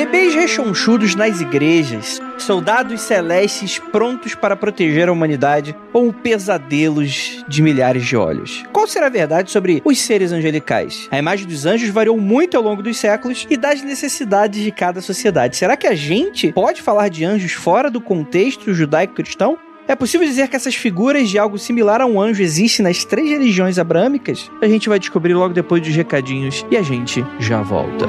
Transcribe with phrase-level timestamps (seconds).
[0.00, 8.06] Bebês rechonchudos nas igrejas, soldados celestes prontos para proteger a humanidade ou pesadelos de milhares
[8.06, 8.64] de olhos.
[8.72, 11.06] Qual será a verdade sobre os seres angelicais?
[11.10, 15.02] A imagem dos anjos variou muito ao longo dos séculos e das necessidades de cada
[15.02, 15.58] sociedade.
[15.58, 19.58] Será que a gente pode falar de anjos fora do contexto judaico-cristão?
[19.86, 23.28] É possível dizer que essas figuras de algo similar a um anjo existem nas três
[23.28, 24.50] religiões abrâmicas?
[24.62, 28.08] A gente vai descobrir logo depois dos recadinhos e a gente já volta.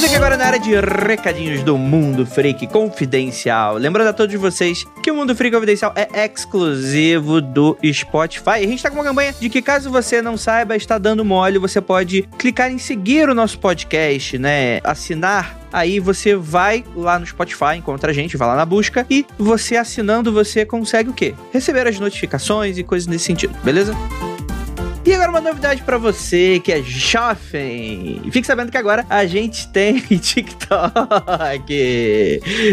[0.00, 0.70] Chegamos aqui agora na área de
[1.06, 3.76] recadinhos do Mundo Freak Confidencial.
[3.76, 8.50] Lembrando a todos vocês que o Mundo Freak Confidencial é exclusivo do Spotify.
[8.50, 11.58] A gente tá com uma campanha de que caso você não saiba, está dando mole,
[11.58, 14.80] você pode clicar em seguir o nosso podcast, né?
[14.82, 19.24] Assinar Aí você vai lá no Spotify, encontra a gente, vai lá na busca e
[19.38, 21.34] você assinando você consegue o quê?
[21.52, 23.94] Receber as notificações e coisas nesse sentido, beleza?
[25.10, 28.22] E agora uma novidade pra você que é jovem.
[28.30, 31.72] Fique sabendo que agora a gente tem TikTok.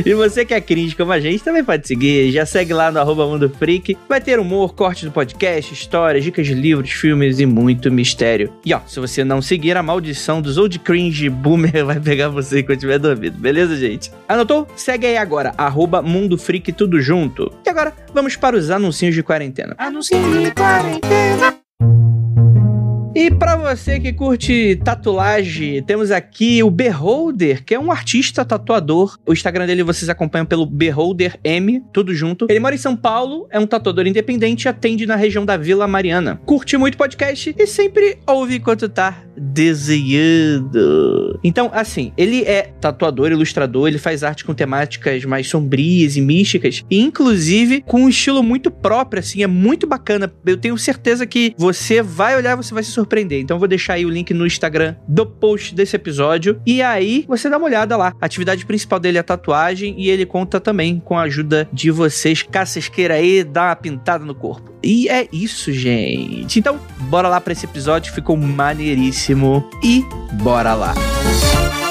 [0.05, 2.31] E você que é cringe como a gente também pode seguir.
[2.31, 3.97] Já segue lá no arroba Mundo Freak.
[4.07, 8.53] Vai ter humor, cortes do podcast, histórias, dicas de livros, filmes e muito mistério.
[8.63, 12.61] E ó, se você não seguir, a maldição dos old cringe boomer vai pegar você
[12.61, 13.35] quando tiver dormido.
[13.39, 14.11] Beleza, gente?
[14.29, 14.67] Anotou?
[14.75, 17.51] Segue aí agora, arroba Mundo Freak tudo junto.
[17.65, 19.73] E agora, vamos para os anuncinhos de quarentena.
[19.79, 21.66] Anuncinhos de quarentena.
[23.19, 29.17] E pra você que curte tatuagem, temos aqui o Beholder, que é um artista tatuador.
[29.25, 32.45] O Instagram dele vocês acompanham pelo Beholder M, tudo junto.
[32.47, 35.87] Ele mora em São Paulo, é um tatuador independente e atende na região da Vila
[35.87, 36.39] Mariana.
[36.45, 41.39] Curte muito podcast e sempre ouve enquanto tá desenhando.
[41.43, 46.83] Então, assim, ele é tatuador, ilustrador, ele faz arte com temáticas mais sombrias e místicas,
[46.89, 50.31] e inclusive com um estilo muito próprio, assim, é muito bacana.
[50.45, 53.06] Eu tenho certeza que você vai olhar, você vai se surpreender.
[53.41, 57.25] Então, eu vou deixar aí o link no Instagram do post desse episódio, e aí
[57.27, 58.13] você dá uma olhada lá.
[58.19, 62.45] A atividade principal dele é tatuagem, e ele conta também com a ajuda de vocês,
[62.91, 64.73] queiram aí dar uma pintada no corpo.
[64.83, 66.59] E é isso, gente.
[66.59, 66.79] Então,
[67.09, 69.67] bora lá para esse episódio, ficou maneiríssimo.
[69.83, 70.05] E
[70.41, 70.93] bora lá.
[70.93, 71.86] Longos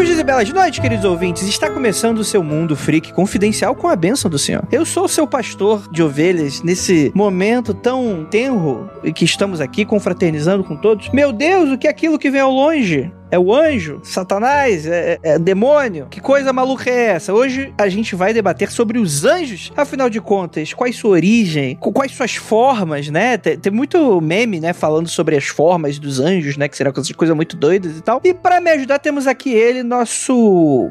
[0.00, 1.48] Tchau, e belas noites, queridos ouvintes.
[1.48, 4.62] Está começando o seu mundo freak confidencial com a bênção do Senhor.
[4.70, 9.82] Eu sou o seu pastor de ovelhas nesse momento tão tenro e que estamos aqui
[9.82, 11.08] confraternizando com todos.
[11.08, 13.10] Meu Deus, o que é aquilo que vem ao longe?
[13.30, 14.00] É o anjo?
[14.02, 14.86] Satanás?
[14.86, 16.08] É, é, é demônio?
[16.10, 17.32] Que coisa maluca é essa?
[17.32, 19.72] Hoje a gente vai debater sobre os anjos.
[19.76, 21.76] Afinal de contas, quais sua origem?
[21.76, 23.38] Quais suas formas, né?
[23.38, 24.72] Tem, tem muito meme, né?
[24.72, 26.68] Falando sobre as formas dos anjos, né?
[26.68, 28.20] Que serão coisas coisa muito doidas e tal.
[28.24, 30.09] E para me ajudar, temos aqui ele, nosso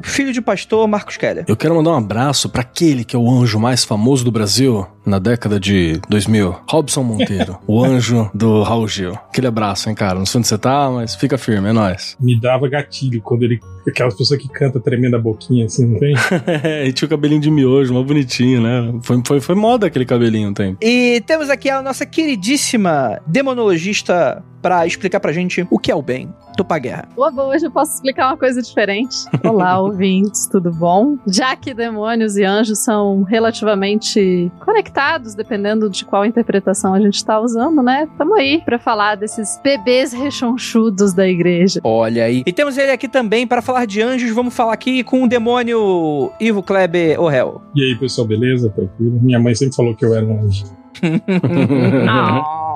[0.02, 1.44] filho de pastor, Marcos Keller.
[1.46, 4.86] Eu quero mandar um abraço para aquele que é o anjo mais famoso do Brasil
[5.04, 9.12] na década de 2000, Robson Monteiro, o anjo do Raul Gil.
[9.12, 10.18] Aquele abraço, hein, cara?
[10.18, 12.16] Não sei onde você tá, mas fica firme, é nóis.
[12.20, 13.60] Me dava gatilho quando ele.
[13.86, 16.14] Aquelas pessoas que cantam tremendo a boquinha assim, não tem?
[16.86, 19.00] e tinha o cabelinho de miojo, mó bonitinho, né?
[19.02, 20.76] Foi, foi, foi moda aquele cabelinho, tem.
[20.80, 26.02] E temos aqui a nossa queridíssima demonologista para explicar pra gente o que é o
[26.02, 26.32] bem.
[26.56, 27.08] Topa Guerra.
[27.16, 29.16] Logo, hoje eu posso explicar uma coisa diferente.
[29.42, 31.16] Olá, ouvintes, tudo bom?
[31.26, 34.89] Já que demônios e anjos são relativamente conectados,
[35.34, 38.08] dependendo de qual interpretação a gente está usando, né?
[38.18, 41.80] Tamo aí para falar desses bebês rechonchudos da igreja.
[41.84, 42.42] Olha aí.
[42.46, 44.30] E temos ele aqui também para falar de anjos.
[44.30, 47.62] Vamos falar aqui com o demônio Ivo Kleber Orel.
[47.74, 48.70] E aí, pessoal, beleza?
[48.70, 49.18] Tranquilo?
[49.22, 50.64] Minha mãe sempre falou que eu era um anjo.
[51.02, 52.60] oh.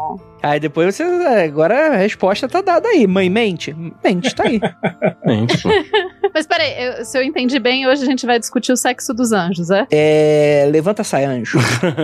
[0.44, 1.02] Aí depois você.
[1.02, 3.06] Agora a resposta tá dada aí.
[3.06, 3.74] Mãe, mente?
[4.04, 4.60] Mente, tá aí.
[5.24, 5.70] mente, pô.
[6.34, 9.32] Mas peraí, eu- se eu entendi bem, hoje a gente vai discutir o sexo dos
[9.32, 9.86] anjos, é?
[9.90, 10.68] É.
[10.70, 11.58] Levanta, sai, anjo.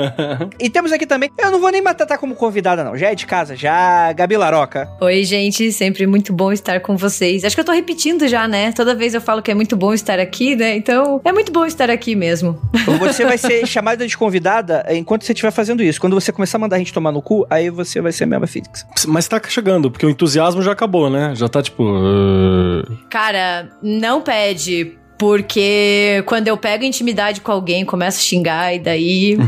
[0.59, 1.31] e temos aqui também.
[1.37, 2.97] Eu não vou nem matar como convidada, não.
[2.97, 4.11] Já é de casa, já.
[4.15, 4.89] Gabi Laroca.
[5.03, 7.45] Oi, gente, sempre muito bom estar com vocês.
[7.45, 8.73] Acho que eu tô repetindo já, né?
[8.73, 10.77] Toda vez eu falo que é muito bom estar aqui, né?
[10.77, 12.59] Então, é muito bom estar aqui mesmo.
[13.01, 16.01] Você vai ser chamada de convidada enquanto você estiver fazendo isso.
[16.01, 18.39] Quando você começar a mandar a gente tomar no cu, aí você vai ser a
[18.39, 18.87] mesma fixa.
[19.09, 21.35] Mas tá chegando, porque o entusiasmo já acabou, né?
[21.35, 21.83] Já tá tipo.
[21.83, 24.97] uh, Cara, não pede.
[25.19, 29.37] Porque quando eu pego intimidade com alguém, começo a xingar e daí.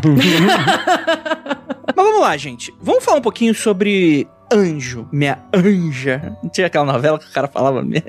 [1.96, 2.74] Mas vamos lá, gente.
[2.80, 6.36] Vamos falar um pouquinho sobre Anjo, minha anja.
[6.42, 8.02] Não tinha aquela novela que o cara falava minha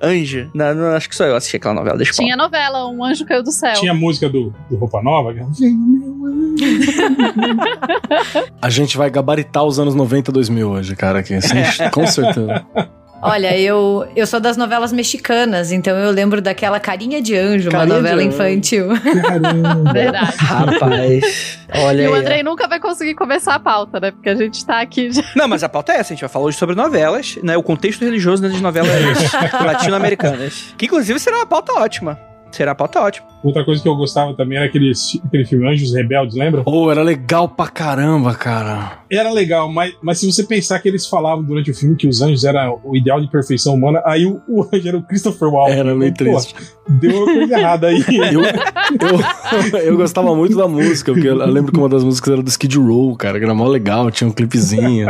[0.00, 0.48] anja?
[0.54, 1.96] Não, não, acho que só eu assisti aquela novela.
[1.96, 3.74] Deixa eu Tinha novela, Um Anjo Caiu do Céu.
[3.74, 5.34] Tinha a música do, do Roupa Nova.
[5.34, 5.40] que-
[8.60, 11.40] A gente vai gabaritar os anos 90, 2000 hoje, cara, aqui.
[11.40, 11.62] Sem-
[11.92, 12.64] com certeza.
[13.22, 17.94] Olha, eu, eu sou das novelas mexicanas, então eu lembro daquela Carinha de Anjo, Carinha
[17.94, 18.88] uma novela infantil.
[19.22, 19.92] Caramba.
[19.92, 20.36] Verdade.
[20.38, 22.20] Rapaz, olha E o aí.
[22.20, 24.10] Andrei nunca vai conseguir começar a pauta, né?
[24.10, 25.22] Porque a gente tá aqui já.
[25.36, 26.12] Não, mas a pauta é essa.
[26.12, 27.56] A gente vai falar hoje sobre novelas, né?
[27.56, 28.90] O contexto religioso das novelas
[29.64, 30.74] latino-americanas.
[30.78, 32.18] Que inclusive será uma pauta ótima.
[32.50, 33.29] Será uma pauta ótima.
[33.42, 34.92] Outra coisa que eu gostava também era aquele,
[35.24, 36.62] aquele filme Anjos Rebeldes, lembra?
[36.62, 39.00] Pô, era legal pra caramba, cara.
[39.10, 42.20] Era legal, mas, mas se você pensar que eles falavam durante o filme que os
[42.20, 45.78] anjos eram o ideal de perfeição humana, aí o, o anjo era o Christopher Walken.
[45.78, 46.54] Era meio Pô, triste.
[46.88, 48.04] Deu uma coisa errada aí.
[48.30, 52.42] Eu, eu, eu gostava muito da música, porque eu lembro que uma das músicas era
[52.42, 55.06] do Skid Row, cara, que era mó legal, tinha um clipezinho.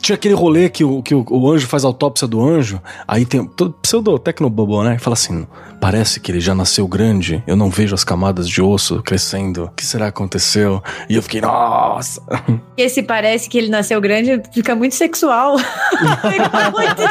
[0.00, 3.24] Tinha aquele rolê que, o, que o, o anjo faz a autópsia do anjo, aí
[3.24, 4.96] tem todo pseudo tecnobubble, né?
[4.96, 5.46] E fala assim:
[5.80, 9.70] parece que ele já nasceu grande, eu não vejo as camadas de osso crescendo, o
[9.72, 10.80] que será que aconteceu?
[11.08, 12.22] E eu fiquei, nossa!
[12.78, 15.56] Esse parece que ele nasceu grande, fica muito sexual.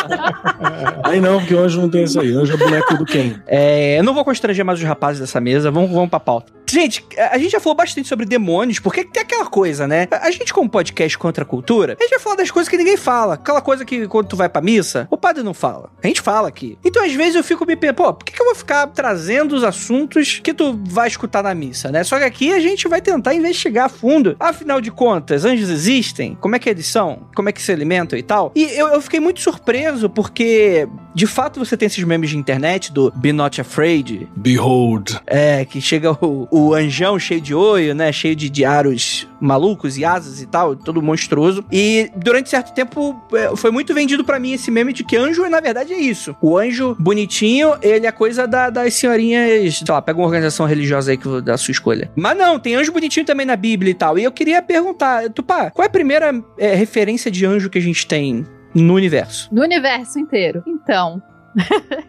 [1.04, 3.34] Aí não, porque o anjo não tem isso aí, anjo é boneco do Ken.
[3.48, 6.54] É, eu não vou constranger mais os rapazes dessa mesa, vamos, vamos pra pauta.
[6.70, 10.08] Gente, a gente já falou bastante sobre demônios, porque tem aquela coisa, né?
[10.12, 12.96] A gente, como podcast contra a cultura, a gente vai falar das coisas que ninguém
[12.98, 13.34] fala.
[13.34, 15.90] Aquela coisa que quando tu vai pra missa, o padre não fala.
[16.04, 16.78] A gente fala aqui.
[16.86, 19.56] Então, às vezes, eu fico me pensando, pô, por que, que eu vou ficar trazendo
[19.56, 22.04] os assuntos que tu vai escutar na missa, né?
[22.04, 24.36] Só que aqui a gente vai tentar investigar a fundo.
[24.40, 26.38] Afinal de contas, anjos existem?
[26.40, 27.28] Como é que eles são?
[27.36, 28.52] Como é que se alimentam e tal?
[28.56, 32.92] E eu, eu fiquei muito surpreso, porque, de fato, você tem esses memes de internet
[32.92, 35.20] do Be Not Afraid, Behold.
[35.26, 38.12] é, que chega o, o anjão cheio de olho, né?
[38.12, 41.64] Cheio de, aros malucos e asas e tal, todo monstruoso.
[41.72, 45.48] E durante certo tempo é, foi muito vendido pra mim esse meme de que anjo,
[45.50, 46.36] na verdade, é isso.
[46.42, 51.12] O anjo bonitinho, ele é coisa da- das senhorinhas, sei lá, pega uma organização religiosa
[51.12, 52.12] aí que, da sua escolha.
[52.16, 54.18] Mas não, tem anjo bonitinho também na Bíblia e tal.
[54.20, 57.82] E eu queria perguntar, Tupá, qual é a primeira é, referência de anjo que a
[57.82, 59.50] gente tem no universo?
[59.52, 60.64] No universo inteiro.
[60.68, 61.22] Então.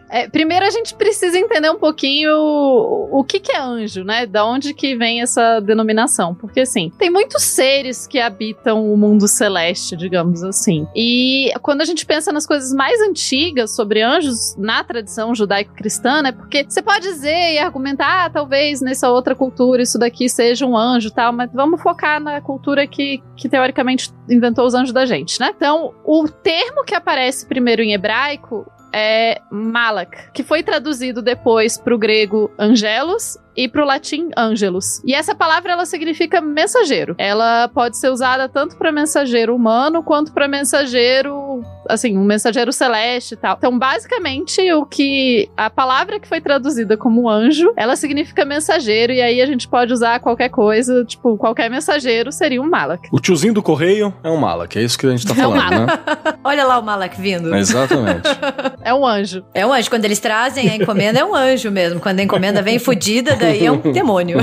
[0.09, 4.25] É, primeiro a gente precisa entender um pouquinho o, o que, que é anjo, né?
[4.25, 6.35] Da onde que vem essa denominação.
[6.35, 10.87] Porque, assim, tem muitos seres que habitam o mundo celeste, digamos assim.
[10.95, 16.31] E quando a gente pensa nas coisas mais antigas sobre anjos na tradição judaico-cristã, né?
[16.31, 20.77] Porque você pode dizer e argumentar, ah, talvez nessa outra cultura isso daqui seja um
[20.77, 25.39] anjo tal, mas vamos focar na cultura que, que teoricamente inventou os anjos da gente,
[25.39, 25.53] né?
[25.55, 31.95] Então, o termo que aparece primeiro em hebraico é Malak, que foi traduzido depois para
[31.95, 35.03] o grego angelos e para o latim angelus.
[35.05, 37.15] E essa palavra ela significa mensageiro.
[37.17, 43.33] Ela pode ser usada tanto para mensageiro humano quanto para mensageiro, assim, um mensageiro celeste
[43.33, 43.55] e tal.
[43.57, 49.21] Então, basicamente, o que a palavra que foi traduzida como anjo, ela significa mensageiro e
[49.21, 53.09] aí a gente pode usar qualquer coisa, tipo, qualquer mensageiro seria um Malak.
[53.11, 55.51] O tiozinho do correio é um Malak, é isso que a gente tá É um
[55.53, 55.99] falando, né?
[56.43, 57.55] Olha lá o Malak vindo.
[57.55, 58.29] Exatamente.
[58.83, 59.45] É um anjo.
[59.53, 59.89] É um anjo.
[59.89, 61.99] Quando eles trazem a encomenda, é um anjo mesmo.
[61.99, 64.39] Quando a encomenda vem fodida, daí é um demônio.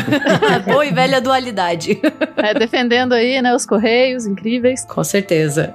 [0.64, 2.00] Boa e velha dualidade.
[2.36, 4.84] É, defendendo aí, né, os correios incríveis.
[4.84, 5.74] Com certeza.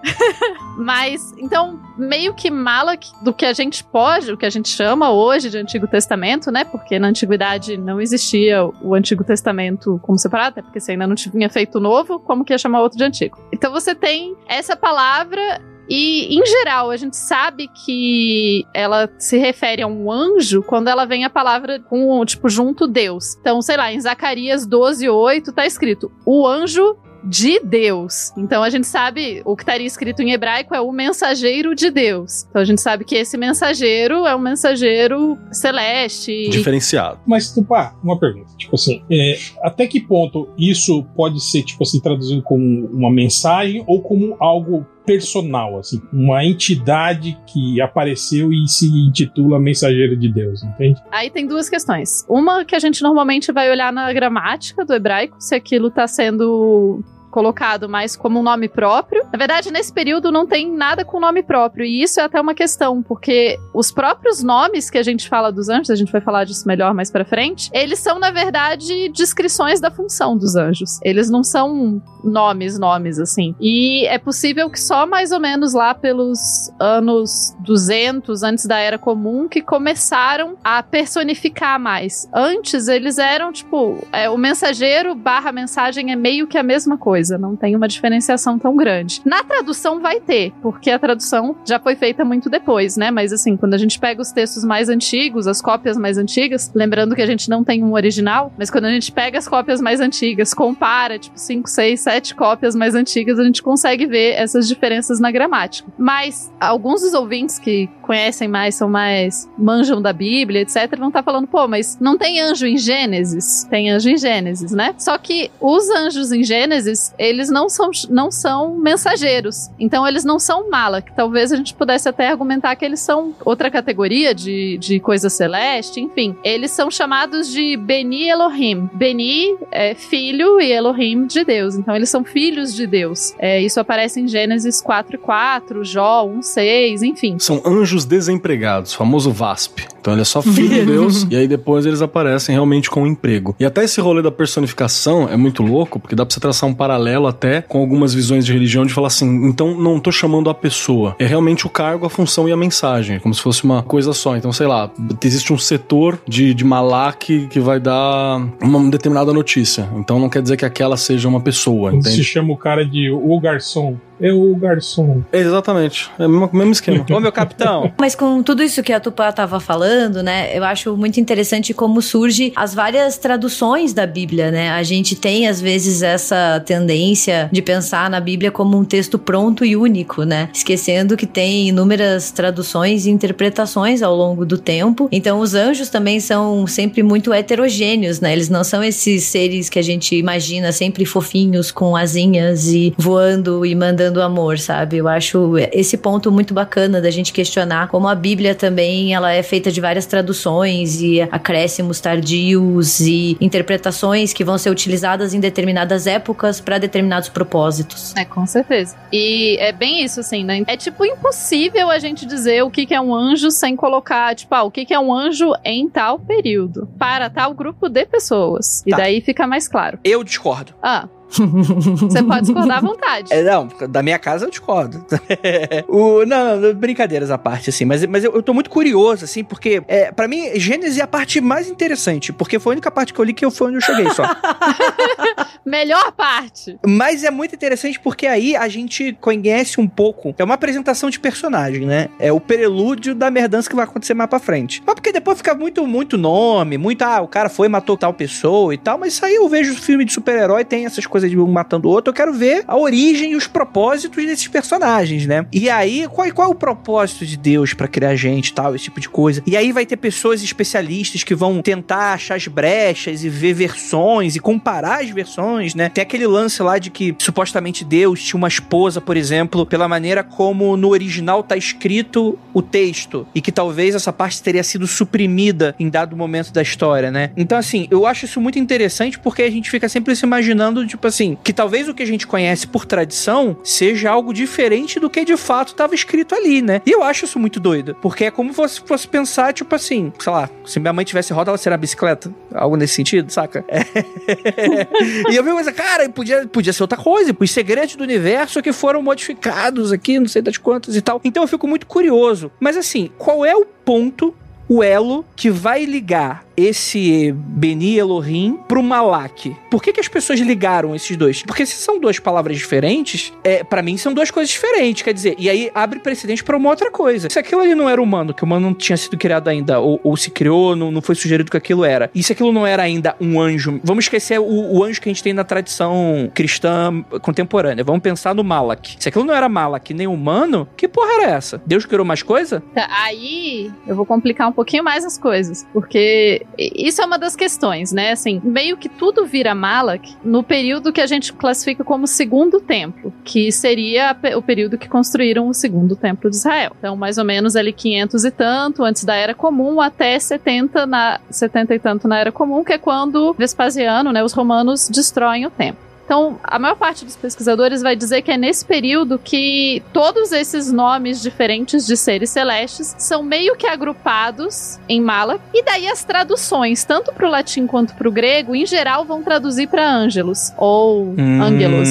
[0.78, 1.53] Mas, então,
[1.98, 5.58] meio que Malak, do que a gente pode, o que a gente chama hoje de
[5.58, 6.64] Antigo Testamento, né?
[6.64, 11.16] Porque na Antiguidade não existia o Antigo Testamento como separado, até porque você ainda não
[11.16, 13.38] tinha feito o novo, como que ia chamar outro de Antigo?
[13.52, 15.62] Então você tem essa palavra.
[15.90, 21.06] E, em geral, a gente sabe que ela se refere a um anjo quando ela
[21.06, 23.36] vem a palavra com, tipo, junto Deus.
[23.36, 28.32] Então, sei lá, em Zacarias 12, 8, tá escrito: o anjo de Deus.
[28.38, 32.46] Então a gente sabe, o que estaria escrito em hebraico é o mensageiro de Deus.
[32.50, 36.50] Então a gente sabe que esse mensageiro é um mensageiro celeste.
[36.50, 37.20] Diferenciado.
[37.26, 38.52] Mas, Tupá, uma pergunta.
[38.58, 43.84] Tipo assim, é, até que ponto isso pode ser, tipo assim, traduzido como uma mensagem
[43.88, 50.64] ou como algo personal, assim, uma entidade que apareceu e se intitula mensageiro de Deus,
[50.64, 51.02] entende?
[51.12, 52.26] Aí tem duas questões.
[52.30, 57.04] Uma que a gente normalmente vai olhar na gramática do hebraico, se aquilo tá sendo
[57.34, 59.24] colocado mais como um nome próprio.
[59.32, 62.54] Na verdade, nesse período não tem nada com nome próprio, e isso é até uma
[62.54, 66.44] questão, porque os próprios nomes que a gente fala dos anjos, a gente vai falar
[66.44, 71.00] disso melhor mais para frente, eles são na verdade descrições da função dos anjos.
[71.04, 73.56] Eles não são nomes, nomes assim.
[73.60, 76.40] E é possível que só mais ou menos lá pelos
[76.80, 82.30] anos 200 antes da era comum que começaram a personificar mais.
[82.32, 87.23] Antes eles eram tipo, é, o mensageiro barra mensagem é meio que a mesma coisa
[87.24, 89.22] coisa, não tem uma diferenciação tão grande.
[89.24, 93.10] Na tradução vai ter, porque a tradução já foi feita muito depois, né?
[93.12, 97.16] Mas assim, quando a gente pega os textos mais antigos, as cópias mais antigas, lembrando
[97.16, 100.02] que a gente não tem um original, mas quando a gente pega as cópias mais
[100.02, 105.20] antigas, compara, tipo, 5, 6, 7 cópias mais antigas, a gente consegue ver essas diferenças
[105.20, 105.90] na gramática.
[105.98, 111.20] Mas alguns dos ouvintes que conhecem mais, são mais, manjam da Bíblia, etc., vão estar
[111.20, 113.64] tá falando, pô, mas não tem anjo em Gênesis?
[113.70, 114.94] Tem anjo em Gênesis, né?
[114.98, 119.70] Só que os anjos em Gênesis, eles não são, não são mensageiros.
[119.80, 121.12] Então eles não são malak.
[121.16, 126.00] Talvez a gente pudesse até argumentar que eles são outra categoria de, de coisa celeste,
[126.00, 126.36] enfim.
[126.44, 128.90] Eles são chamados de Beni Elohim.
[128.94, 131.76] Beni é filho e Elohim de Deus.
[131.76, 133.34] Então eles são filhos de Deus.
[133.38, 137.40] É, isso aparece em Gênesis 4 e 4, Jó 1, 6, enfim.
[137.40, 139.88] São anjos desempregados, famoso VASP.
[140.00, 143.08] Então ele é só filho de Deus e aí depois eles aparecem realmente com um
[143.08, 143.56] emprego.
[143.60, 146.74] E até esse rolê da personificação é muito louco, porque dá pra você traçar um
[146.74, 150.50] paralelo paralelo até com algumas visões de religião de falar assim, então não tô chamando
[150.50, 153.84] a pessoa, é realmente o cargo, a função e a mensagem, como se fosse uma
[153.84, 154.38] coisa só.
[154.38, 154.90] Então, sei lá,
[155.24, 159.90] existe um setor de, de malak que vai dar uma determinada notícia.
[159.96, 162.16] Então não quer dizer que aquela seja uma pessoa, entende?
[162.16, 165.22] Se chama o cara de o garçom é o garçom.
[165.34, 166.10] Exatamente.
[166.18, 167.06] É o mesmo, esquema.
[167.12, 167.92] Ô, meu capitão.
[168.00, 170.58] Mas com tudo isso que a Tupá tava falando, né?
[170.58, 174.72] Eu acho muito interessante como surge as várias traduções da Bíblia, né?
[174.72, 179.66] A gente tem, às vezes, essa tendência de pensar na Bíblia como um texto pronto
[179.66, 180.50] e único, né?
[180.54, 185.10] Esquecendo que tem inúmeras traduções e interpretações ao longo do tempo.
[185.12, 188.32] Então, os anjos também são sempre muito heterogêneos, né?
[188.32, 193.66] Eles não são esses seres que a gente imagina sempre fofinhos, com asinhas e voando
[193.66, 194.98] e mandando do amor, sabe?
[194.98, 199.44] Eu acho esse ponto muito bacana da gente questionar como a Bíblia também ela é
[199.44, 206.08] feita de várias traduções e acréscimos tardios e interpretações que vão ser utilizadas em determinadas
[206.08, 208.16] épocas para determinados propósitos.
[208.16, 208.96] É, com certeza.
[209.12, 210.64] E é bem isso, assim, né?
[210.68, 214.54] É tipo impossível a gente dizer o que, que é um anjo sem colocar, tipo,
[214.54, 218.82] ah, o que, que é um anjo em tal período, para tal grupo de pessoas.
[218.82, 218.84] Tá.
[218.88, 220.00] E daí fica mais claro.
[220.04, 220.74] Eu discordo.
[220.82, 223.34] Ah, você pode discordar à vontade.
[223.34, 225.06] É, não, da minha casa eu discordo.
[225.88, 229.44] o, não, não, brincadeiras à parte, assim, mas, mas eu, eu tô muito curioso, assim,
[229.44, 233.14] porque é, para mim, Gênesis é a parte mais interessante, porque foi a única parte
[233.14, 234.24] que eu li que eu foi onde eu cheguei só.
[235.66, 236.78] Melhor parte.
[236.86, 240.36] Mas é muito interessante porque aí a gente conhece um pouco.
[240.38, 242.10] É uma apresentação de personagem, né?
[242.20, 244.84] É o prelúdio da merdança que vai acontecer mais pra frente.
[244.86, 248.74] Mas porque depois fica muito, muito nome, muito, ah, o cara foi, matou tal pessoa
[248.74, 251.40] e tal, mas isso aí eu vejo filme de super-herói, tem essas coisas coisa de
[251.40, 255.46] um matando o outro, eu quero ver a origem e os propósitos desses personagens, né?
[255.52, 259.00] E aí, qual, qual é o propósito de Deus para criar gente tal, esse tipo
[259.00, 259.42] de coisa?
[259.46, 264.36] E aí vai ter pessoas especialistas que vão tentar achar as brechas e ver versões
[264.36, 265.90] e comparar as versões, né?
[265.90, 270.24] Tem aquele lance lá de que supostamente Deus tinha uma esposa, por exemplo, pela maneira
[270.24, 275.76] como no original tá escrito o texto e que talvez essa parte teria sido suprimida
[275.80, 277.32] em dado momento da história, né?
[277.38, 281.08] Então, assim, eu acho isso muito interessante porque a gente fica sempre se imaginando, tipo
[281.14, 285.24] assim, que talvez o que a gente conhece por tradição seja algo diferente do que
[285.24, 286.82] de fato estava escrito ali, né?
[286.86, 290.32] E eu acho isso muito doido, porque é como se fosse pensar, tipo assim, sei
[290.32, 292.34] lá, se minha mãe tivesse roda, ela seria bicicleta.
[292.54, 293.64] Algo nesse sentido, saca?
[293.68, 293.84] É.
[295.32, 298.74] e eu vi coisa, cara, podia, podia ser outra coisa, os segredos do universo que
[298.74, 301.22] foram modificados aqui, não sei das quantas e tal.
[301.24, 302.52] Então eu fico muito curioso.
[302.60, 304.34] Mas assim, qual é o ponto
[304.68, 309.56] o elo que vai ligar esse Beni Elohim pro Malak.
[309.70, 311.44] Por que, que as pessoas ligaram esses dois?
[311.44, 315.36] Porque se são duas palavras diferentes, é, para mim são duas coisas diferentes, quer dizer,
[315.38, 317.30] e aí abre precedente para uma outra coisa.
[317.30, 320.00] Se aquilo ali não era humano, que o humano não tinha sido criado ainda, ou,
[320.04, 322.84] ou se criou, não, não foi sugerido que aquilo era, e se aquilo não era
[322.84, 327.04] ainda um anjo, vamos esquecer o, o anjo que a gente tem na tradição cristã
[327.22, 328.96] contemporânea, vamos pensar no Malak.
[329.00, 331.62] Se aquilo não era Malak nem humano, que porra era essa?
[331.66, 332.62] Deus criou mais coisa?
[332.74, 337.18] Tá, aí eu vou complicar um um pouquinho mais as coisas, porque isso é uma
[337.18, 338.12] das questões, né?
[338.12, 343.12] Assim, meio que tudo vira Malak no período que a gente classifica como segundo templo,
[343.24, 346.74] que seria o período que construíram o segundo templo de Israel.
[346.78, 351.20] Então, mais ou menos ali 500 e tanto antes da Era Comum até 70 na
[351.30, 355.50] 70 e tanto na Era Comum, que é quando Vespasiano, né, os romanos destroem o
[355.50, 355.93] templo.
[356.06, 360.72] Então, a maior parte dos pesquisadores vai dizer que é nesse período que todos esses
[360.72, 366.84] nomes diferentes de seres celestes são meio que agrupados em mala, e daí as traduções,
[366.84, 371.04] tanto para o latim quanto para o grego, em geral vão traduzir para ângelos ou
[371.18, 371.42] Hum.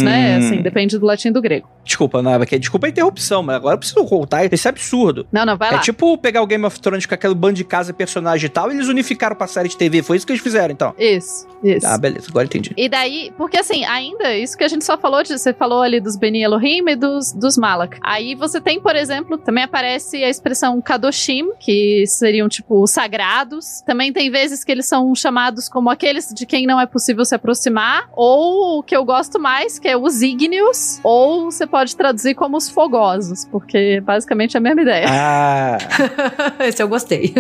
[0.02, 0.36] né?
[0.36, 1.68] Assim, depende do latim e do grego.
[1.84, 5.26] Desculpa, Nava, que desculpa a interrupção, mas agora eu preciso contar esse absurdo.
[5.32, 5.78] Não, não, vai É lá.
[5.80, 8.74] tipo pegar o Game of Thrones com aquele bando de casa, personagem e tal, e
[8.74, 10.02] eles unificaram pra série de TV.
[10.02, 10.94] Foi isso que eles fizeram, então.
[10.98, 11.86] Isso, isso.
[11.86, 12.72] Ah, beleza, agora entendi.
[12.76, 16.00] E daí, porque assim, ainda, isso que a gente só falou, de, você falou ali
[16.00, 17.98] dos Beni Elohim e dos, dos Malak.
[18.02, 23.80] Aí você tem, por exemplo, também aparece a expressão Kadoshim, que seriam, tipo, os sagrados.
[23.84, 27.34] Também tem vezes que eles são chamados como aqueles de quem não é possível se
[27.34, 28.08] aproximar.
[28.12, 31.00] Ou o que eu gosto mais, que é os ígneos.
[31.02, 35.06] Ou você pode traduzir como os fogosos, porque basicamente é a mesma ideia.
[35.08, 35.78] Ah,
[36.60, 37.32] Esse eu gostei.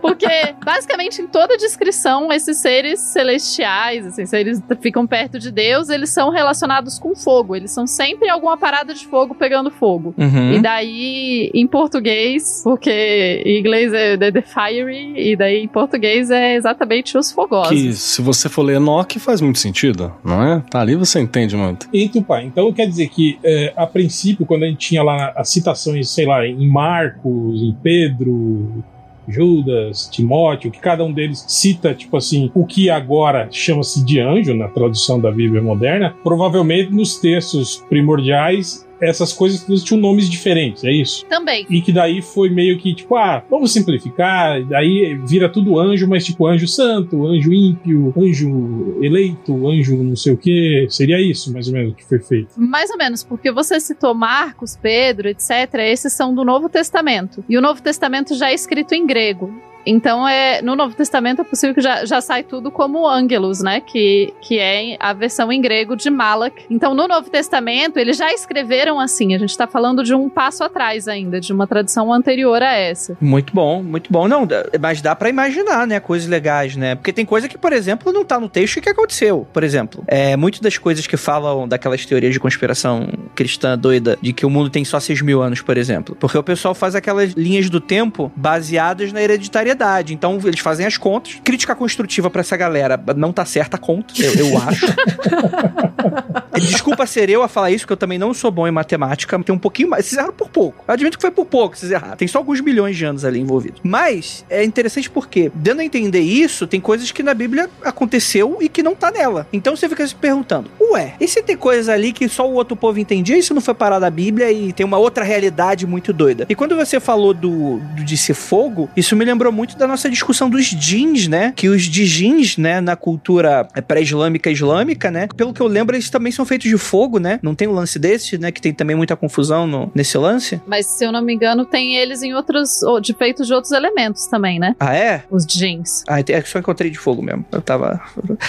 [0.00, 0.28] Porque,
[0.64, 6.10] basicamente, em toda descrição, esses seres celestiais, assim, se eles ficam perto de Deus, eles
[6.10, 7.56] são relacionados com fogo.
[7.56, 10.14] Eles são sempre alguma parada de fogo pegando fogo.
[10.16, 10.52] uhum.
[10.52, 16.30] E daí, em português, porque em inglês é the, the fiery, e daí em português
[16.30, 17.70] é exatamente os fogosos.
[17.70, 20.62] Que se você for ler Enoch faz muito sentido, não é?
[20.70, 21.88] Tá ali você entende muito.
[21.92, 25.48] Então, pai, então quer dizer que, é, a princípio, quando a gente tinha lá as
[25.48, 28.84] citações, sei lá, em Marcos, em Pedro,
[29.28, 34.54] Judas, Timóteo, que cada um deles cita, tipo assim, o que agora chama-se de anjo
[34.54, 40.84] na tradução da Bíblia moderna, provavelmente nos textos primordiais essas coisas todas tinham nomes diferentes,
[40.84, 41.24] é isso?
[41.26, 41.66] Também.
[41.68, 46.24] E que daí foi meio que, tipo, ah, vamos simplificar, daí vira tudo anjo, mas
[46.24, 50.86] tipo anjo santo, anjo ímpio, anjo eleito, anjo não sei o que.
[50.88, 52.48] Seria isso, mais ou menos, que foi feito.
[52.56, 55.50] Mais ou menos, porque você citou Marcos, Pedro, etc.
[55.80, 57.44] Esses são do Novo Testamento.
[57.48, 59.52] E o Novo Testamento já é escrito em grego.
[59.84, 63.80] Então, é, no Novo Testamento é possível que já, já sai tudo como Ângelos, né?
[63.80, 66.64] Que, que é a versão em grego de Malak.
[66.70, 69.34] Então, no Novo Testamento, eles já escreveram assim.
[69.34, 73.16] A gente tá falando de um passo atrás ainda, de uma tradição anterior a essa.
[73.20, 74.28] Muito bom, muito bom.
[74.28, 74.46] Não,
[74.80, 76.94] mas dá pra imaginar, né, coisas legais, né?
[76.94, 79.46] Porque tem coisa que, por exemplo, não tá no texto que aconteceu.
[79.52, 84.32] Por exemplo, é, muitas das coisas que falam daquelas teorias de conspiração cristã doida de
[84.32, 86.16] que o mundo tem só 6 mil anos, por exemplo.
[86.18, 89.69] Porque o pessoal faz aquelas linhas do tempo baseadas na hereditariedade.
[90.12, 91.38] Então, eles fazem as contas.
[91.42, 93.00] Crítica construtiva pra essa galera.
[93.16, 94.86] Não tá certa a conta, eu, eu acho.
[96.60, 99.38] Desculpa ser eu a falar isso, porque eu também não sou bom em matemática.
[99.42, 100.06] Tem um pouquinho mais.
[100.06, 100.84] Vocês erraram por pouco.
[100.86, 102.16] Eu admito que foi por pouco que vocês erraram.
[102.16, 103.80] Tem só alguns milhões de anos ali envolvidos.
[103.82, 108.68] Mas é interessante porque, dando a entender isso, tem coisas que na Bíblia aconteceu e
[108.68, 109.46] que não tá nela.
[109.52, 112.76] Então você fica se perguntando: ué, e se tem coisas ali que só o outro
[112.76, 113.38] povo entendia?
[113.38, 116.46] Isso não foi parar da Bíblia e tem uma outra realidade muito doida.
[116.48, 120.08] E quando você falou do, do de ser fogo, isso me lembrou muito da nossa
[120.10, 121.52] discussão dos jeans, né?
[121.56, 125.28] Que os de jeans, né, na cultura pré-islâmica islâmica, né?
[125.36, 127.38] Pelo que eu lembro, eles também são feitos de fogo, né?
[127.42, 128.50] Não tem um lance desse, né?
[128.50, 130.60] Que tem também muita confusão no- nesse lance.
[130.66, 132.82] Mas, se eu não me engano, tem eles em outros.
[132.82, 134.74] ou de feitos de outros elementos também, né?
[134.78, 135.24] Ah, é?
[135.30, 136.04] Os jeans.
[136.08, 137.44] Ah, é que só encontrei de fogo mesmo.
[137.52, 138.00] Eu tava.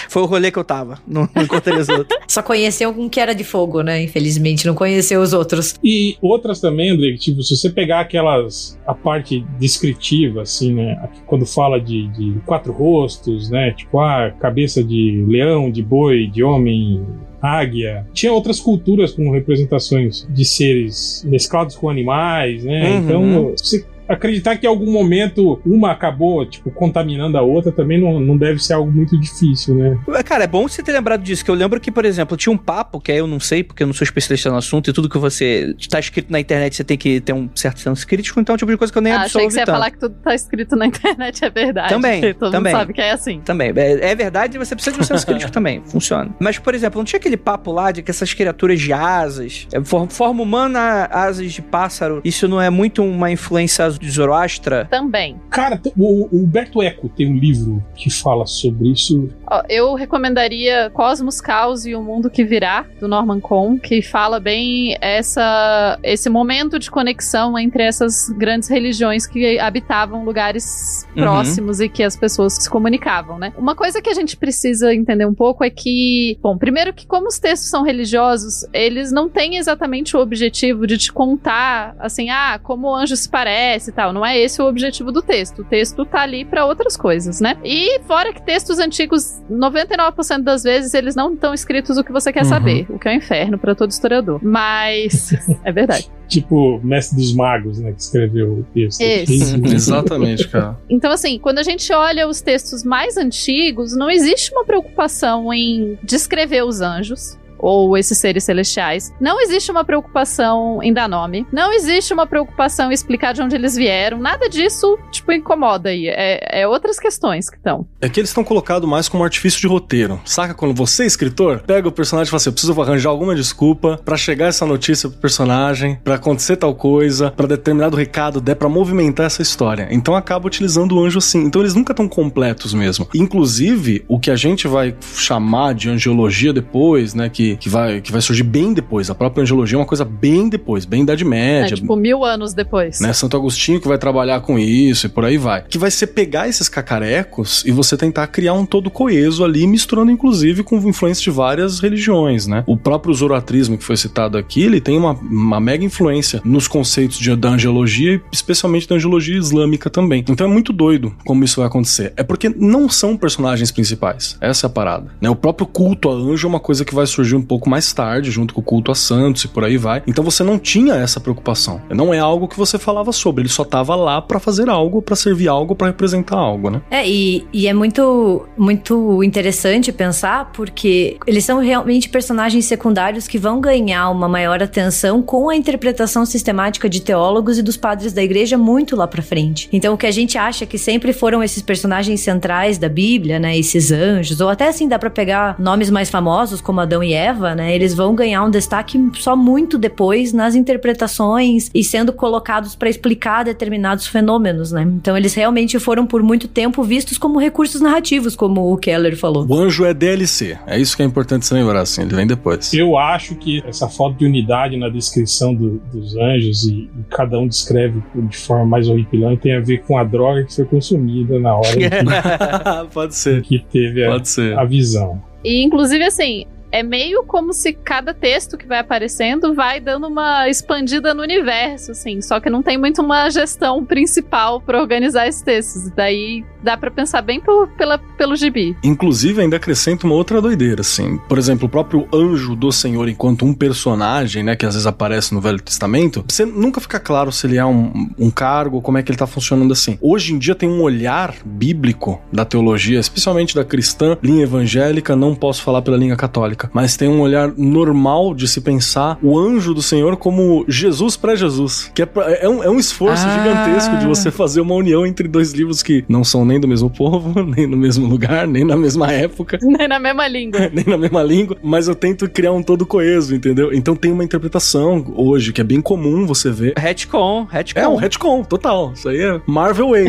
[0.09, 0.99] Foi o rolê que eu tava.
[1.07, 2.17] Não, não encontrei os outros.
[2.27, 4.01] Só conheceu um que era de fogo, né?
[4.03, 5.75] Infelizmente, não conheceu os outros.
[5.83, 8.77] E outras também, André, tipo, se você pegar aquelas.
[8.87, 10.97] a parte descritiva, assim, né?
[11.03, 13.71] Aqui Quando fala de, de quatro rostos, né?
[13.71, 17.05] Tipo, a cabeça de leão, de boi, de homem.
[17.41, 18.05] Águia.
[18.13, 22.91] Tinha outras culturas com representações de seres mesclados com animais, né?
[22.91, 22.97] Uhum.
[22.99, 23.83] Então, você
[24.13, 28.59] acreditar que em algum momento uma acabou, tipo, contaminando a outra também não, não deve
[28.63, 29.97] ser algo muito difícil, né?
[30.25, 32.57] Cara, é bom você ter lembrado disso, que eu lembro que, por exemplo, tinha um
[32.57, 35.09] papo, que aí eu não sei, porque eu não sou especialista no assunto, e tudo
[35.09, 38.53] que você tá escrito na internet você tem que ter um certo senso crítico, então
[38.53, 39.75] é um tipo de coisa que eu nem Ah, achei que você ia tanto.
[39.75, 41.89] falar que tudo tá escrito na internet é verdade.
[41.89, 42.73] Também, Todo também.
[42.73, 43.39] mundo sabe que é assim.
[43.41, 43.71] Também.
[43.75, 45.81] É, é verdade, você precisa de um senso crítico também.
[45.85, 46.31] Funciona.
[46.39, 49.83] Mas, por exemplo, não tinha aquele papo lá de que essas criaturas de asas, é,
[49.83, 54.85] for- forma humana, asas de pássaro, isso não é muito uma influência de Zoroastra?
[54.89, 55.39] Também.
[55.49, 59.29] Cara, o, o Humberto Eco tem um livro que fala sobre isso.
[59.49, 64.39] Ó, eu recomendaria Cosmos, Caos e o Mundo que Virá, do Norman Cohn, que fala
[64.39, 71.23] bem essa, esse momento de conexão entre essas grandes religiões que habitavam lugares Uhum.
[71.23, 73.53] próximos e que as pessoas se comunicavam, né?
[73.57, 77.27] Uma coisa que a gente precisa entender um pouco é que, bom, primeiro que como
[77.27, 82.59] os textos são religiosos, eles não têm exatamente o objetivo de te contar, assim, ah,
[82.61, 84.11] como o anjo se parece, e tal.
[84.11, 85.59] Não é esse o objetivo do texto.
[85.61, 87.57] O texto tá ali para outras coisas, né?
[87.63, 92.31] E fora que textos antigos, 99% das vezes, eles não estão escritos o que você
[92.33, 92.49] quer Uhum.
[92.49, 94.39] saber, o que é um inferno para todo historiador.
[94.43, 96.09] Mas é verdade.
[96.27, 97.91] Tipo, Mestre dos Magos, né?
[97.91, 99.01] Que escreveu o texto.
[99.01, 99.55] Esse.
[99.65, 100.77] Exatamente, cara.
[100.89, 105.99] Então, assim, quando a gente olha os textos mais antigos, não existe uma preocupação em
[106.01, 107.37] descrever os anjos.
[107.61, 109.13] Ou esses seres celestiais.
[109.19, 111.45] Não existe uma preocupação em dar nome.
[111.51, 114.19] Não existe uma preocupação em explicar de onde eles vieram.
[114.19, 116.07] Nada disso, tipo, incomoda aí.
[116.07, 117.85] É, é outras questões que estão.
[118.01, 120.19] É que eles estão colocados mais como artifício de roteiro.
[120.25, 123.99] Saca quando você, escritor, pega o personagem e fala assim: eu preciso arranjar alguma desculpa
[124.03, 128.69] pra chegar essa notícia pro personagem, pra acontecer tal coisa, pra determinado recado der pra
[128.69, 129.87] movimentar essa história.
[129.91, 131.43] Então acaba utilizando o anjo assim.
[131.43, 133.07] Então eles nunca estão completos mesmo.
[133.13, 137.29] Inclusive, o que a gente vai chamar de angiologia depois, né?
[137.29, 139.09] Que, que, vai, que vai surgir bem depois.
[139.09, 141.75] A própria angiologia é uma coisa bem depois, bem Idade É, Média.
[141.75, 142.99] tipo, mil anos depois.
[142.99, 143.13] né?
[143.13, 145.63] Santo Agostinho que vai trabalhar com isso e por aí vai.
[145.63, 150.11] Que vai ser pegar esses cacarecos e você tentar criar um todo coeso ali, misturando
[150.11, 152.63] inclusive com influência de várias religiões, né?
[152.67, 157.17] O próprio zoroatrismo que foi citado aqui, ele tem uma, uma mega influência nos conceitos
[157.17, 160.23] de, da angelologia e especialmente da angelologia islâmica também.
[160.27, 162.13] Então é muito doido como isso vai acontecer.
[162.15, 164.37] É porque não são personagens principais.
[164.41, 165.11] Essa é a parada.
[165.21, 165.29] Né?
[165.29, 168.31] O próprio culto a anjo é uma coisa que vai surgir um pouco mais tarde,
[168.31, 170.01] junto com o culto a santos e por aí vai.
[170.07, 171.81] Então você não tinha essa preocupação.
[171.89, 173.41] Não é algo que você falava sobre.
[173.41, 176.81] Ele só tava lá pra fazer algo, pra servir algo, pra representar algo, né?
[176.89, 183.37] É, e, e é muito, muito interessante pensar porque eles são realmente personagens secundários que
[183.37, 188.23] vão ganhar uma maior atenção com a interpretação sistemática de teólogos e dos padres da
[188.23, 189.67] igreja muito lá pra frente.
[189.71, 193.57] Então, o que a gente acha que sempre foram esses personagens centrais da Bíblia, né,
[193.57, 197.30] esses anjos, ou até assim dá pra pegar nomes mais famosos como Adão e Eva,
[197.39, 202.89] né, eles vão ganhar um destaque só muito depois nas interpretações e sendo colocados pra
[202.89, 204.83] explicar determinados fenômenos, né?
[204.83, 209.45] Então, eles realmente foram por muito tempo vistos como recursos narrativos, como o Keller falou.
[209.47, 210.57] O anjo é DLC.
[210.67, 212.01] É isso que é importante se lembrar, assim.
[212.01, 212.73] Ele vem depois.
[212.73, 217.37] Eu acho que essa falta de unidade na descrição do- dos anjos e, e cada
[217.39, 221.39] um descreve de forma mais horripilante tem a ver com a droga que foi consumida
[221.39, 221.89] na hora que,
[222.93, 223.41] Pode ser.
[223.41, 224.57] que teve a, Pode ser.
[224.57, 225.21] a visão.
[225.43, 230.47] E, inclusive, assim, é meio como se cada texto que vai aparecendo vai dando uma
[230.49, 232.21] expandida no universo, assim.
[232.21, 235.89] Só que não tem muito uma gestão principal pra organizar esses textos.
[235.95, 238.75] Daí dá pra pensar bem por- pela, pelo gibi.
[238.83, 241.17] Inclusive, ainda acrescenta uma outra doideira, assim.
[241.27, 245.33] Por exemplo, o próprio anjo do Senhor, enquanto um personagem, né, que às vezes aparece
[245.33, 249.03] no Velho Testamento, você nunca fica claro se ele é um, um cargo, como é
[249.03, 249.97] que ele tá funcionando assim.
[250.01, 255.33] Hoje em dia tem um olhar bíblico da teologia, especialmente da cristã, linha evangélica, não
[255.35, 259.73] posso falar pela linha católica, mas tem um olhar normal de se pensar o anjo
[259.73, 262.07] do Senhor como Jesus pré-Jesus, que é,
[262.41, 263.37] é um, é um esforço Ah.
[263.37, 266.89] gigantesco de você fazer uma união entre dois livros que não são nem do mesmo
[266.89, 270.59] povo, nem no mesmo lugar, nem na mesma época, Nem na mesma língua.
[270.73, 273.73] nem na mesma língua, mas eu tento criar um todo coeso, entendeu?
[273.73, 276.73] Então tem uma interpretação hoje que é bem comum você ver.
[276.77, 277.79] Retcon, retcon.
[277.79, 278.91] É um retcon, total.
[278.93, 280.07] Isso aí é Marvel Way.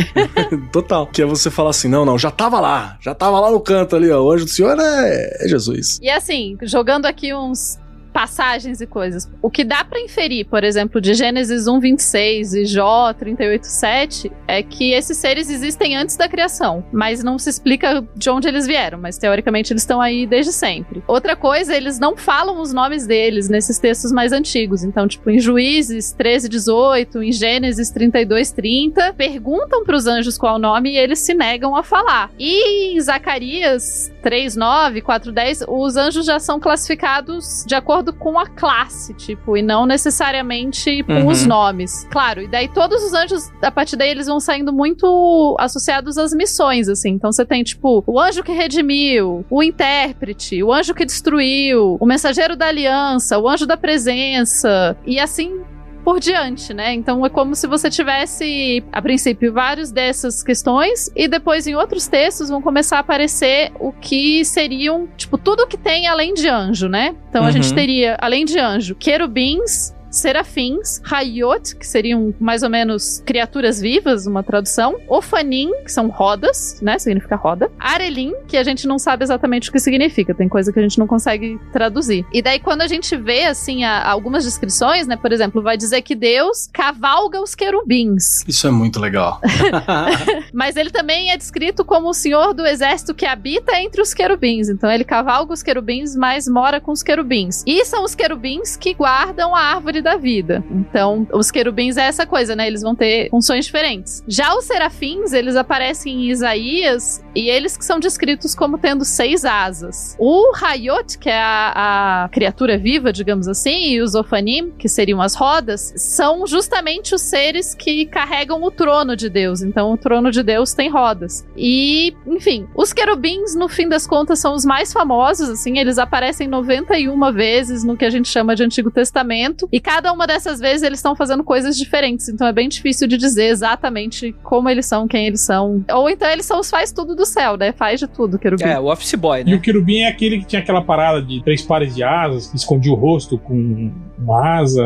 [0.72, 1.06] total.
[1.06, 2.96] Que é você falar assim: não, não, já tava lá.
[3.00, 4.22] Já tava lá no canto ali, ó.
[4.22, 5.98] O anjo do Senhor é, é Jesus.
[6.02, 7.78] E assim, jogando aqui uns
[8.12, 9.28] passagens e coisas.
[9.40, 14.32] O que dá pra inferir, por exemplo, de Gênesis 1, 26 e Jó 38, 7,
[14.46, 18.66] é que esses seres existem antes da criação, mas não se explica de onde eles
[18.66, 21.02] vieram, mas teoricamente eles estão aí desde sempre.
[21.06, 24.84] Outra coisa, eles não falam os nomes deles nesses textos mais antigos.
[24.84, 30.58] Então, tipo, em Juízes 13, 18, em Gênesis 32, 30, perguntam pros anjos qual o
[30.58, 32.30] nome e eles se negam a falar.
[32.38, 38.38] E em Zacarias 3, 9, 4, 10, os anjos já são classificados de acordo com
[38.38, 41.26] a classe, tipo, e não necessariamente com Uhum.
[41.28, 42.06] os nomes.
[42.10, 46.32] Claro, e daí todos os anjos, a partir daí, eles vão saindo muito associados às
[46.32, 47.10] missões, assim.
[47.10, 52.06] Então você tem, tipo, o anjo que redimiu, o intérprete, o anjo que destruiu, o
[52.06, 55.60] mensageiro da aliança, o anjo da presença, e assim
[56.04, 56.92] por diante, né?
[56.94, 62.06] Então é como se você tivesse, a princípio, vários dessas questões e depois em outros
[62.08, 66.88] textos vão começar a aparecer o que seriam, tipo, tudo que tem além de anjo,
[66.88, 67.14] né?
[67.28, 67.52] Então a Uhum.
[67.52, 74.26] gente teria, além de anjo, querubins, serafins, Hayot, que seriam mais ou menos criaturas vivas,
[74.26, 79.24] uma tradução, Ofanim, que são rodas, né, significa roda, Arelim, que a gente não sabe
[79.24, 82.24] exatamente o que significa, tem coisa que a gente não consegue traduzir.
[82.32, 86.02] E daí quando a gente vê, assim, a- algumas descrições, né, por exemplo, vai dizer
[86.02, 89.40] que Deus cavalga os querubins, Isso é muito legal.
[90.52, 94.68] mas ele também é descrito como o senhor do exército que habita entre os querubins.
[94.68, 97.62] Então ele cavalga os querubins, mas mora com os querubins.
[97.66, 100.62] E são os querubins que guardam a árvore da vida.
[100.70, 102.66] Então, os querubins é essa coisa, né?
[102.66, 104.22] Eles vão ter funções diferentes.
[104.26, 109.44] Já os serafins, eles aparecem em Isaías e eles que são descritos como tendo seis
[109.44, 110.16] asas.
[110.18, 115.20] O Hayot, que é a, a criatura viva, digamos assim, e os Ofanim, que seriam
[115.20, 119.62] as rodas, são justamente os seres que carregam o trono de Deus.
[119.62, 121.46] Então, o trono de Deus tem rodas.
[121.56, 126.48] E, enfim, os querubins, no fim das contas, são os mais famosos, assim, eles aparecem
[126.48, 130.82] 91 vezes no que a gente chama de Antigo Testamento, e cada uma dessas vezes
[130.82, 135.06] eles estão fazendo coisas diferentes, então é bem difícil de dizer exatamente como eles são,
[135.06, 135.84] quem eles são.
[135.92, 137.72] Ou então eles são os faz tudo do céu, né?
[137.72, 138.64] Faz de tudo, querubim.
[138.64, 139.54] É, o office boy, E né?
[139.54, 142.92] o querubim é aquele que tinha aquela parada de três pares de asas, que escondia
[142.92, 144.84] o rosto com uma asa.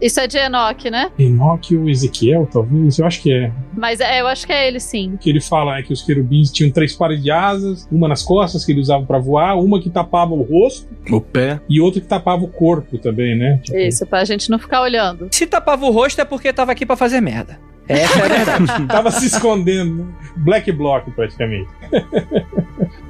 [0.00, 1.10] Isso é de Enoch, né?
[1.18, 2.98] Enoque ou Ezequiel, talvez?
[2.98, 3.52] Eu acho que é.
[3.76, 5.16] Mas é, eu acho que é ele sim.
[5.20, 8.64] que ele fala é que os querubins tinham três pares de asas, uma nas costas
[8.64, 11.60] que ele usava pra voar, uma que tapava o rosto O pé.
[11.68, 13.58] e outra que tapava o corpo também, né?
[13.62, 15.28] Tipo, Isso, pra gente não ficar olhando.
[15.30, 17.58] Se tapava o rosto é porque tava aqui pra fazer merda.
[17.90, 18.86] Essa é a verdade.
[18.86, 20.14] Tava se escondendo.
[20.36, 21.68] Black Block, praticamente.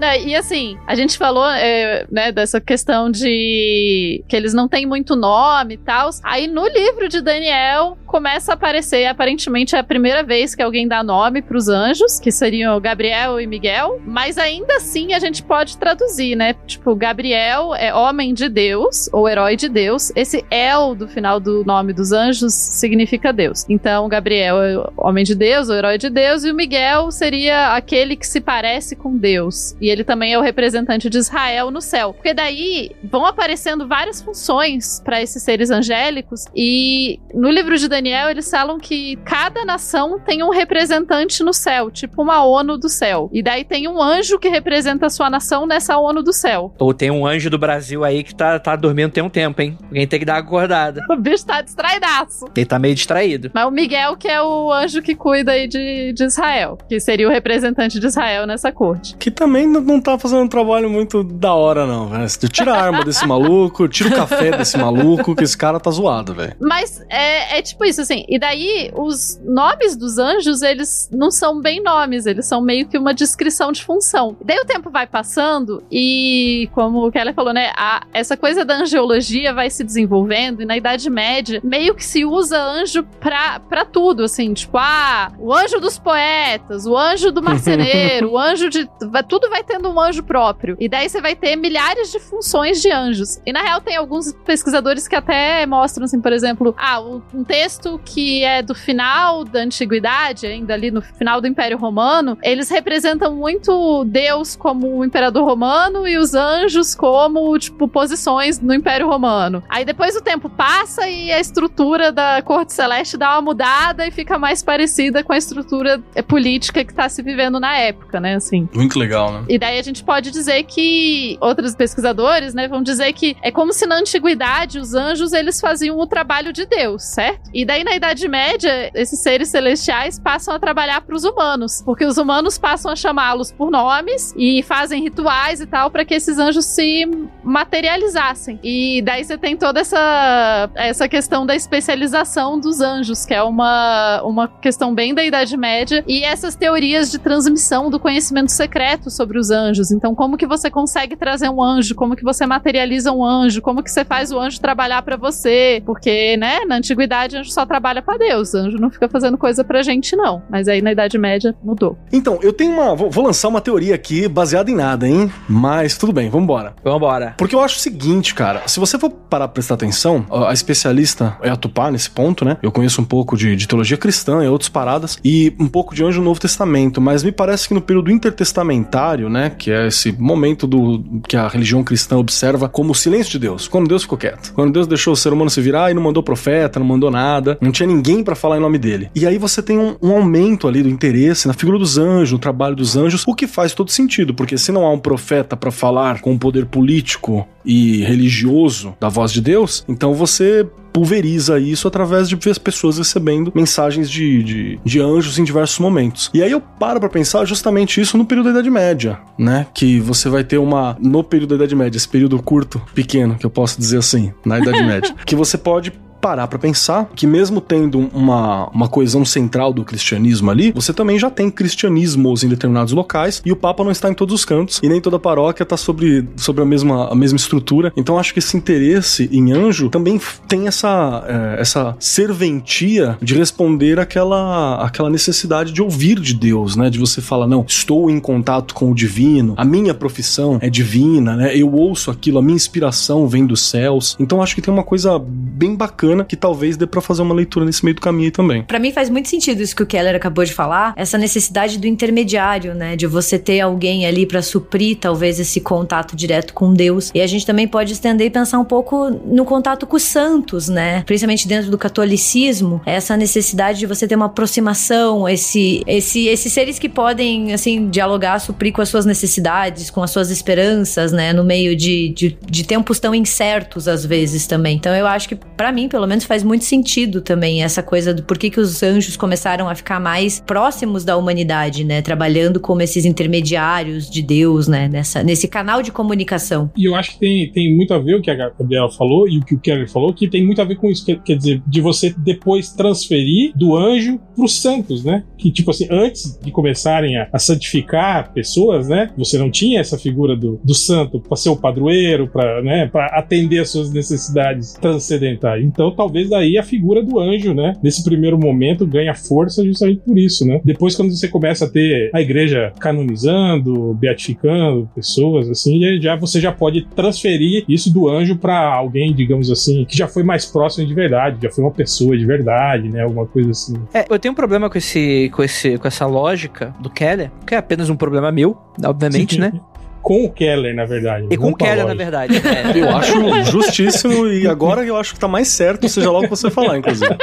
[0.00, 4.86] Né, e assim, a gente falou é, né, dessa questão de que eles não têm
[4.86, 6.08] muito nome e tal.
[6.22, 10.88] Aí no livro de Daniel começa a aparecer, aparentemente é a primeira vez que alguém
[10.88, 14.00] dá nome pros anjos, que seriam Gabriel e Miguel.
[14.06, 16.54] Mas ainda assim a gente pode traduzir, né?
[16.66, 20.10] Tipo, Gabriel é homem de Deus ou herói de Deus.
[20.16, 23.66] Esse El do final do nome dos anjos significa Deus.
[23.68, 28.16] Então, Gabriel é homem de Deus ou herói de Deus, e o Miguel seria aquele
[28.16, 29.76] que se parece com Deus.
[29.78, 32.14] E ele também é o representante de Israel no céu.
[32.14, 38.30] Porque daí vão aparecendo várias funções para esses seres angélicos, e no livro de Daniel
[38.30, 43.28] eles falam que cada nação tem um representante no céu, tipo uma ONU do céu.
[43.32, 46.74] E daí tem um anjo que representa a sua nação nessa ONU do céu.
[46.78, 49.76] Ou tem um anjo do Brasil aí que tá, tá dormindo tem um tempo, hein?
[49.84, 51.04] Alguém tem que dar uma acordada.
[51.10, 52.46] O bicho tá distraidaço.
[52.54, 53.50] Ele tá meio distraído.
[53.52, 57.28] Mas o Miguel, que é o anjo que cuida aí de, de Israel, que seria
[57.28, 59.16] o representante de Israel nessa corte.
[59.16, 62.26] Que também não- tá fazendo um trabalho muito da hora, não, velho.
[62.50, 66.34] Tira a arma desse maluco, tira o café desse maluco, que esse cara tá zoado,
[66.34, 66.54] velho.
[66.60, 68.24] Mas é, é tipo isso, assim.
[68.28, 72.98] E daí, os nomes dos anjos, eles não são bem nomes, eles são meio que
[72.98, 74.36] uma descrição de função.
[74.44, 78.74] Daí o tempo vai passando e, como o Keller falou, né, a- essa coisa da
[78.76, 83.84] angeologia vai se desenvolvendo e na Idade Média, meio que se usa anjo pra, pra
[83.84, 88.88] tudo, assim, tipo, ah, o anjo dos poetas, o anjo do marceneiro, o anjo de.
[89.28, 90.76] Tudo vai tendo um anjo próprio.
[90.80, 93.40] E daí você vai ter milhares de funções de anjos.
[93.46, 98.00] E na real, tem alguns pesquisadores que até mostram, assim, por exemplo, ah, um texto
[98.04, 103.34] que é do final da antiguidade, ainda ali no final do Império Romano, eles representam
[103.34, 109.62] muito Deus como o imperador romano e os anjos como, tipo, posições no Império Romano.
[109.68, 114.10] Aí depois o tempo passa e a estrutura da corte celeste dá uma mudada e
[114.10, 118.68] fica mais parecida com a estrutura política que tá se vivendo na época, né, assim.
[118.74, 119.44] Muito legal, né?
[119.48, 123.72] E daí a gente pode dizer que outros pesquisadores, né, vão dizer que é como
[123.72, 127.50] se na antiguidade os anjos eles faziam o trabalho de Deus, certo?
[127.52, 132.04] E daí na Idade Média esses seres celestiais passam a trabalhar para os humanos, porque
[132.04, 136.38] os humanos passam a chamá-los por nomes e fazem rituais e tal para que esses
[136.38, 137.06] anjos se
[137.44, 138.58] materializassem.
[138.64, 144.22] E daí você tem toda essa essa questão da especialização dos anjos, que é uma
[144.22, 149.38] uma questão bem da Idade Média e essas teorias de transmissão do conhecimento secreto sobre
[149.38, 149.90] os anjos.
[149.90, 151.94] Então, como que você consegue trazer um anjo?
[151.94, 153.62] Como que você materializa um anjo?
[153.62, 155.82] Como que você faz o anjo trabalhar pra você?
[155.86, 158.54] Porque, né, na antiguidade, anjo só trabalha pra Deus.
[158.54, 160.42] Anjo não fica fazendo coisa pra gente, não.
[160.50, 161.96] Mas aí na Idade Média mudou.
[162.12, 162.94] Então, eu tenho uma.
[162.94, 165.32] Vou, vou lançar uma teoria aqui baseada em nada, hein?
[165.48, 166.74] Mas tudo bem, vambora.
[166.84, 167.34] Vambora.
[167.38, 170.52] Porque eu acho o seguinte, cara, se você for parar pra prestar atenção, a a
[170.52, 172.56] especialista é a Tupá nesse ponto, né?
[172.60, 176.04] Eu conheço um pouco de, de teologia cristã e outras paradas, e um pouco de
[176.04, 179.50] anjo no Novo Testamento, mas me parece que no período intertestamentário, né?
[179.50, 183.68] Que é esse momento do que a religião cristã observa como o silêncio de Deus,
[183.68, 184.52] quando Deus ficou quieto.
[184.54, 187.56] Quando Deus deixou o ser humano se virar e não mandou profeta, não mandou nada,
[187.60, 189.10] não tinha ninguém pra falar em nome dele.
[189.14, 192.38] E aí você tem um, um aumento ali do interesse na figura dos anjos, no
[192.38, 195.70] trabalho dos anjos, o que faz todo sentido, porque se não há um profeta pra
[195.70, 201.88] falar com o poder político e religioso da voz de Deus, então você pulveriza isso
[201.88, 206.30] através de ver as pessoas recebendo mensagens de, de, de anjos em diversos momentos.
[206.34, 209.66] E aí eu paro pra pensar justamente isso no período da Idade Média, né?
[209.74, 210.96] Que você vai ter uma.
[211.00, 214.58] No período da Idade Média, esse período curto, pequeno, que eu posso dizer assim, na
[214.58, 219.72] Idade Média, que você pode parar pra pensar que mesmo tendo uma, uma coesão central
[219.72, 223.90] do cristianismo ali, você também já tem cristianismos em determinados locais e o Papa não
[223.90, 227.14] está em todos os cantos e nem toda paróquia está sobre, sobre a, mesma, a
[227.14, 227.92] mesma estrutura.
[227.96, 233.98] Então acho que esse interesse em anjo também tem essa, é, essa serventia de responder
[233.98, 236.90] aquela, aquela necessidade de ouvir de Deus, né?
[236.90, 241.36] De você falar, não, estou em contato com o divino, a minha profissão é divina,
[241.36, 241.56] né?
[241.56, 244.16] Eu ouço aquilo, a minha inspiração vem dos céus.
[244.18, 247.64] Então acho que tem uma coisa bem bacana que talvez dê para fazer uma leitura
[247.64, 248.62] nesse meio do caminho aí também.
[248.62, 251.86] Para mim faz muito sentido isso que o Keller acabou de falar, essa necessidade do
[251.86, 252.96] intermediário, né?
[252.96, 257.10] De você ter alguém ali para suprir talvez esse contato direto com Deus.
[257.14, 260.68] E a gente também pode estender e pensar um pouco no contato com os santos,
[260.68, 261.02] né?
[261.04, 266.78] Principalmente dentro do catolicismo, essa necessidade de você ter uma aproximação, esse, esse, esses seres
[266.78, 271.32] que podem, assim, dialogar, suprir com as suas necessidades, com as suas esperanças, né?
[271.32, 274.76] No meio de, de, de tempos tão incertos, às vezes, também.
[274.76, 278.22] Então eu acho que, para mim, pelo menos, faz muito sentido também essa coisa do
[278.22, 282.02] porquê que os anjos começaram a ficar mais próximos da humanidade, né?
[282.02, 284.88] Trabalhando como esses intermediários de Deus, né?
[284.88, 286.70] Nessa, nesse canal de comunicação.
[286.76, 289.38] E eu acho que tem, tem muito a ver o que a Gabriela falou e
[289.38, 291.04] o que o Keller falou, que tem muito a ver com isso.
[291.04, 295.24] Quer, dizer, de você depois transferir do anjo pros santos, né?
[295.38, 299.10] Que, tipo assim, antes de começarem a, a santificar pessoas, né?
[299.16, 303.06] Você não tinha essa figura do, do santo para ser o padroeiro, para né, pra
[303.06, 305.64] atender as suas necessidades transcendentais.
[305.64, 307.74] Então, talvez daí a figura do anjo, né?
[307.82, 310.60] Nesse primeiro momento ganha força justamente por isso, né?
[310.64, 316.52] Depois, quando você começa a ter a igreja canonizando, beatificando pessoas, assim, já você já
[316.52, 320.94] pode transferir isso do anjo para alguém, digamos assim, que já foi mais próximo de
[320.94, 323.02] verdade, já foi uma pessoa de verdade, né?
[323.02, 323.74] Alguma coisa assim.
[323.94, 327.54] É, eu tenho um problema com esse, com esse, com essa lógica do Keller, que
[327.54, 329.40] é apenas um problema meu, obviamente, Sim.
[329.40, 329.52] né?
[330.02, 331.26] Com o Keller, na verdade.
[331.30, 332.34] E com o Keller, na verdade.
[332.36, 332.70] é.
[332.78, 336.28] Eu acho justíssimo e agora eu acho que tá mais certo, seja lá o que
[336.28, 337.14] você falar, inclusive.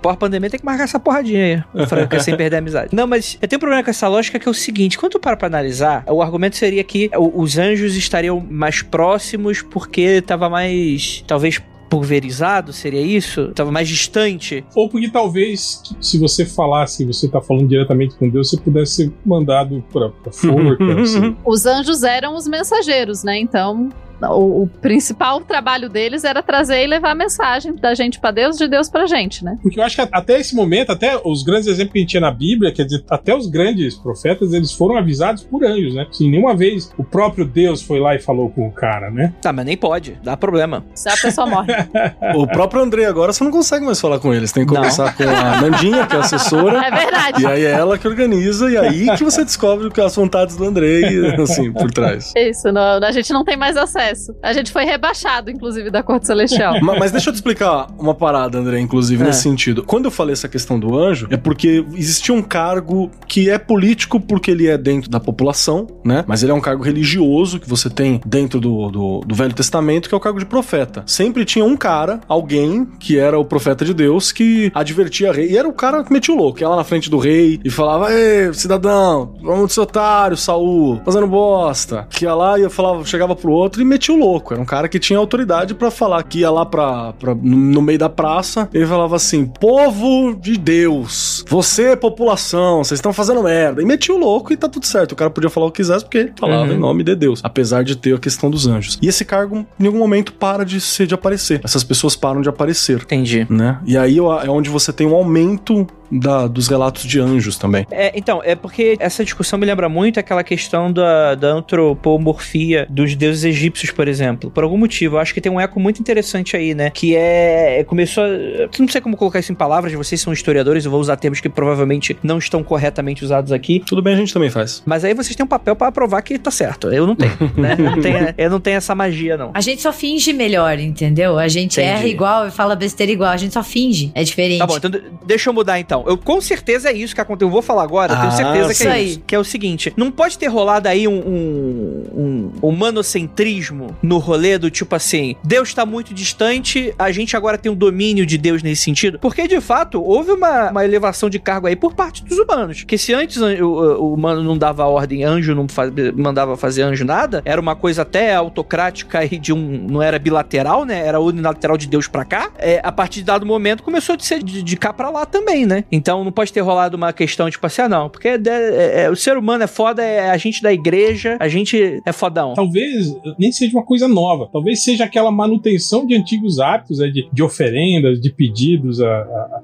[0.00, 2.94] Pós-pandemia tem que marcar essa porradinha aí, Franca, sem perder a amizade.
[2.94, 5.20] Não, mas eu tenho um problema com essa lógica que é o seguinte: quando tu
[5.20, 11.24] para pra analisar, o argumento seria que os anjos estariam mais próximos porque tava mais.
[11.26, 13.52] talvez pulverizado, seria isso?
[13.54, 14.64] Tava mais distante.
[14.74, 19.12] Ou porque talvez, se você falasse, você tá falando diretamente com Deus, você pudesse ser
[19.24, 21.36] mandado pra, pra forca, assim.
[21.44, 23.38] Os anjos eram os mensageiros, né?
[23.38, 23.88] Então,
[24.22, 28.56] o, o principal trabalho deles era trazer e levar a mensagem da gente pra Deus,
[28.56, 29.58] de Deus pra gente, né?
[29.62, 32.20] Porque eu acho que até esse momento, até os grandes exemplos que a gente tinha
[32.20, 36.06] na Bíblia, quer dizer, até os grandes profetas, eles foram avisados por anjos, né?
[36.10, 39.32] Assim, nenhuma vez o próprio Deus foi lá e falou com o cara, né?
[39.40, 40.84] Tá, mas nem pode, dá problema.
[40.94, 41.72] Se a pessoa morre.
[42.36, 44.52] O próprio André agora você não consegue mais falar com eles.
[44.52, 44.76] Tem que Não.
[44.80, 46.78] conversar com a Nandinha, que é a assessora.
[46.84, 47.42] É verdade.
[47.42, 50.64] E aí é ela que organiza, e aí que você descobre que as vontades do
[50.64, 51.04] Andrei,
[51.40, 52.32] assim, por trás.
[52.36, 54.05] Isso, não- a gente não tem mais acesso.
[54.42, 56.80] A gente foi rebaixado, inclusive, da Corte Celestial.
[56.82, 59.26] Ma- Mas, deixa eu te explicar uma parada, André, inclusive, É.
[59.26, 59.82] nesse sentido.
[59.84, 64.18] Quando eu falei essa questão do anjo, é porque existia um cargo que é político
[64.20, 66.24] porque ele é dentro da população, né?
[66.26, 70.08] Mas ele é um cargo religioso que você tem dentro do, do, do Velho Testamento,
[70.08, 71.02] que é o cargo de profeta.
[71.06, 75.50] Sempre tinha um cara, alguém, que era o profeta de Deus, que advertia rei.
[75.52, 77.70] E era o cara que metia o louco, ia lá na frente do rei e
[77.70, 82.06] falava: Ei, cidadão, vamos ser otário, Saul, fazendo bosta.
[82.10, 84.52] Que ia lá e eu falava, chegava pro outro e metia o louco.
[84.54, 87.82] Era um cara que tinha autoridade pra falar que ia lá pra, pra- no no
[87.82, 88.68] meio da praça.
[88.72, 93.82] Ele falava assim: povo de Deus, você, população, vocês estão fazendo merda.
[93.82, 95.12] E metia o louco e tá tudo certo.
[95.12, 96.72] O cara podia falar o que quisesse porque ele falava Uhum.
[96.72, 97.40] em nome de Deus.
[97.42, 98.98] Apesar de ter a questão dos anjos.
[99.02, 101.60] E esse cargo, em algum momento, para de ser de aparecer.
[101.62, 103.00] Essas pessoas param de aparecer.
[103.02, 103.46] Entendi.
[103.50, 103.78] Né?
[103.86, 107.86] E aí é onde você tem um aumento da- dos relatos de anjos também.
[107.90, 113.14] É, então, é porque essa discussão me lembra muito aquela questão da, da antropomorfia dos
[113.14, 114.50] deuses egípcios, por exemplo.
[114.50, 116.90] Por algum motivo, eu acho que tem um eco muito interessante aí, né?
[116.90, 117.84] Que é.
[117.86, 118.24] Começou.
[118.24, 121.16] A, eu não sei como colocar isso em palavras, vocês são historiadores, eu vou usar
[121.16, 123.82] termos que provavelmente não estão corretamente usados aqui.
[123.86, 124.82] Tudo bem, a gente também faz.
[124.86, 126.88] Mas aí vocês têm um papel pra provar que tá certo.
[126.92, 127.74] Eu não tenho, né?
[127.78, 129.50] Eu não tenho, eu não tenho essa magia, não.
[129.54, 131.38] A gente só finge melhor, entendeu?
[131.38, 131.88] A gente Entendi.
[131.88, 133.30] erra igual e fala besteira igual.
[133.30, 134.10] A gente só finge.
[134.14, 134.58] É diferente.
[134.58, 135.95] Tá bom, então de- deixa eu mudar então.
[136.06, 137.48] Eu com certeza é isso que aconteceu.
[137.48, 139.20] Eu vou falar agora, eu tenho Ah, certeza que isso é isso.
[139.26, 142.68] Que é o seguinte: não pode ter rolado aí um, um, um
[143.10, 147.74] humanocentrismo no rolê do tipo assim, Deus tá muito distante, a gente agora tem um
[147.74, 149.18] domínio de Deus nesse sentido.
[149.18, 152.84] Porque de fato houve uma, uma elevação de cargo aí por parte dos humanos.
[152.84, 157.04] Que se antes o, o- humano não dava ordem, anjo não fa- mandava fazer anjo
[157.04, 159.86] nada, era uma coisa até autocrática e de um.
[159.88, 161.06] não era bilateral, né?
[161.06, 162.50] Era unilateral de Deus pra cá.
[162.58, 165.66] É, a partir de dado momento começou a ser de, de cá pra lá também,
[165.66, 165.84] né?
[165.90, 169.16] Então não pode ter rolado uma questão tipo assim, ah, não, porque é, é, o
[169.16, 172.54] ser humano é foda, é a gente da igreja, a gente é fodão.
[172.54, 177.28] Talvez nem seja uma coisa nova, talvez seja aquela manutenção de antigos hábitos, né, de,
[177.32, 179.08] de oferendas, de pedidos a,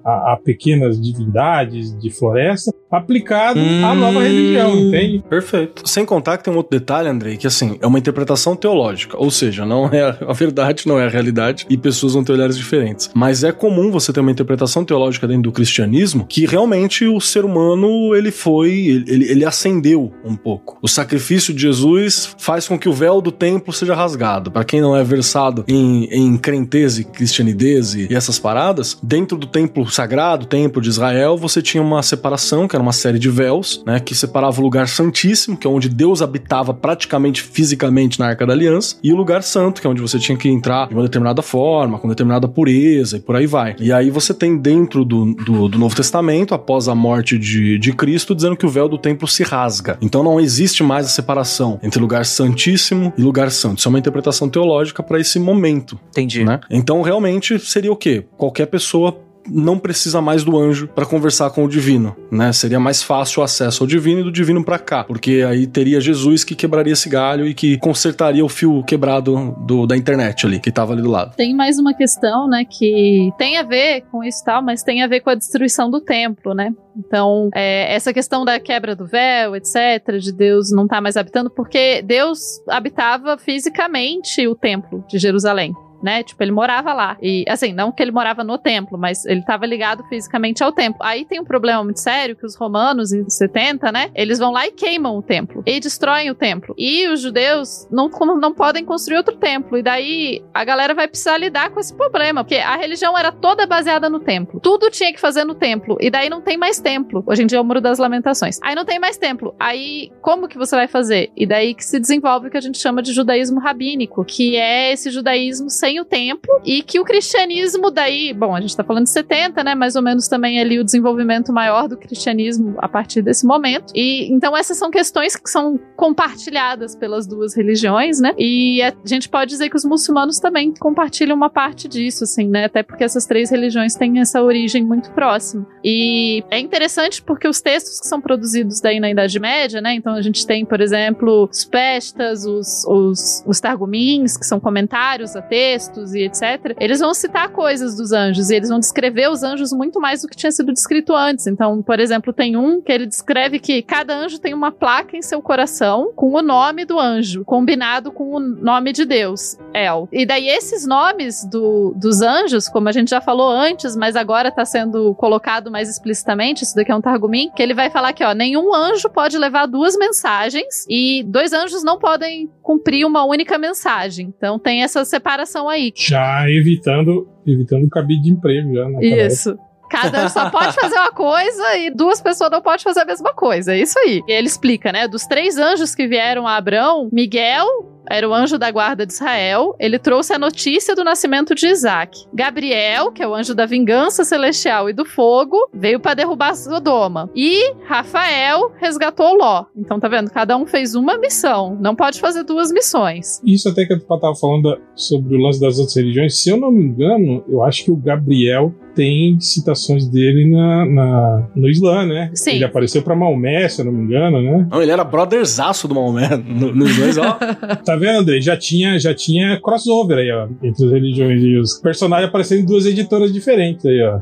[0.04, 5.24] a, a, pequenas divindades de floresta, aplicado hum, à nova religião, entende?
[5.28, 5.88] Perfeito.
[5.88, 9.30] Sem contar que tem um outro detalhe, Andrei, que assim, é uma interpretação teológica, ou
[9.30, 13.10] seja, não é a verdade, não é a realidade, e pessoas vão ter olhares diferentes.
[13.14, 17.44] Mas é comum você ter uma interpretação teológica dentro do cristianismo que realmente o ser
[17.44, 20.78] humano, ele foi, ele, ele ascendeu um pouco.
[20.82, 24.50] O sacrifício de Jesus faz com que o véu do templo seja rasgado.
[24.50, 29.46] Para quem não é versado em, em crentez e cristianidez e essas paradas, dentro do
[29.46, 33.82] templo sagrado, templo de Israel, você tinha uma separação, que era uma série de véus,
[33.86, 38.46] né, que separava o lugar santíssimo, que é onde Deus habitava praticamente fisicamente na Arca
[38.46, 41.02] da Aliança, e o lugar santo, que é onde você tinha que entrar de uma
[41.02, 43.76] determinada forma, com determinada pureza e por aí vai.
[43.78, 47.92] E aí você tem dentro do, do, do Novo Testamento, após a morte de, de
[47.92, 49.96] Cristo, dizendo que o véu do templo se rasga.
[50.00, 53.78] Então não existe mais a separação entre lugar santíssimo e lugar santo.
[53.78, 55.98] Isso é uma interpretação teológica para esse momento.
[56.10, 56.44] Entendi.
[56.44, 56.60] Né?
[56.70, 58.24] Então realmente seria o quê?
[58.36, 59.16] Qualquer pessoa
[59.48, 62.52] não precisa mais do anjo para conversar com o divino, né?
[62.52, 66.00] Seria mais fácil o acesso ao divino e do divino para cá, porque aí teria
[66.00, 70.60] Jesus que quebraria esse galho e que consertaria o fio quebrado do, da internet ali,
[70.60, 71.34] que tava ali do lado.
[71.36, 75.06] Tem mais uma questão, né, que tem a ver com isso tal, mas tem a
[75.06, 76.72] ver com a destruição do templo, né?
[76.96, 81.16] Então, é, essa questão da quebra do véu, etc., de Deus não estar tá mais
[81.16, 86.22] habitando, porque Deus habitava fisicamente o templo de Jerusalém né?
[86.22, 87.16] Tipo, ele morava lá.
[87.20, 90.98] E, assim, não que ele morava no templo, mas ele estava ligado fisicamente ao templo.
[91.02, 94.10] Aí tem um problema muito sério que os romanos, em 70, né?
[94.14, 95.62] Eles vão lá e queimam o templo.
[95.66, 96.74] E destroem o templo.
[96.76, 98.08] E os judeus não,
[98.40, 99.78] não podem construir outro templo.
[99.78, 103.66] E daí a galera vai precisar lidar com esse problema, porque a religião era toda
[103.66, 104.60] baseada no templo.
[104.60, 105.96] Tudo tinha que fazer no templo.
[106.00, 107.22] E daí não tem mais templo.
[107.26, 108.58] Hoje em dia é o Muro das Lamentações.
[108.62, 109.54] Aí não tem mais templo.
[109.58, 111.30] Aí como que você vai fazer?
[111.36, 114.92] E daí que se desenvolve o que a gente chama de judaísmo rabínico, que é
[114.92, 119.04] esse judaísmo sem o templo e que o cristianismo daí, bom, a gente tá falando
[119.04, 123.22] de 70, né, mais ou menos também ali o desenvolvimento maior do cristianismo a partir
[123.22, 123.92] desse momento.
[123.94, 128.34] E então essas são questões que são compartilhadas pelas duas religiões, né?
[128.38, 132.64] E a gente pode dizer que os muçulmanos também compartilham uma parte disso, assim, né?
[132.64, 135.66] Até porque essas três religiões têm essa origem muito próxima.
[135.84, 139.94] E é interessante porque os textos que são produzidos daí na Idade Média, né?
[139.94, 145.36] Então a gente tem, por exemplo, os pestas, os, os, os targumins, que são comentários
[145.36, 145.81] a textos,
[146.14, 150.00] e etc., eles vão citar coisas dos anjos e eles vão descrever os anjos muito
[150.00, 151.46] mais do que tinha sido descrito antes.
[151.46, 155.22] Então, por exemplo, tem um que ele descreve que cada anjo tem uma placa em
[155.22, 160.08] seu coração com o nome do anjo, combinado com o nome de Deus, El.
[160.12, 164.48] E daí esses nomes do, dos anjos, como a gente já falou antes, mas agora
[164.48, 168.24] está sendo colocado mais explicitamente, isso daqui é um targumim, que ele vai falar que,
[168.24, 173.58] ó, nenhum anjo pode levar duas mensagens e dois anjos não podem cumprir uma única
[173.58, 174.32] mensagem.
[174.36, 175.92] Então tem essa separação aí.
[175.96, 178.88] Já evitando, evitando o cabide de emprego já.
[179.00, 179.50] Isso.
[179.50, 179.72] Época.
[179.92, 183.34] Cada um só pode fazer uma coisa e duas pessoas não podem fazer a mesma
[183.34, 183.74] coisa.
[183.74, 184.22] É isso aí.
[184.26, 185.06] E ele explica, né?
[185.06, 187.66] Dos três anjos que vieram a Abrão, Miguel,
[188.10, 189.74] era o anjo da guarda de Israel.
[189.78, 192.26] Ele trouxe a notícia do nascimento de Isaac.
[192.32, 197.30] Gabriel, que é o anjo da vingança celestial e do fogo, veio para derrubar Sodoma.
[197.34, 199.66] E Rafael resgatou Ló.
[199.76, 200.30] Então tá vendo?
[200.30, 201.76] Cada um fez uma missão.
[201.80, 203.40] Não pode fazer duas missões.
[203.44, 206.40] Isso até que eu tava falando sobre o lance das outras religiões.
[206.40, 211.48] Se eu não me engano, eu acho que o Gabriel tem citações dele na, na,
[211.54, 212.30] no Islã, né?
[212.34, 212.56] Sim.
[212.56, 214.66] Ele apareceu pra Maomé, se eu não me engano, né?
[214.70, 217.74] Não, ele era brotherzaço do Maomé no, no Islã, ó.
[217.92, 218.40] tá vendo, André?
[218.40, 222.66] Já tinha, já tinha crossover aí, ó, entre as religiões e os personagens aparecendo em
[222.66, 224.20] duas editoras diferentes aí, ó.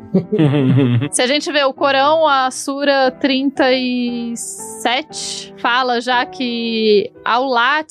[1.11, 7.89] se a gente vê o Corão, a Sura 37 fala já que Aulat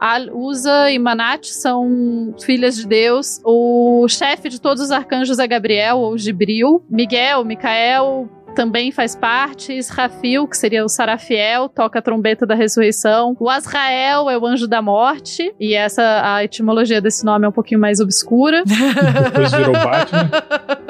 [0.00, 3.40] Al-Uza e Manat são filhas de Deus.
[3.44, 6.82] O chefe de todos os arcanjos é Gabriel, ou Gibril.
[6.88, 8.26] Miguel, Micael,
[8.58, 9.72] também faz parte.
[9.72, 13.36] Israfil, que seria o Sarafiel, toca a trombeta da ressurreição.
[13.38, 15.54] O Azrael é o anjo da morte.
[15.60, 18.64] E essa, a etimologia desse nome é um pouquinho mais obscura.
[18.66, 20.30] Depois virou Batman.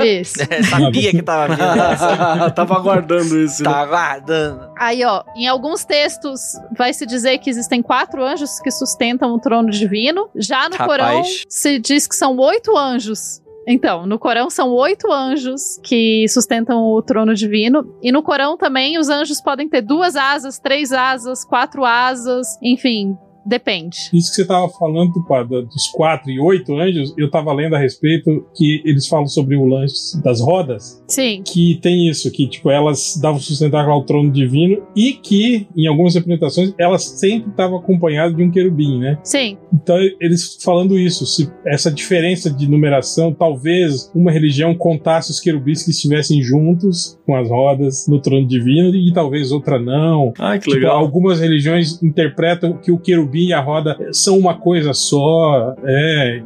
[0.02, 0.38] Isso.
[0.48, 3.62] É, sabia que tava vindo tava aguardando isso.
[3.62, 4.70] Tava aguardando.
[4.78, 6.40] Aí, ó, em alguns textos
[6.76, 10.30] vai se dizer que existem quatro anjos que sustentam o trono divino.
[10.34, 10.86] Já no Rapaz.
[10.86, 16.78] Corão se diz que são oito anjos então, no Corão são oito anjos que sustentam
[16.84, 17.94] o trono divino.
[18.02, 23.14] E no Corão também os anjos podem ter duas asas, três asas, quatro asas, enfim,
[23.48, 23.96] Depende.
[24.12, 28.46] Isso que você tava falando, dos quatro e oito anjos, eu tava lendo a respeito
[28.54, 31.42] que eles falam sobre o lance das rodas, Sim.
[31.42, 36.14] que tem isso, que tipo, elas davam sustentáculo ao trono divino e que, em algumas
[36.14, 39.18] representações, elas sempre estavam acompanhadas de um querubim, né?
[39.24, 39.56] Sim.
[39.72, 45.82] Então, eles falando isso, se essa diferença de numeração, talvez uma religião contasse os querubins
[45.82, 50.32] que estivessem juntos com as rodas no trono divino e talvez outra não.
[50.38, 54.92] Ai, que Tipo, algumas religiões interpretam que o querubim e a roda são uma coisa
[54.92, 56.42] só, é,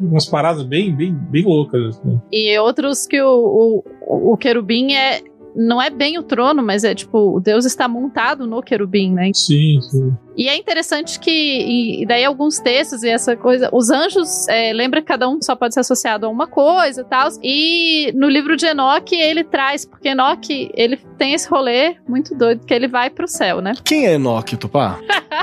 [0.00, 1.96] umas paradas bem, bem, bem loucas.
[1.96, 2.20] assim.
[2.32, 5.22] E outros que o, o, o querubim é.
[5.56, 9.30] Não é bem o trono, mas é tipo, o Deus está montado no querubim, né?
[9.32, 10.12] Sim, sim.
[10.36, 15.00] E é interessante que, e, daí alguns textos e essa coisa, os anjos, é, lembra
[15.00, 17.28] que cada um só pode ser associado a uma coisa e tal.
[17.42, 22.66] E no livro de Enoque ele traz, porque Enoque, ele tem esse rolê muito doido,
[22.66, 23.74] que ele vai pro céu, né?
[23.84, 24.98] Quem é Enoque, Tupá?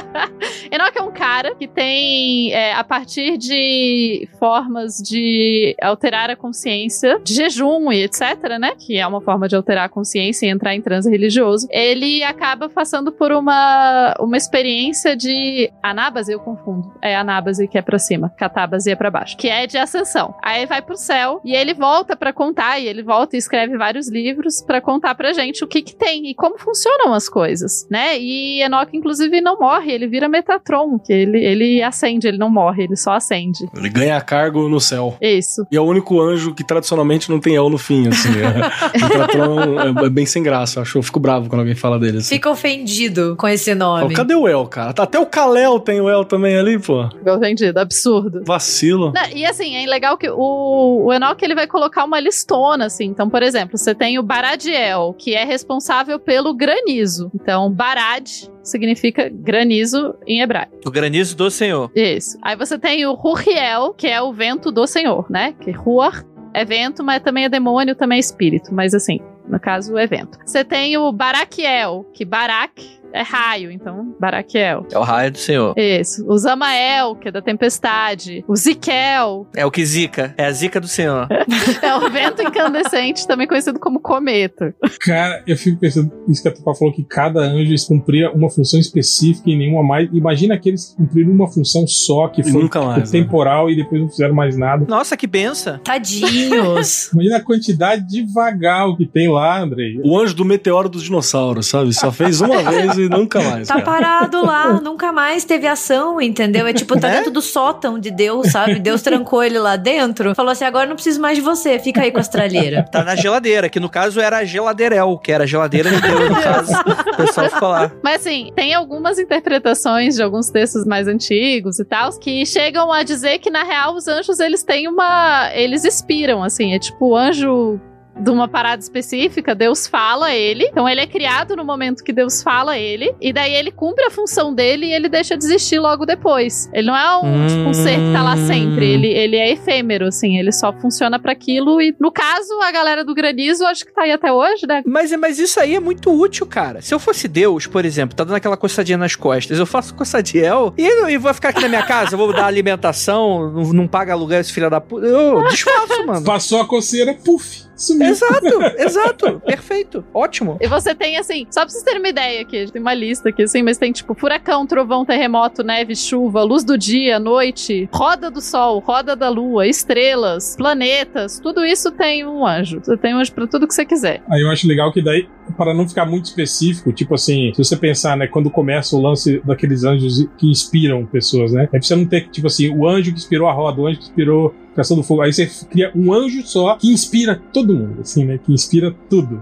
[0.72, 7.20] Enoch é um cara que tem, é, a partir de formas de alterar a consciência,
[7.24, 8.74] de jejum e etc., né?
[8.78, 11.68] Que é uma forma de alterar a consciência e entrar em transe religioso.
[11.72, 14.81] Ele acaba passando por uma, uma experiência
[15.18, 16.94] de anábase, eu confundo.
[17.02, 19.38] É anábase que é pra cima, catábase é pra baixo.
[19.38, 20.34] Que é de ascensão.
[20.42, 24.10] Aí vai pro céu e ele volta pra contar, e ele volta e escreve vários
[24.10, 28.18] livros pra contar pra gente o que que tem e como funcionam as coisas, né?
[28.20, 32.84] E Enoch, inclusive, não morre, ele vira Metatron, que ele, ele acende, ele não morre,
[32.84, 33.70] ele só acende.
[33.76, 35.16] Ele ganha cargo no céu.
[35.22, 35.66] Isso.
[35.72, 38.30] E é o único anjo que tradicionalmente não tem El no fim, assim.
[38.30, 40.80] É, o Metatron é, é bem sem graça.
[40.80, 42.20] Eu, acho, eu fico bravo quando alguém fala dele.
[42.20, 42.36] Assim.
[42.36, 44.16] Fica ofendido com esse Fala, nome.
[44.16, 44.94] Cadê o El, cara?
[44.98, 47.08] Até o Kalel tem o El também ali, pô.
[47.10, 48.42] Ficou entendido, absurdo.
[48.46, 49.12] Vacilo.
[49.14, 53.06] Não, e assim, é legal que o, o Enoch ele vai colocar uma listona, assim.
[53.06, 57.30] Então, por exemplo, você tem o Baradiel, que é responsável pelo granizo.
[57.36, 58.28] Então, Barad
[58.64, 60.78] significa granizo em hebraico.
[60.86, 61.92] O granizo do Senhor.
[61.96, 62.38] Isso.
[62.42, 65.54] Aí você tem o Ruhiel, que é o vento do Senhor, né?
[65.60, 68.74] Que Ruach é vento, mas também é demônio, também é espírito.
[68.74, 70.38] Mas assim, no caso, é vento.
[70.46, 74.86] Você tem o Baraquiel, que Barak é raio, então Baraquiel.
[74.92, 75.74] É o raio do Senhor.
[75.78, 76.26] Isso.
[76.28, 78.44] O Zamael, que é da tempestade.
[78.48, 80.34] O Ziquel, É o que zica.
[80.38, 81.28] É a zica do Senhor.
[81.82, 84.74] é o vento incandescente, também conhecido como cometa.
[85.02, 88.80] Cara, eu fico pensando, isso que a Tupá falou, que cada anjo cumpria uma função
[88.80, 90.10] específica e nenhuma mais.
[90.12, 93.20] Imagina aqueles que cumpriram uma função só, que foi nunca mais, né?
[93.20, 94.86] temporal e depois não fizeram mais nada.
[94.88, 95.80] Nossa, que benção.
[95.80, 97.12] Tadinhos.
[97.14, 100.00] Imagina a quantidade de vagal que tem lá, Andrei.
[100.04, 101.94] O anjo do meteoro dos dinossauros, sabe?
[101.94, 103.68] Só fez uma vez e nunca mais.
[103.68, 103.86] Tá cara.
[103.86, 106.68] parado lá, nunca mais teve ação, entendeu?
[106.68, 107.16] É tipo, tá Né?
[107.18, 108.80] dentro do sótão de Deus, sabe?
[108.80, 112.12] Deus trancou ele lá dentro, falou assim: agora não preciso mais de você, fica aí
[112.12, 112.86] com a estralheira.
[112.92, 116.30] Tá na geladeira, que no caso era a geladeirel, que era a geladeira de Deus,
[116.30, 116.72] no caso.
[117.14, 117.92] O pessoal falar.
[118.04, 123.04] Mas assim, tem algumas interpretações de alguns textos mais antigos e tal que chegam a
[123.04, 127.16] dizer que na real os anjos eles têm uma, eles expiram assim, é tipo o
[127.16, 127.80] anjo
[128.20, 130.66] de uma parada específica, Deus fala a ele.
[130.66, 133.14] Então ele é criado no momento que Deus fala a ele.
[133.20, 136.70] E daí ele cumpre a função dele e ele deixa de existir logo depois.
[136.74, 138.86] Ele não é um, tipo, um ser que tá lá sempre.
[138.86, 140.38] Ele, ele é efêmero, assim.
[140.38, 141.82] Ele só funciona pra aquilo.
[141.82, 144.84] E no caso, a galera do granizo, acho que tá aí até hoje, né?
[144.86, 146.82] Mas, mas isso aí é muito útil, cara.
[146.82, 150.74] Se eu fosse Deus, por exemplo, tá dando aquela coçadinha nas costas, eu faço coçadiel
[150.78, 154.14] e, e vou ficar aqui na minha casa, eu vou dar alimentação, não, não paga
[154.14, 155.06] aluguel esse filho da puta.
[155.06, 156.24] Eu desfaço, mano.
[156.26, 158.08] Passou a coceira, puf, sumiu.
[158.08, 159.42] Exato, exato.
[159.46, 160.04] Perfeito.
[160.14, 160.58] Ótimo.
[160.62, 163.44] E você tem, assim, só pra vocês terem uma ideia aqui, tem uma lista aqui,
[163.44, 168.42] assim, mas tem, tipo, furacão, trovão, terremoto, neve, chuva, luz do dia, noite, roda do
[168.42, 172.80] sol, roda da lua, estrelas, planetas, tudo isso tem um anjo.
[172.84, 174.22] Você tem um anjo pra tudo que você quiser.
[174.30, 175.28] Aí eu acho legal que daí,
[175.58, 179.42] para não ficar muito específico, tipo assim, se você pensar, né, quando começa o lance
[179.44, 181.64] daqueles anjos que inspiram pessoas, né?
[181.64, 184.00] É pra você não ter, tipo assim, o anjo que inspirou a roda, o anjo
[184.00, 185.22] que inspirou Criação do Fogo.
[185.22, 188.38] Aí você cria um anjo só que inspira todo mundo, assim, né?
[188.38, 189.42] Que inspira tudo.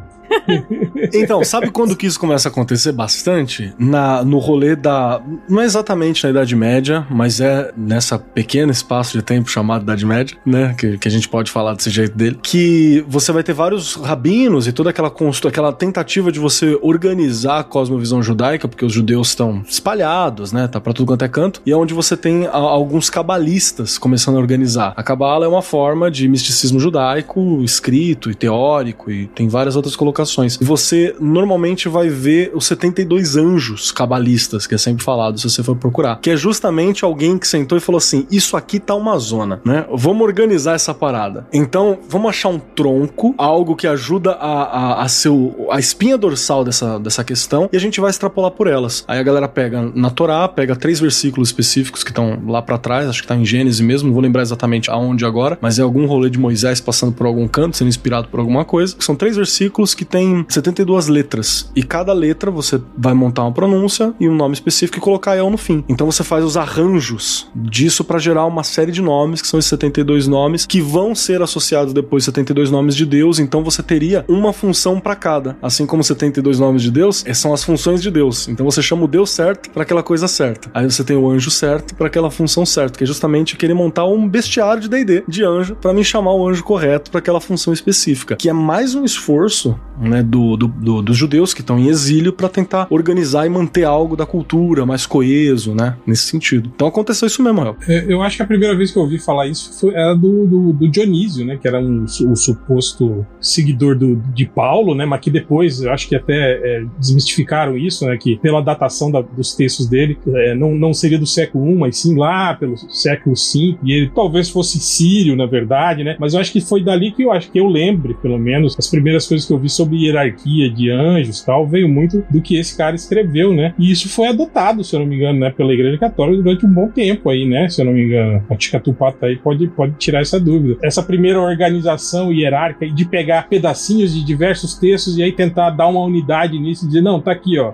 [1.14, 3.74] Então, sabe quando que isso começa a acontecer bastante?
[3.78, 5.22] Na, no rolê da.
[5.48, 10.06] Não é exatamente na Idade Média, mas é nessa pequeno espaço de tempo chamado Idade
[10.06, 10.76] Média, né?
[10.78, 12.38] Que, que a gente pode falar desse jeito dele.
[12.42, 15.12] Que você vai ter vários rabinos e toda aquela,
[15.48, 20.68] aquela tentativa de você organizar a cosmovisão judaica, porque os judeus estão espalhados, né?
[20.68, 21.62] Tá pra tudo quanto é canto.
[21.66, 24.94] E é onde você tem a- alguns cabalistas começando a organizar.
[24.96, 29.96] A cabala é uma forma de misticismo judaico escrito e teórico, e tem várias outras
[29.96, 30.19] colocações
[30.62, 35.76] Você normalmente vai ver os 72 anjos cabalistas, que é sempre falado, se você for
[35.76, 36.20] procurar.
[36.22, 39.86] Que é justamente alguém que sentou e falou assim: Isso aqui tá uma zona, né?
[39.94, 41.48] Vamos organizar essa parada.
[41.54, 46.18] Então, vamos achar um tronco, algo que ajuda a, a, a ser o- a espinha
[46.18, 49.04] dorsal dessa, dessa questão, e a gente vai extrapolar por elas.
[49.08, 53.08] Aí a galera pega na Torá, pega três versículos específicos que estão lá pra trás,
[53.08, 56.06] acho que tá em Gênesis mesmo, não vou lembrar exatamente aonde agora, mas é algum
[56.06, 58.96] rolê de Moisés passando por algum canto, sendo inspirado por alguma coisa.
[59.00, 64.14] São três versículos que tem 72 letras, e cada letra você vai montar uma pronúncia
[64.20, 65.84] e um nome específico e colocar El no fim.
[65.88, 69.70] Então você faz os arranjos disso pra gerar uma série de nomes, que são esses
[69.70, 74.52] 72 nomes, que vão ser associados depois 72 nomes de Deus, então você teria uma
[74.52, 75.58] função pra cada.
[75.62, 78.48] Assim como 72 nomes de Deus, eh, são as funções de Deus.
[78.48, 80.70] Então você chama o Deus certo pra aquela coisa certa.
[80.74, 84.06] Aí você tem o anjo certo pra aquela função certa, que é justamente querer montar
[84.06, 87.74] um bestiário de D&D de anjo pra me chamar o anjo correto pra aquela função
[87.74, 91.88] específica, que é mais um esforço, né, do, do- do- dos judeus que estão em
[91.88, 96.72] exílio pra tentar organizar e manter algo da cultura mais coeso, né, nesse sentido.
[96.74, 97.76] Então aconteceu isso mesmo, Rael.
[97.88, 100.46] É, Eu acho que a primeira vez que eu ouvi falar isso foi, era do,
[100.48, 101.58] do, do Dionísio, né?
[101.62, 105.06] Que era um, o suposto seguidor do, de Paulo, né?
[105.06, 108.18] Mas que depois, eu acho que até é, desmistificaram isso, né?
[108.18, 111.98] Que pela datação da- dos textos dele, é, não, não seria do século I, mas
[111.98, 113.78] sim lá pelo século V.
[113.84, 116.16] E ele talvez fosse sírio, na verdade, né?
[116.20, 118.88] Mas eu acho que foi dali que eu acho que eu lembre, pelo menos, as
[118.88, 122.78] primeiras coisas que eu vi sobre hierarquia de anjos tal, veio muito do que esse
[122.78, 123.74] cara escreveu, né?
[123.78, 125.50] E isso foi adotado, se eu não me engano, né?
[125.50, 127.70] Pela Igreja Católica durante um bom tempo aí, né?
[127.70, 128.44] Se eu não me engano.
[128.50, 130.78] A Tica Tupata aí pode, pode tirar essa dúvida.
[130.84, 136.02] Essa primeira organização hierárquica de pegar pedacinhos de diversos textos e aí tentar dar uma
[136.02, 137.74] unidade nisso e dizer, não, tá aqui, ó.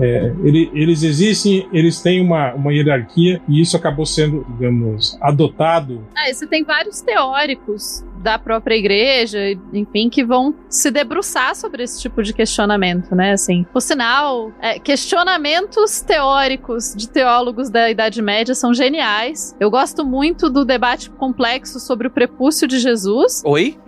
[0.00, 6.06] É, ele- eles existem, eles têm uma, uma hierarquia e isso acabou sendo, digamos, adotado
[6.16, 9.38] Ah, você tem vários teóricos da própria igreja,
[9.72, 13.32] enfim, que vão se debruçar sobre esse tipo de questionamento, né?
[13.32, 19.54] Assim, por sinal, é, questionamentos teóricos de teólogos da Idade Média são geniais.
[19.60, 23.42] Eu gosto muito do debate complexo sobre o prepúcio de Jesus.
[23.44, 23.78] Oi?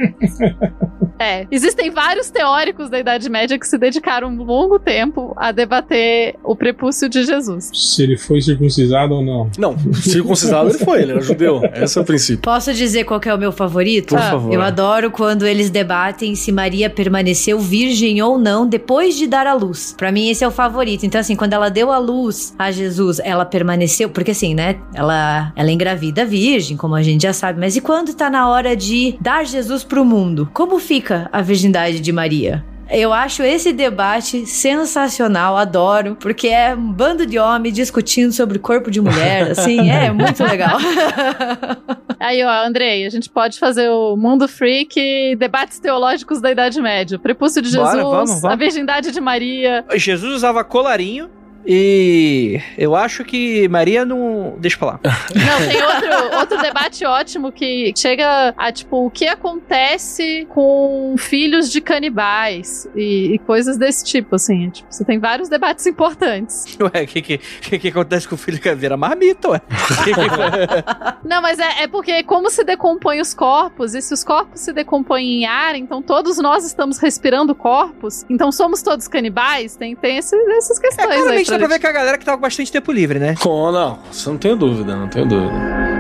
[1.20, 5.97] É, existem vários teóricos da Idade Média que se dedicaram um longo tempo a debater
[6.44, 7.70] o prepúcio de Jesus.
[7.74, 9.50] se ele foi circuncisado ou não.
[9.58, 11.60] Não, circuncisado ele foi, ele era judeu.
[11.74, 12.42] Esse é o princípio.
[12.42, 14.14] Posso dizer qual que é o meu favorito?
[14.14, 14.52] Por favor.
[14.52, 19.54] Eu adoro quando eles debatem se Maria permaneceu virgem ou não depois de dar à
[19.54, 19.94] luz.
[19.96, 21.04] Pra mim, esse é o favorito.
[21.04, 24.10] Então, assim, quando ela deu à luz a Jesus, ela permaneceu.
[24.10, 24.76] Porque, assim, né?
[24.94, 27.60] Ela, ela engravida virgem, como a gente já sabe.
[27.60, 30.48] Mas e quando tá na hora de dar Jesus pro mundo?
[30.52, 32.64] Como fica a virgindade de Maria?
[32.90, 38.90] Eu acho esse debate sensacional, adoro, porque é um bando de homem discutindo sobre corpo
[38.90, 40.78] de mulher, assim, é muito legal.
[42.18, 47.16] Aí, ó, Andrei, a gente pode fazer o Mundo Freak debates teológicos da Idade Média.
[47.16, 48.44] O prepúcio de Jesus, Bora, vamos, vamos.
[48.44, 49.84] a virgindade de Maria.
[49.94, 51.30] Jesus usava colarinho
[51.70, 54.54] e eu acho que Maria não.
[54.58, 55.00] Deixa pra lá.
[55.34, 61.70] Não, tem outro, outro debate ótimo que chega a, tipo, o que acontece com filhos
[61.70, 64.70] de canibais e, e coisas desse tipo, assim.
[64.70, 66.64] Tipo, você tem vários debates importantes.
[66.80, 69.60] Ué, o que, que, que, que acontece com o filho que vira marmita, ué?
[71.24, 74.72] Não, mas é, é porque como se decompõem os corpos, e se os corpos se
[74.72, 79.76] decompõem em ar, então todos nós estamos respirando corpos, então somos todos canibais?
[79.76, 81.18] Tem, tem esse- essas É, questões aí.
[81.44, 83.34] claramente dá pra ver que a galera que tava com bastante tempo livre, né?
[83.44, 85.97] Oh, não, você não tenho dúvida, não tenho dúvida.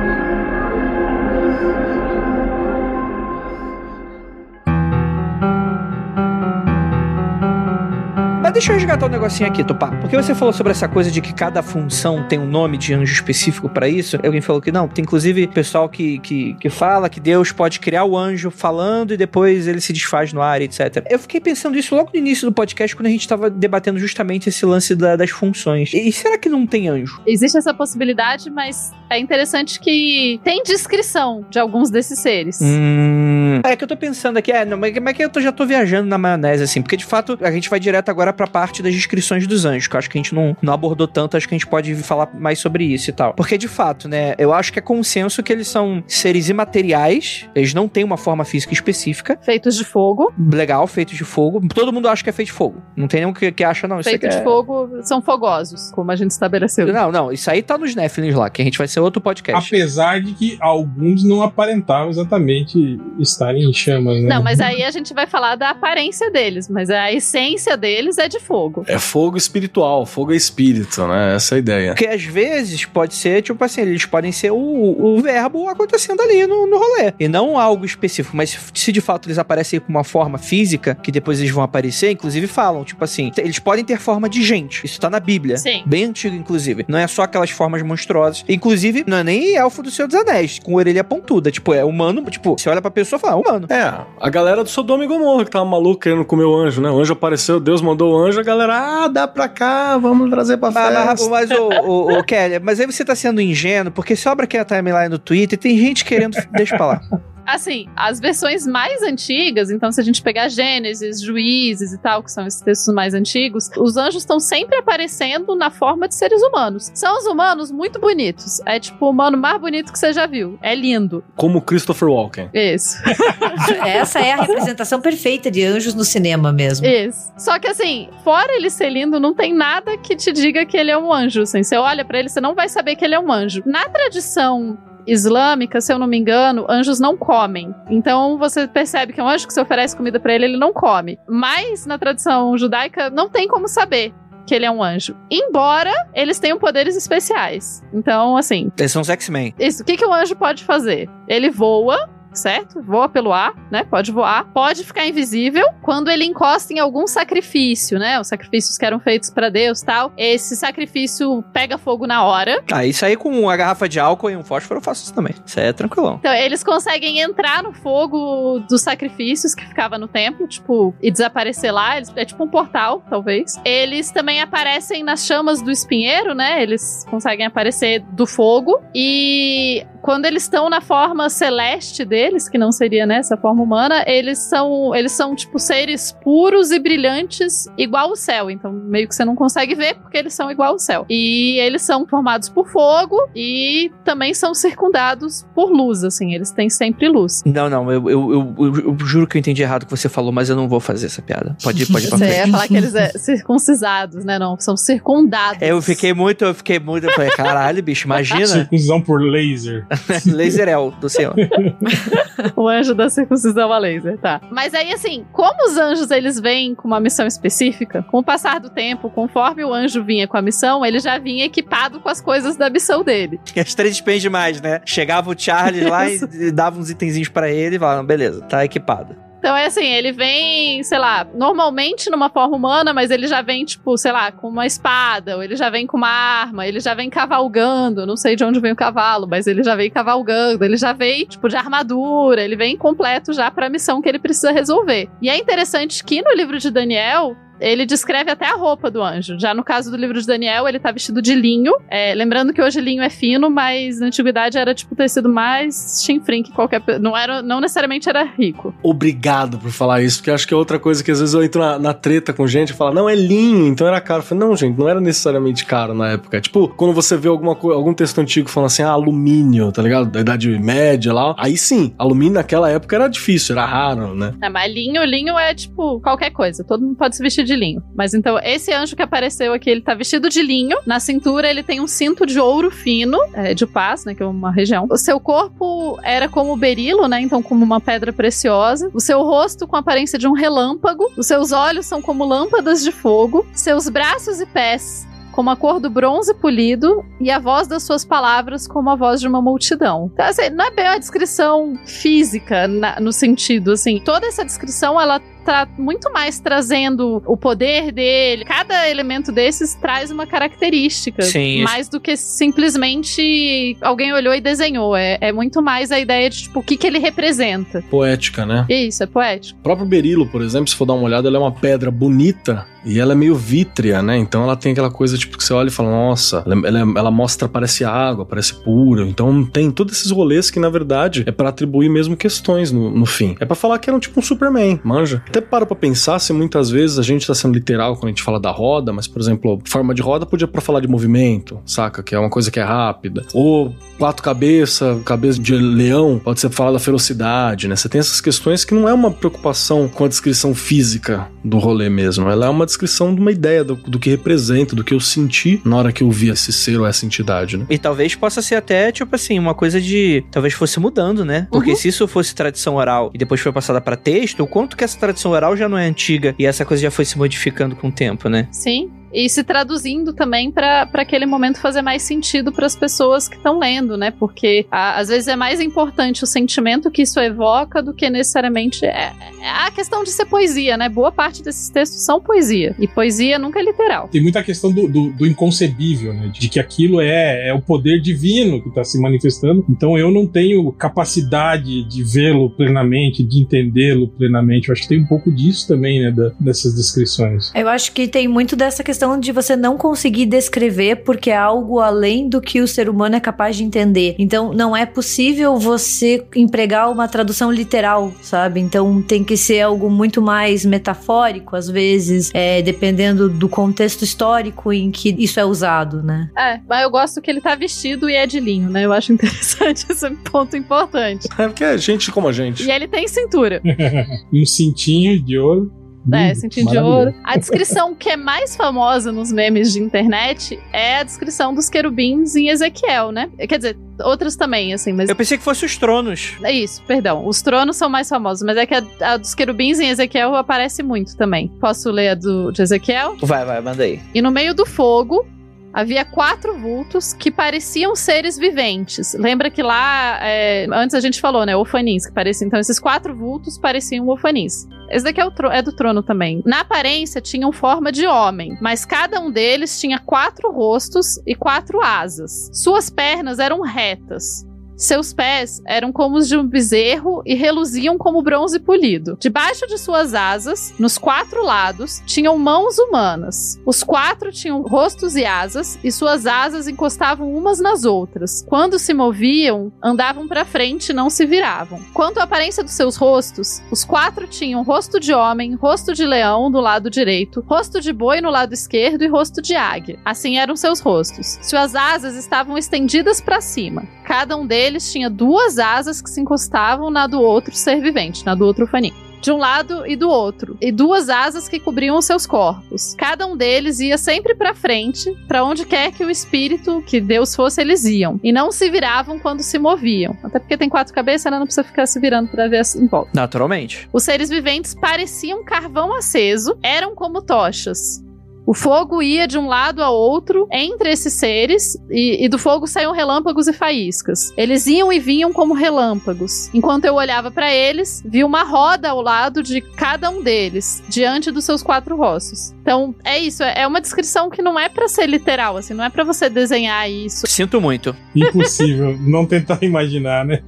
[8.58, 9.86] Deixa eu resgatar um negocinho aqui, Tupá.
[10.00, 13.12] Porque você falou sobre essa coisa de que cada função tem um nome de anjo
[13.12, 14.16] específico pra isso.
[14.16, 14.88] Alguém falou que não.
[14.88, 19.16] Tem inclusive pessoal que, que, que fala que Deus pode criar o anjo falando e
[19.16, 21.06] depois ele se desfaz no ar, etc.
[21.08, 24.48] Eu fiquei pensando isso logo no início do podcast, quando a gente tava debatendo justamente
[24.48, 25.94] esse lance da- das funções.
[25.94, 27.22] E será que não tem anjo?
[27.24, 32.58] Existe essa possibilidade, mas é interessante que tem descrição de alguns desses seres.
[32.60, 33.60] Hum.
[33.64, 35.52] É que eu tô pensando aqui, é, não, mas mas é que eu tô- já
[35.52, 38.82] tô viajando na maionese, assim, porque de fato a gente vai direto agora pra parte
[38.82, 41.48] das descrições dos anjos, que eu acho que a gente não, não abordou tanto, acho
[41.48, 43.34] que a gente pode falar mais sobre isso e tal.
[43.34, 47.74] Porque de fato, né, eu acho que é consenso que eles são seres imateriais, eles
[47.74, 49.38] não têm uma forma física específica.
[49.42, 50.32] Feitos de fogo.
[50.52, 51.66] Legal, feitos de fogo.
[51.68, 52.82] Todo mundo acha que é feito de fogo.
[52.96, 54.02] Não tem nenhum que, que acha, não.
[54.02, 54.42] Feitos de é...
[54.42, 56.86] fogo são fogosos, como a gente estabeleceu.
[56.92, 59.74] Não, não, isso aí tá nos Nephilim lá, que a gente vai ser outro podcast.
[59.74, 64.28] Apesar de que alguns não aparentavam exatamente estarem em chamas, né?
[64.28, 68.27] Não, mas aí a gente vai falar da aparência deles, mas a essência deles é
[68.28, 68.84] é de fogo.
[68.86, 71.34] É fogo espiritual, fogo é espírito, né?
[71.34, 71.90] Essa é a ideia.
[71.92, 76.46] Porque às vezes pode ser, tipo assim, eles podem ser o, o verbo acontecendo ali
[76.46, 77.12] no, no rolê.
[77.18, 78.36] E não algo específico.
[78.36, 82.10] Mas se de fato eles aparecem com uma forma física, que depois eles vão aparecer,
[82.10, 84.84] inclusive falam, tipo assim, eles podem ter forma de gente.
[84.84, 85.56] Isso tá na Bíblia.
[85.56, 85.82] Sim.
[85.86, 86.84] Bem antigo, inclusive.
[86.86, 88.44] Não é só aquelas formas monstruosas.
[88.48, 91.50] Inclusive, não é nem elfo do Senhor dos Anéis, com orelha pontuda.
[91.50, 93.66] Tipo, é humano, tipo, você olha pra pessoa e fala, é humano.
[93.70, 96.90] É, a galera do Sodoma e Gomorra que tava maluco querendo comer o anjo, né?
[96.90, 100.56] O anjo apareceu, Deus mandou o anjo, a galera, ah, dá pra cá, vamos trazer
[100.56, 101.04] pra Mas, festa.
[101.06, 104.44] mas, mas o, o, o Kelly, mas aí você tá sendo ingênuo, porque se obra
[104.44, 106.36] aqui a timeline do Twitter, tem gente querendo.
[106.52, 107.00] Deixa pra lá.
[107.48, 112.30] Assim, as versões mais antigas, então se a gente pegar Gênesis, Juízes e tal, que
[112.30, 116.90] são esses textos mais antigos, os anjos estão sempre aparecendo na forma de seres humanos.
[116.94, 118.60] São os humanos muito bonitos.
[118.66, 120.58] É tipo o humano mais bonito que você já viu.
[120.60, 121.24] É lindo.
[121.36, 122.50] Como Christopher Walken.
[122.52, 122.98] Isso.
[123.82, 126.86] Essa é a representação perfeita de anjos no cinema mesmo.
[126.86, 127.32] Isso.
[127.38, 130.90] Só que assim, fora ele ser lindo, não tem nada que te diga que ele
[130.90, 131.40] é um anjo.
[131.40, 133.62] Assim, você olha pra ele, você não vai saber que ele é um anjo.
[133.64, 134.76] Na tradição
[135.10, 137.74] islâmica, se eu não me engano, anjos não comem.
[137.90, 140.72] Então você percebe que é um anjo que você oferece comida pra ele, ele não
[140.72, 141.18] come.
[141.28, 144.12] Mas na tradição judaica não tem como saber
[144.46, 145.14] que ele é um anjo.
[145.30, 147.84] Embora eles tenham poderes especiais.
[147.92, 149.54] Então, assim, Eles são os X-Men.
[149.58, 151.08] isso, o que, que o anjo pode fazer?
[151.28, 152.08] Ele voa,
[152.38, 152.82] certo?
[152.82, 153.84] Voa pelo ar, né?
[153.84, 154.44] Pode voar.
[154.52, 158.20] Pode ficar invisível quando ele encosta em algum sacrifício, né?
[158.20, 160.12] Os sacrifícios que eram feitos pra Deus tal.
[160.16, 162.62] Esse sacrifício pega fogo na hora.
[162.72, 165.34] Ah, isso aí com uma garrafa de álcool e um fósforo eu faço isso também.
[165.44, 166.16] Isso aí é tranquilão.
[166.18, 171.72] Então, eles conseguem entrar no fogo dos sacrifícios que ficava no templo, tipo, e desaparecer
[171.72, 171.96] lá.
[171.96, 173.60] Eles- é tipo um portal, talvez.
[173.64, 176.62] Eles também aparecem nas chamas do espinheiro, né?
[176.62, 178.80] Eles conseguem aparecer do fogo.
[178.94, 184.04] E quando eles estão na forma celeste deles, que não seria né, essa forma humana,
[184.06, 188.50] eles são, eles são tipo seres puros e brilhantes, igual o céu.
[188.50, 191.04] Então, meio que você não consegue ver porque eles são igual ao céu.
[191.08, 196.68] E eles são formados por fogo e também são circundados por luz, assim, eles têm
[196.68, 197.42] sempre luz.
[197.46, 200.30] Não, não, eu, eu, eu, eu- juro que eu entendi errado o que você falou,
[200.32, 201.56] mas eu não vou fazer essa piada.
[201.62, 202.46] Pode ir, pode ir pra Você frente.
[202.46, 204.38] ia falar que eles é circuncisados, né?
[204.38, 205.62] Não, são circundados.
[205.62, 208.46] É, Eu fiquei muito, eu fiquei muito, eu falei, caralho, bicho, imagina.
[208.46, 209.86] Circuncisão por laser.
[210.26, 211.34] Laserel do Senhor.
[212.56, 214.40] O anjo da circuncisão a laser, tá.
[214.50, 218.58] Mas aí, assim, como os anjos eles vêm com uma missão específica, com o passar
[218.60, 222.20] do tempo, conforme o anjo vinha com a missão, ele já vinha equipado com as
[222.20, 223.40] coisas da missão dele.
[223.56, 224.80] As três spens demais, né?
[224.84, 228.64] Chegava o Charles lá e, e dava uns itenzinhos pra ele e falava, beleza, tá
[228.64, 229.27] equipado.
[229.38, 233.64] Então é assim, ele vem, sei lá, normalmente numa forma humana, mas ele já vem,
[233.64, 236.92] tipo, sei lá, com uma espada, ou ele já vem com uma arma, ele já
[236.92, 240.76] vem cavalgando, não sei de onde vem o cavalo, mas ele já vem cavalgando, ele
[240.76, 245.08] já vem, tipo, de armadura, ele vem completo já pra missão que ele precisa resolver.
[245.22, 249.38] E é interessante que no livro de Daniel, ele descreve até a roupa do anjo.
[249.38, 251.72] Já no caso do livro de Daniel, ele tá vestido de linho.
[251.88, 256.42] É, lembrando que hoje linho é fino, mas na antiguidade era tipo tecido mais chinfrim
[256.42, 256.82] que qualquer.
[257.00, 258.74] Não, era, não necessariamente era rico.
[258.82, 261.60] Obrigado por falar isso, porque acho que é outra coisa que às vezes eu entro
[261.60, 264.20] na, na treta com gente e falo, não, é linho, então era caro.
[264.20, 266.40] Eu falei, não, gente, não era necessariamente caro na época.
[266.40, 270.10] Tipo, quando você vê alguma algum texto antigo falando assim, ah, alumínio, tá ligado?
[270.10, 271.34] Da Idade Média lá.
[271.38, 274.34] Aí sim, alumínio naquela época era difícil, era raro, né?
[274.40, 276.64] É, mas linho, linho é tipo qualquer coisa.
[276.64, 277.82] Todo mundo pode se vestir de linho.
[277.96, 280.76] Mas então, esse anjo que apareceu aqui, ele tá vestido de linho.
[280.86, 284.14] Na cintura, ele tem um cinto de ouro fino, é, de paz, né?
[284.14, 284.86] Que é uma região.
[284.90, 287.20] O seu corpo era como berilo, né?
[287.20, 288.90] Então, como uma pedra preciosa.
[288.94, 291.04] O seu rosto com a aparência de um relâmpago.
[291.16, 293.44] Os seus olhos são como lâmpadas de fogo.
[293.54, 298.04] Seus braços e pés como a cor do bronze polido e a voz das suas
[298.04, 300.10] palavras como a voz de uma multidão.
[300.12, 305.00] Então, assim, não é bem uma descrição física na- no sentido, assim, toda essa descrição
[305.00, 308.44] ela tá muito mais trazendo o poder dele.
[308.44, 311.22] Cada elemento desses traz uma característica.
[311.22, 311.64] Sim, isso.
[311.64, 314.96] Mais do que simplesmente alguém olhou e desenhou.
[314.96, 317.82] É, é muito mais a ideia de, tipo, o que, que ele representa.
[317.90, 318.66] Poética, né?
[318.68, 319.58] Isso, é poético.
[319.60, 322.66] O próprio berilo, por exemplo, se for dar uma olhada, ela é uma pedra bonita
[322.84, 324.16] e ela é meio vítrea, né?
[324.16, 327.10] Então ela tem aquela coisa tipo que você olha e fala, nossa, ela, ela- ela
[327.10, 329.02] mostra, parece água, parece pura.
[329.06, 333.04] Então tem todos esses rolês que na verdade é pra atribuir mesmo questões no, no
[333.06, 333.36] fim.
[333.40, 335.22] É pra falar que era um tipo um Superman, manja.
[335.38, 338.24] Até paro pra pensar se muitas vezes a gente tá sendo literal quando a gente
[338.24, 342.02] fala da roda, mas por exemplo, forma de roda podia pra falar de movimento, saca?
[342.02, 343.24] Que é uma coisa que é rápida.
[343.32, 347.76] Ou quatro cabeças, cabeça de leão, pode ser pra falar da ferocidade, né?
[347.76, 351.88] Você tem essas questões que não é uma preocupação com a descrição física do rolê
[351.88, 352.28] mesmo.
[352.28, 355.60] Ela é uma descrição de uma ideia do, do que representa, do que eu senti
[355.64, 357.66] na hora que eu vi esse ser ou essa entidade, né?
[357.70, 360.24] E talvez possa ser até, tipo assim, uma coisa de.
[360.32, 361.46] Talvez fosse mudando, né?
[361.48, 364.84] Porque se isso fosse tradição oral e depois foi passada pra texto, o quanto que
[364.84, 367.74] essa tradição tradição oral já não é antiga e essa coisa já foi se modificando
[367.74, 368.46] com o tempo, né?
[368.52, 368.90] Sim.
[369.12, 373.58] E se traduzindo também para aquele momento fazer mais sentido para as pessoas que estão
[373.58, 374.10] lendo, né?
[374.10, 378.84] Porque a, às vezes é mais importante o sentimento que isso evoca do que necessariamente
[378.84, 380.88] é, é a questão de ser poesia, né?
[380.88, 382.74] Boa parte desses textos são poesia.
[382.78, 384.08] E poesia nunca é literal.
[384.08, 386.30] Tem muita questão do, do, do inconcebível, né?
[386.32, 389.64] De que aquilo é, é o poder divino que está se manifestando.
[389.68, 394.68] Então eu não tenho capacidade de vê-lo plenamente, de entendê-lo plenamente.
[394.68, 396.10] Eu acho que tem um pouco disso também, né?
[396.10, 397.52] Da, dessas descrições.
[397.54, 401.36] Eu acho que tem muito dessa questão questão de você não conseguir descrever porque é
[401.36, 404.16] algo além do que o ser humano é capaz de entender.
[404.18, 408.58] Então, não é possível você empregar uma tradução literal, sabe?
[408.58, 414.72] Então, tem que ser algo muito mais metafórico, às vezes, é, dependendo do contexto histórico
[414.72, 416.28] em que isso é usado, né?
[416.36, 418.84] É, mas eu gosto que ele tá vestido e é de linho, né?
[418.84, 421.28] Eu acho interessante esse ponto importante.
[421.38, 422.64] É porque é gente como a gente.
[422.64, 423.62] E ele tem cintura.
[424.34, 425.70] um cintinho de ouro.
[426.12, 427.14] É, cintinho de ouro.
[427.24, 432.34] A descrição que é mais famosa nos memes de internet é a descrição dos querubins
[432.36, 433.30] em Ezequiel, né?
[433.48, 435.08] Quer dizer, outras também, assim, mas.
[435.08, 436.36] Eu pensei que fosse os tronos.
[436.42, 437.26] É isso, perdão.
[437.26, 440.82] Os tronos são mais famosos, mas é que a, a dos querubins em Ezequiel aparece
[440.82, 441.48] muito também.
[441.60, 443.16] Posso ler a do, de Ezequiel?
[443.20, 444.00] Vai, vai, manda aí.
[444.14, 445.26] E no meio do fogo,
[445.72, 449.14] havia quatro vultos que pareciam seres viventes.
[449.14, 452.46] Lembra que lá, é, antes a gente falou, né, ofanins, que pareciam.
[452.46, 454.66] Então, esses quatro vultos pareciam ofanins.
[454.90, 456.42] Esse daqui é, o é do trono também.
[456.46, 461.80] Na aparência, tinham forma de homem, mas cada um deles tinha quatro rostos e quatro
[461.82, 462.50] asas.
[462.52, 464.46] Suas pernas eram retas.
[464.78, 469.18] Seus pés eram como os de um bezerro e reluziam como bronze polido.
[469.20, 473.60] Debaixo de suas asas, nos quatro lados, tinham mãos humanas.
[473.66, 478.44] Os quatro tinham rostos e asas, e suas asas encostavam umas nas outras.
[478.48, 481.80] Quando se moviam, andavam para frente e não se viravam.
[481.92, 486.52] Quanto à aparência dos seus rostos, os quatro tinham rosto de homem, rosto de leão
[486.52, 489.98] do lado direito, rosto de boi no lado esquerdo e rosto de águia.
[490.04, 491.36] Assim eram seus rostos.
[491.42, 493.82] Suas asas estavam estendidas para cima.
[494.04, 498.24] Cada um deles deles tinha duas asas que se encostavam na do outro ser vivente,
[498.24, 502.00] na do outro faninho de um lado e do outro, e duas asas que cobriam
[502.00, 502.94] seus corpos.
[502.96, 507.34] Cada um deles ia sempre para frente, para onde quer que o espírito, que Deus
[507.34, 510.16] fosse, eles iam, e não se viravam quando se moviam.
[510.22, 511.36] Até porque tem quatro cabeças, né?
[511.36, 513.10] não precisa ficar se virando para ver em volta.
[513.12, 513.88] Naturalmente.
[513.92, 518.00] Os seres viventes pareciam carvão aceso, eram como tochas.
[518.48, 522.66] O fogo ia de um lado a outro entre esses seres, e, e do fogo
[522.66, 524.32] saíam relâmpagos e faíscas.
[524.38, 526.48] Eles iam e vinham como relâmpagos.
[526.54, 531.30] Enquanto eu olhava para eles, vi uma roda ao lado de cada um deles, diante
[531.30, 532.54] dos seus quatro rostos.
[532.62, 533.42] Então, é isso.
[533.42, 536.90] É uma descrição que não é para ser literal, assim, não é para você desenhar
[536.90, 537.26] isso.
[537.26, 537.94] Sinto muito.
[538.16, 540.42] Impossível não tentar imaginar, né?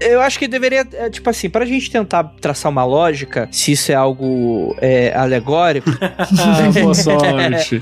[0.00, 3.90] eu acho que deveria, é, tipo assim, pra gente tentar traçar uma lógica, se isso
[3.90, 5.90] é algo é, alegórico.
[6.00, 7.23] ah, boa sorte.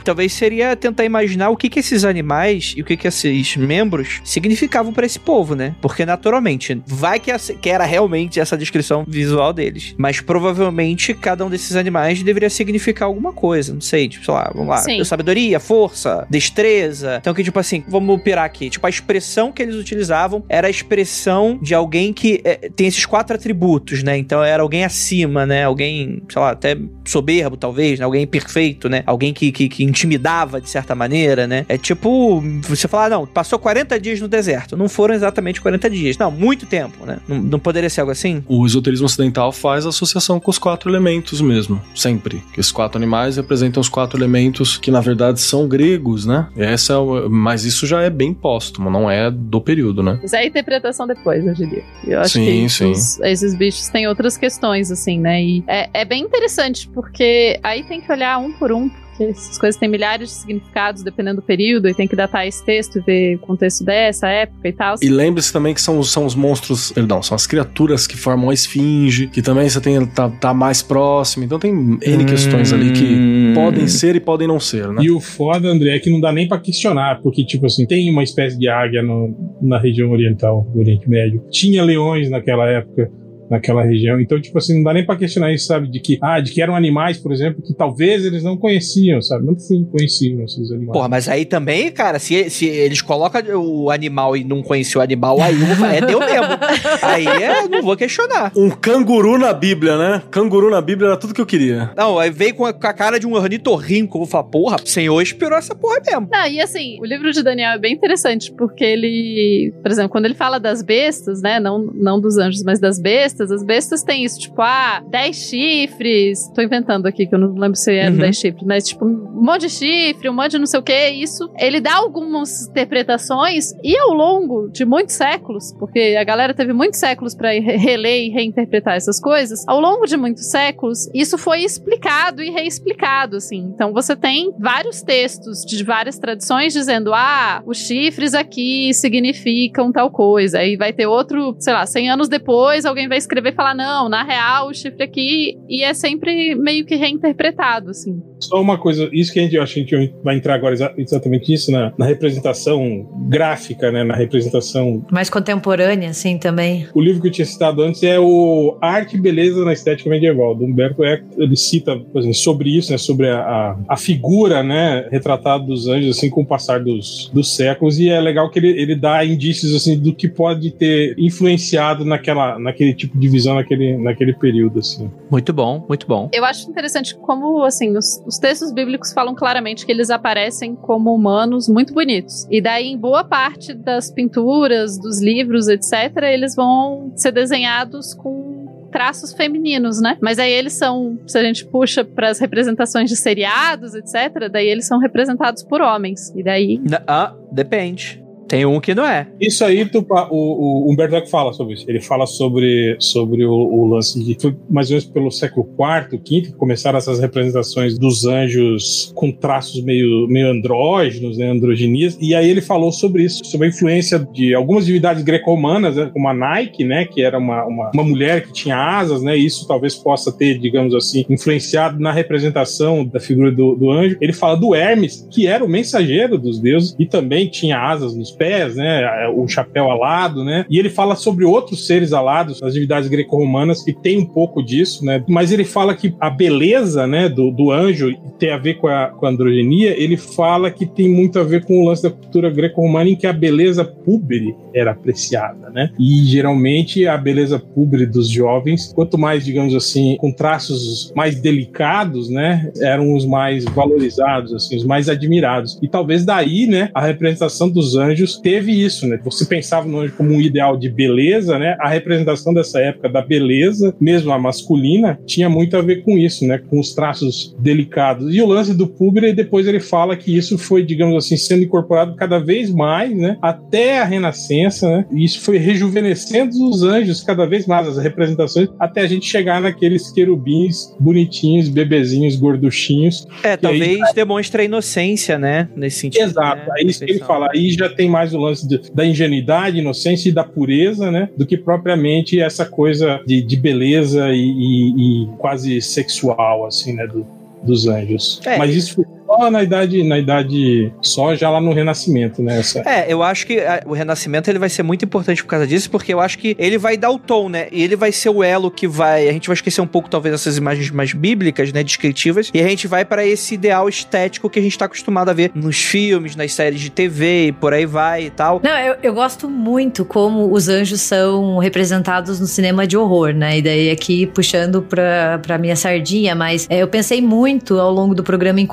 [0.05, 4.21] Talvez seria tentar imaginar o que que esses animais e o que que esses membros
[4.25, 5.75] significavam para esse povo, né?
[5.81, 11.45] Porque naturalmente, vai que, essa, que era realmente essa descrição visual deles, mas provavelmente cada
[11.45, 15.03] um desses animais deveria significar alguma coisa, não sei, tipo, sei lá, vamos lá, Sim.
[15.05, 17.19] sabedoria, força, destreza.
[17.21, 20.71] Então que tipo assim, vamos pirar aqui, tipo a expressão que eles utilizavam era a
[20.71, 24.17] expressão de alguém que é, tem esses quatro atributos, né?
[24.17, 25.65] Então era alguém acima, né?
[25.65, 28.05] Alguém, sei lá, até soberbo talvez, né?
[28.05, 29.03] alguém perfeito, né?
[29.07, 31.65] Alguém que, que, que, intimidava de certa maneira, né?
[31.69, 34.77] É tipo você falar, não, passou 40 dias no deserto.
[34.77, 36.19] Não foram exatamente 40 dias.
[36.19, 37.19] Não, muito tempo, né?
[37.27, 38.43] Não, não poderia ser algo assim?
[38.49, 42.43] O esoterismo ocidental faz associação com os quatro elementos mesmo, sempre.
[42.53, 46.49] Que esses quatro animais representam os quatro elementos que na verdade são gregos, né?
[46.57, 46.97] Essa é
[47.29, 50.21] mas isso já é bem póstumo, não é do período, né?
[50.23, 51.83] Isso é a interpretação depois, eu diria.
[52.07, 52.91] Eu acho sim, que sim.
[52.91, 55.43] Os, esses bichos têm outras questões, assim, né?
[55.43, 59.59] E é, é bem interessante, porque aí tem que olhar um por um, porque essas
[59.59, 63.01] coisas têm milhares de significados dependendo do período, e tem que datar esse texto e
[63.01, 64.97] ver o contexto dessa época e tal.
[65.03, 68.55] E lembre-se também que são, são os monstros, perdão, são as criaturas que formam a
[68.55, 73.05] esfinge, que também você tem tá, tá mais próximo, então tem N questões ali que
[73.05, 73.53] hum.
[73.55, 75.03] podem ser e podem não ser, né?
[75.03, 78.11] E o foda, André, é que não dá nem para questionar, porque, tipo assim, tem
[78.11, 83.11] uma espécie de águia no, na região oriental do Oriente Médio, tinha leões naquela época
[83.53, 84.19] naquela região.
[84.19, 85.87] Então, tipo assim, não dá nem pra questionar isso, sabe?
[85.89, 89.45] De que, ah, de que eram animais, por exemplo, que talvez eles não conheciam, sabe?
[89.45, 90.93] Não sim, conheciam esses animais.
[90.93, 95.05] Porra, mas aí também, cara, se, se eles colocam o animal e não conheciam o
[95.05, 95.55] animal, aí
[95.97, 96.47] é deu mesmo.
[97.03, 98.53] aí é, não vou questionar.
[98.57, 100.23] Um canguru na Bíblia, né?
[100.31, 101.91] Canguru na Bíblia era tudo que eu queria.
[101.95, 104.17] Não, aí veio com a, com a cara de um ornitorrinco.
[104.17, 106.29] Eu vou falar, porra, o Senhor inspirou essa porra mesmo.
[106.33, 110.25] Não, e assim, o livro de Daniel é bem interessante, porque ele, por exemplo, quando
[110.25, 111.61] ele fala das bestas, né?
[111.61, 115.37] Não, não dos anjos, mas das bestas, bestas, as bestas têm isso, tipo, ah, 10
[115.37, 116.49] chifres.
[116.55, 118.19] Tô inventando aqui, que eu não lembro se era Uhum.
[118.19, 121.09] 10 chifres, mas tipo, um monte de chifre, um monte de não sei o que.
[121.11, 126.73] Isso, ele dá algumas interpretações e ao longo de muitos séculos, porque a galera teve
[126.73, 131.37] muitos séculos pra re- reler e reinterpretar essas coisas, ao longo de muitos séculos, isso
[131.39, 133.71] foi explicado e reexplicado, assim.
[133.75, 140.11] Então você tem vários textos de várias tradições dizendo, ah, os chifres aqui significam tal
[140.11, 140.59] coisa.
[140.59, 144.09] Aí vai ter outro, sei lá, 100 anos depois, alguém vai escrever e falar, não,
[144.09, 148.21] na real, o chifre aqui, e é sempre meio que reinterpretado, assim.
[148.41, 150.93] Só uma coisa, isso que a gente, acho que a gente vai entrar agora exa-
[150.97, 156.87] exatamente nisso, na, na representação gráfica, né, na representação Mais contemporânea, assim, também.
[156.95, 160.55] O livro que eu tinha citado antes é o Arte e Beleza na Estética Medieval,
[160.55, 161.27] do Humberto Eco.
[161.39, 166.19] Ele cita exemplo, sobre isso, né, sobre a, a, a figura né, retratada dos anjos
[166.19, 169.75] assim, com o passar dos, dos séculos, e é legal que ele, ele dá indícios
[169.75, 174.79] assim, do que pode ter influenciado naquela, naquele tipo de visão naquele, naquele período.
[174.79, 175.11] Assim.
[175.31, 176.29] Muito bom, muito bom.
[176.33, 181.15] Eu acho interessante como, assim, os, os textos bíblicos falam claramente que eles aparecem como
[181.15, 182.47] humanos muito bonitos.
[182.51, 188.53] E daí, em boa parte das pinturas, dos livros, etc., eles vão ser desenhados com
[188.93, 190.19] traços femininos, né?
[190.21, 194.69] Mas aí eles são, se a gente puxa para as representações de seriados, etc., daí
[194.69, 196.33] eles são representados por homens.
[196.37, 198.22] E daí ah, depende.
[198.53, 199.27] Tem um que não é.
[199.41, 201.87] Isso aí, tu, o, o Humberto Eco fala sobre isso.
[201.89, 204.37] Ele fala sobre, sobre o, o lance de.
[204.39, 209.33] Foi mais ou menos pelo século IV, V, que começaram essas representações dos anjos com
[209.33, 212.19] traços meio, meio andrógenos, né, androgenias.
[212.21, 216.29] E aí ele falou sobre isso, sobre a influência de algumas divindades greco-romanas, né, como
[216.29, 219.67] a Nike, né, que era uma, uma, uma mulher que tinha asas, né, e isso
[219.67, 224.19] talvez possa ter, digamos assim, influenciado na representação da figura do, do anjo.
[224.21, 228.31] Ele fala do Hermes, que era o mensageiro dos deuses e também tinha asas nos
[228.31, 233.09] pés, né, o chapéu alado, né, e ele fala sobre outros seres alados, as divindades
[233.09, 237.51] greco-romanas, que tem um pouco disso, né, mas ele fala que a beleza, né, do,
[237.51, 241.39] do anjo tem a ver com a, com a androgenia, ele fala que tem muito
[241.39, 245.71] a ver com o lance da cultura greco-romana em que a beleza púbere era apreciada,
[245.71, 251.41] né, e geralmente a beleza púbere dos jovens, quanto mais, digamos assim, com traços mais
[251.41, 257.01] delicados, né, eram os mais valorizados, assim, os mais admirados, e talvez daí, né, a
[257.01, 261.59] representação dos anjos teve isso, né, você pensava no anjo como um ideal de beleza,
[261.59, 266.17] né, a representação dessa época da beleza, mesmo a masculina, tinha muito a ver com
[266.17, 268.35] isso, né, com os traços delicados.
[268.35, 272.15] E o lance do púbere, depois ele fala que isso foi, digamos assim, sendo incorporado
[272.17, 277.47] cada vez mais, né, até a Renascença, né, e isso foi rejuvenescendo os anjos cada
[277.47, 283.27] vez mais, as representações, até a gente chegar naqueles querubins bonitinhos, bebezinhos, gorduchinhos.
[283.43, 285.69] É, aí- talvez demonstre a inocência, né?
[285.77, 286.23] Nesse sentido.
[286.25, 286.75] Exato, né?
[286.79, 287.49] é isso que ele fala.
[287.53, 291.29] Aí já tem mais o lance de- da ingenuidade, inocência e da pureza, né?
[291.37, 297.07] Do que propriamente essa coisa de, de beleza e, e- e quase sexual, assim, né?
[297.07, 297.27] do-
[297.65, 298.41] dos anjos.
[298.45, 298.59] É.
[298.59, 302.59] Mas isso foi só na idade, na idade, só já lá no Renascimento, né?
[302.59, 305.67] Essa, É, eu acho que ah, o Renascimento ele vai ser muito importante por causa
[305.67, 307.69] disso, porque eu acho que ele vai dar o tom, né?
[307.73, 309.29] E ele vai ser o elo que vai.
[309.29, 311.83] A gente vai esquecer um pouco, talvez, essas imagens mais bíblicas, né?
[311.83, 315.33] Descritivas, e a gente vai pra esse ideal estético que a gente tá acostumado a
[315.33, 318.61] ver nos filmes, nas séries de TV e por aí vai e tal.
[318.63, 323.59] Não, eu, eu gosto muito como os anjos são representados no cinema de horror, né?
[323.59, 328.15] E daí aqui puxando pra, pra minha sardinha, mas é, eu pensei muito ao longo
[328.15, 328.67] do programa em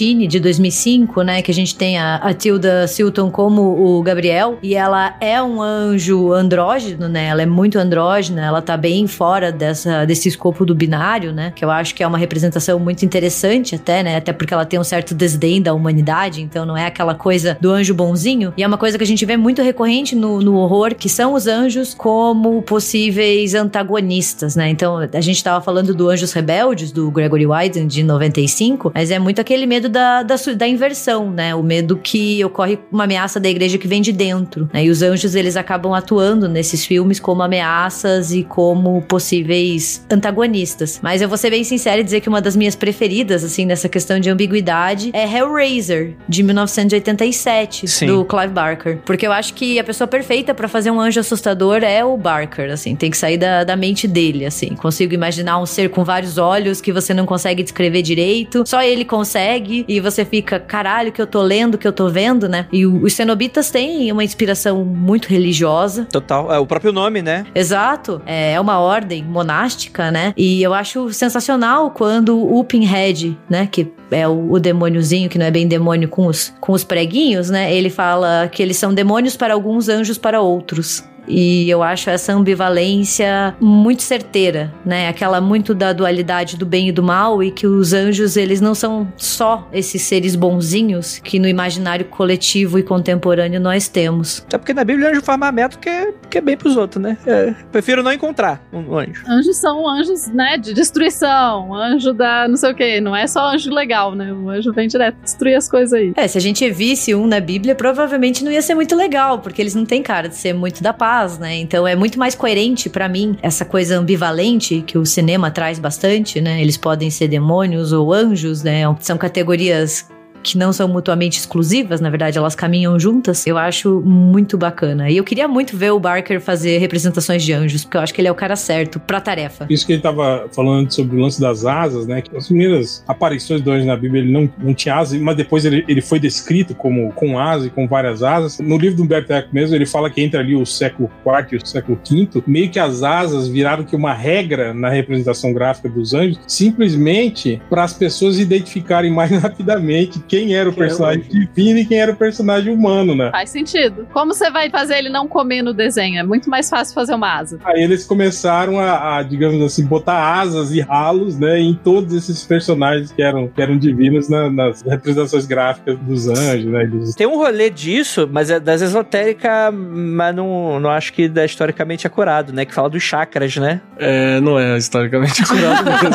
[0.00, 1.42] De 2005, né?
[1.42, 5.60] Que a gente tem a, a Tilda Silton como o Gabriel, e ela é um
[5.60, 7.26] anjo andrógeno, né?
[7.26, 11.52] Ela é muito andrógena, ela tá bem fora dessa, desse escopo do binário, né?
[11.54, 14.16] Que eu acho que é uma representação muito interessante até, né?
[14.16, 17.70] Até porque ela tem um certo desdém da humanidade, então não é aquela coisa do
[17.70, 18.54] anjo bonzinho.
[18.56, 21.34] E é uma coisa que a gente vê muito recorrente no, no horror, que são
[21.34, 24.70] os anjos como possíveis antagonistas, né?
[24.70, 29.18] Então a gente tava falando do Anjos Rebeldes, do Gregory Wyden, de 95, mas é
[29.18, 31.54] muito aquele medo da, da, da inversão, né?
[31.54, 34.84] O medo que ocorre uma ameaça da igreja que vem de dentro, né?
[34.84, 41.00] E os anjos, eles acabam atuando nesses filmes como ameaças e como possíveis antagonistas.
[41.02, 43.88] Mas eu vou ser bem sincera e dizer que uma das minhas preferidas, assim, nessa
[43.88, 48.06] questão de ambiguidade é Hellraiser, de 1987, Sim.
[48.06, 48.98] do Clive Barker.
[49.04, 52.70] Porque eu acho que a pessoa perfeita pra fazer um anjo assustador é o Barker,
[52.70, 54.74] assim, tem que sair da, da mente dele, assim.
[54.74, 59.04] Consigo imaginar um ser com vários olhos que você não consegue descrever direito, só ele
[59.04, 62.66] consegue, e você fica, caralho, que eu tô lendo, que eu tô vendo, né?
[62.72, 66.52] E os cenobitas têm uma inspiração muito religiosa, Total.
[66.52, 67.46] É o próprio nome, né?
[67.54, 70.32] Exato, é é uma ordem monástica, né?
[70.36, 75.46] E eu acho sensacional quando o Pinhead, né, que é o, o demôniozinho, que não
[75.46, 77.72] é bem demônio com os, com os preguinhos, né?
[77.72, 81.04] Ele fala que eles são demônios para alguns, anjos para outros.
[81.26, 85.08] E eu acho essa ambivalência muito certeira, né?
[85.08, 88.74] Aquela muito da dualidade do bem e do mal e que os anjos, eles não
[88.74, 94.44] são só esses seres bonzinhos que no imaginário coletivo e contemporâneo nós temos.
[94.52, 97.02] É porque na Bíblia anjo faz mais método que é, que é bem pros outros,
[97.02, 97.16] né?
[97.26, 99.22] É, prefiro não encontrar um anjo.
[99.28, 103.54] Anjos são anjos, né, de destruição, anjo da não sei o que, não é só
[103.54, 104.32] anjo legal, né?
[104.32, 106.12] O anjo vem direto destruir as coisas aí.
[106.16, 109.60] É, se a gente visse um na Bíblia, provavelmente não ia ser muito legal, porque
[109.60, 111.56] eles não têm cara de ser muito da paz, né?
[111.56, 116.40] Então é muito mais coerente para mim essa coisa ambivalente que o cinema traz bastante,
[116.40, 116.60] né?
[116.62, 118.82] Eles podem ser demônios ou anjos, né?
[119.00, 120.08] São categorias
[120.42, 125.10] que não são mutuamente exclusivas, na verdade elas caminham juntas, eu acho muito bacana.
[125.10, 128.20] E eu queria muito ver o Barker fazer representações de anjos, porque eu acho que
[128.20, 129.66] ele é o cara certo pra tarefa.
[129.68, 132.22] Isso que ele tava falando sobre o lance das asas, né?
[132.22, 135.64] Que as primeiras aparições do anjo na Bíblia ele não, não tinha asas, mas depois
[135.64, 138.58] ele, ele foi descrito como com asas e com várias asas.
[138.58, 141.56] No livro do Humberto Eco mesmo, ele fala que entre ali o século IV e
[141.56, 146.14] o século V, meio que as asas viraram que uma regra na representação gráfica dos
[146.14, 151.22] anjos, simplesmente para as pessoas identificarem mais rapidamente quem era o Quem é o personagem
[151.28, 153.30] divino e quem era o personagem humano, né?
[153.32, 154.06] Faz sentido.
[154.12, 156.20] Como você vai fazer ele não comer no desenho?
[156.20, 157.58] É muito mais fácil fazer uma asa.
[157.64, 162.44] Aí eles começaram a, a, digamos assim, botar asas e ralos, né, em todos esses
[162.44, 166.86] personagens que eram, que eram divinos na- nas representações gráficas dos anjos, né?
[166.86, 167.14] Dos...
[167.16, 172.06] Tem um rolê disso, mas é das esotéricas, mas não, não acho que da historicamente
[172.06, 172.64] acurado, né?
[172.64, 173.80] Que fala dos chakras, né?
[173.98, 176.10] É, não é historicamente curado mesmo.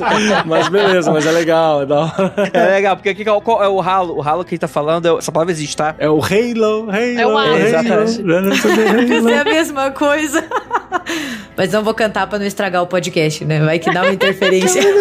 [0.00, 2.34] mas, mas beleza, mas é legal, é da hora.
[2.52, 4.16] É legal, porque aqui qual, é o ralo?
[4.16, 5.94] O ralo que ele tá falando, é- essa palavra existe, tá?
[5.98, 7.18] É o Halo, Halo.
[7.18, 8.22] É o ar, exatamente.
[9.14, 10.44] Isso é a mesma coisa.
[11.56, 13.60] Mas não vou cantar pra não estragar o podcast, né?
[13.64, 14.82] Vai que dá uma interferência.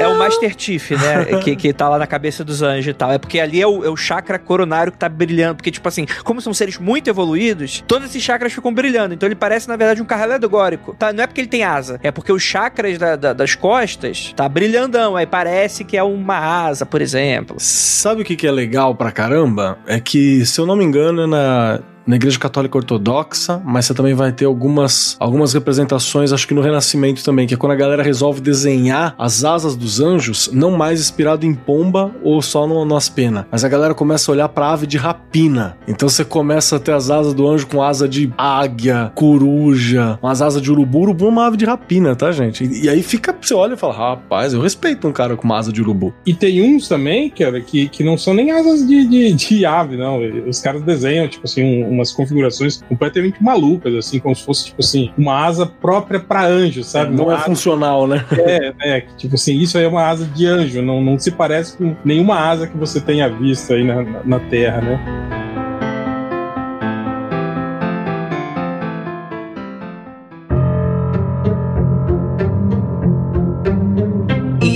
[0.00, 1.24] É o Master Chief, né?
[1.42, 3.10] que, que tá lá na cabeça dos anjos e tal.
[3.12, 5.56] É porque ali é o, é o chakra coronário que tá brilhando.
[5.56, 9.14] Porque, tipo assim, como são seres muito evoluídos, todos esses chakras ficam brilhando.
[9.14, 10.94] Então ele parece, na verdade, um carro alegórico.
[10.98, 11.12] Tá?
[11.12, 14.48] Não é porque ele tem asa, é porque os chakras da- da- das costas tá
[14.48, 15.16] brilhandão.
[15.16, 17.17] Aí parece que é uma asa, por exemplo.
[17.58, 19.78] Sabe o que, que é legal pra caramba?
[19.86, 23.92] É que, se eu não me engano, é na, na Igreja Católica Ortodoxa, mas você
[23.92, 27.76] também vai ter algumas, algumas representações, acho que no Renascimento também, que é quando a
[27.76, 32.84] galera resolve desenhar as asas dos anjos, não mais inspirado em pomba ou só no,
[32.86, 35.76] no pena, mas a galera começa a olhar pra ave de rapina.
[35.86, 40.40] Então você começa a ter as asas do anjo com asa de águia, coruja, umas
[40.40, 41.00] asas de urubu.
[41.00, 42.64] Urubu é uma ave de rapina, tá, gente?
[42.64, 45.58] E, e aí fica, você olha e fala, rapaz, eu respeito um cara com uma
[45.58, 46.12] asa de urubu.
[46.24, 49.96] E tem uns também, cara, que, que não são nem asas de, de, de ave,
[49.96, 50.18] não.
[50.48, 54.80] Os caras desenham, tipo assim, um- umas configurações completamente malucas, assim, como se fosse, tipo
[54.80, 57.14] assim, uma asa própria pra anjo, sabe?
[57.14, 58.24] Não Uma é asa- funcional, né?
[58.38, 61.76] É, é, tipo assim, isso aí é uma asa de anjo, não, não se parece
[61.76, 65.37] com nenhuma asa que você tenha visto aí na, na, na Terra, né?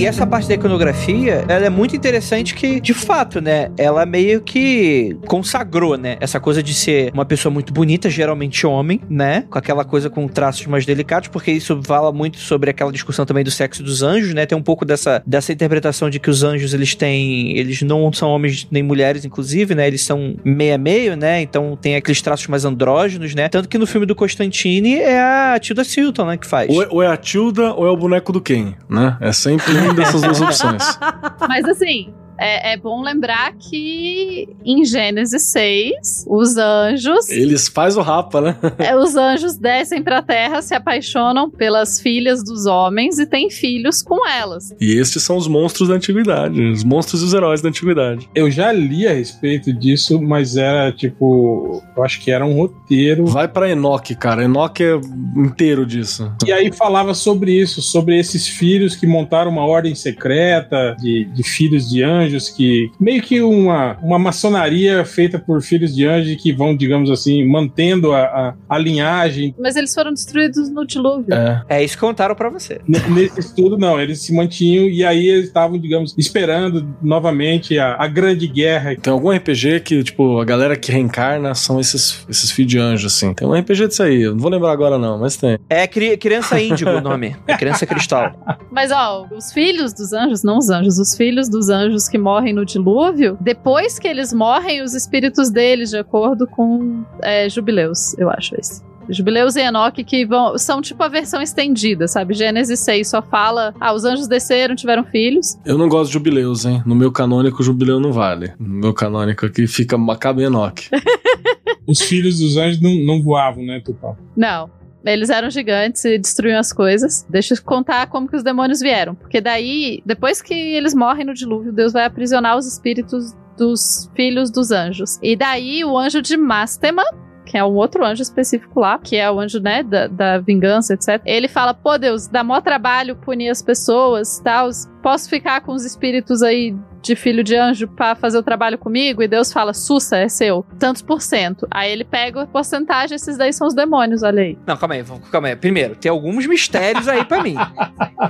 [0.03, 4.41] E essa parte da iconografia, ela é muito interessante que, de fato, né, ela meio
[4.41, 9.57] que consagrou, né, essa coisa de ser uma pessoa muito bonita, geralmente homem, né, com
[9.57, 13.49] aquela coisa com traços mais delicados, porque isso fala muito sobre aquela discussão também do
[13.49, 16.93] sexo dos anjos, né, tem um pouco dessa, dessa interpretação de que os anjos, eles
[16.95, 21.41] têm, eles não são homens nem mulheres, inclusive, né, eles são meio a meio, né,
[21.41, 25.57] então tem aqueles traços mais andrógenos, né, tanto que no filme do Constantine é a
[25.61, 26.69] Tilda Swinton, né, que faz.
[26.69, 29.15] Ou é, ou é a Tilda ou é o boneco do Ken, né?
[29.21, 30.99] É sempre dessas duas opções.
[31.47, 37.29] Mas assim, é, é bom lembrar que em Gênesis 6, os anjos.
[37.29, 38.57] Eles faz o rapa, né?
[38.79, 44.01] é, os anjos descem pra terra, se apaixonam pelas filhas dos homens e têm filhos
[44.01, 44.73] com elas.
[44.79, 48.29] E estes são os monstros da antiguidade, os monstros e os heróis da antiguidade.
[48.33, 51.81] Eu já li a respeito disso, mas era tipo.
[51.95, 53.25] Eu acho que era um roteiro.
[53.25, 54.43] Vai pra Enoch, cara.
[54.43, 54.99] Enoch é
[55.35, 56.31] inteiro disso.
[56.45, 61.43] E aí falava sobre isso, sobre esses filhos que montaram uma ordem secreta de, de
[61.43, 66.51] filhos de anjos, que meio que uma, uma maçonaria feita por filhos de anjos que
[66.53, 69.53] vão, digamos assim, mantendo a, a, a linhagem.
[69.59, 71.33] Mas eles foram destruídos no dilúvio.
[71.33, 71.63] É.
[71.69, 72.79] É isso que contaram pra você.
[72.87, 77.95] N- Nesse estudo, não, eles se mantinham e aí eles estavam, digamos, esperando novamente a,
[77.99, 78.95] a grande guerra.
[78.95, 83.07] Tem algum RPG que, tipo, a galera que reencarna são esses, esses filhos de anjo,
[83.07, 83.33] assim.
[83.33, 84.21] Tem um RPG disso aí.
[84.21, 85.57] Eu não vou lembrar agora, não, mas tem.
[85.69, 87.35] É cri- criança índigo o nome.
[87.47, 88.33] É criança cristal.
[88.71, 92.53] Mas ó, os filhos dos anjos, não os anjos, os filhos dos anjos que morrem
[92.53, 98.29] no dilúvio, depois que eles morrem, os espíritos deles, de acordo com é, Jubileus, eu
[98.29, 98.83] acho esse.
[99.09, 102.35] Jubileus e Enoque que vão, são tipo a versão estendida, sabe?
[102.35, 105.57] Gênesis 6 só fala, ah, os anjos desceram, tiveram filhos.
[105.65, 106.83] Eu não gosto de jubileus, hein?
[106.85, 108.53] No meu canônico, jubileu não vale.
[108.59, 110.91] No meu canônico aqui fica acaba em Enoch.
[111.87, 114.15] Os filhos dos anjos não, não voavam, né, Tupá?
[114.37, 114.69] Não.
[115.05, 117.25] Eles eram gigantes e destruíam as coisas.
[117.29, 119.15] Deixa eu contar como que os demônios vieram.
[119.15, 124.49] Porque daí, depois que eles morrem no dilúvio, Deus vai aprisionar os espíritos dos filhos
[124.49, 125.19] dos anjos.
[125.21, 127.03] E daí o anjo de Mastema,
[127.45, 130.93] que é um outro anjo específico lá, que é o anjo, né, da, da vingança,
[130.93, 131.21] etc.
[131.25, 134.69] Ele fala, pô, Deus, dá mó trabalho punir as pessoas, tal,
[135.01, 139.21] posso ficar com os espíritos aí de filho de anjo para fazer o trabalho comigo?
[139.21, 141.67] E Deus fala, Sussa, é seu, tantos por cento.
[141.69, 144.57] Aí ele pega a porcentagem, esses daí são os demônios, olha aí.
[144.65, 145.55] Não, calma aí, calma aí.
[145.55, 147.55] Primeiro, tem alguns mistérios aí pra mim.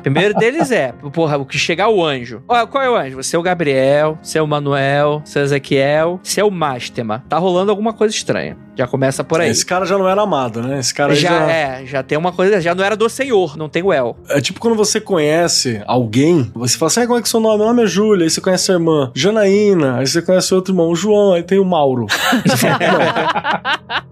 [0.02, 2.44] Primeiro deles é, porra, o que chegar o anjo.
[2.48, 3.18] Ó, qual é o anjo?
[3.18, 6.52] Você é o Gabriel, você é o Manuel, você é o Ezequiel, você é o
[6.52, 7.24] Mástema.
[7.30, 8.58] Tá rolando alguma coisa estranha.
[8.76, 9.50] Já começa por aí.
[9.50, 10.80] Esse cara já não era amado, né?
[10.80, 13.56] Esse cara aí já, já, é, já tem uma coisa, já não era do Senhor,
[13.56, 14.18] não tem o El.
[14.30, 17.40] É tipo quando você conhece alguém, você fala assim, ah, como é que é seu
[17.40, 17.58] nome?
[17.58, 19.12] Meu nome é Júlia, aí você conhece a irmã.
[19.14, 22.08] Janaína, aí você conhece outro irmão, o João, aí tem o Mauro.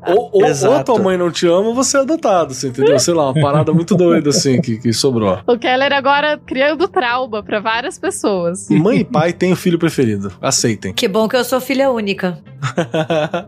[0.07, 2.97] Ou, ou, ou tua mãe não te ama, você é adotado, você entendeu?
[2.99, 5.39] Sei lá, uma parada muito doida assim que, que sobrou.
[5.45, 8.67] O Keller agora criando trauma pra várias pessoas.
[8.69, 10.33] Mãe e pai têm o filho preferido.
[10.41, 10.91] Aceitem.
[10.91, 12.39] Que bom que eu sou filha única.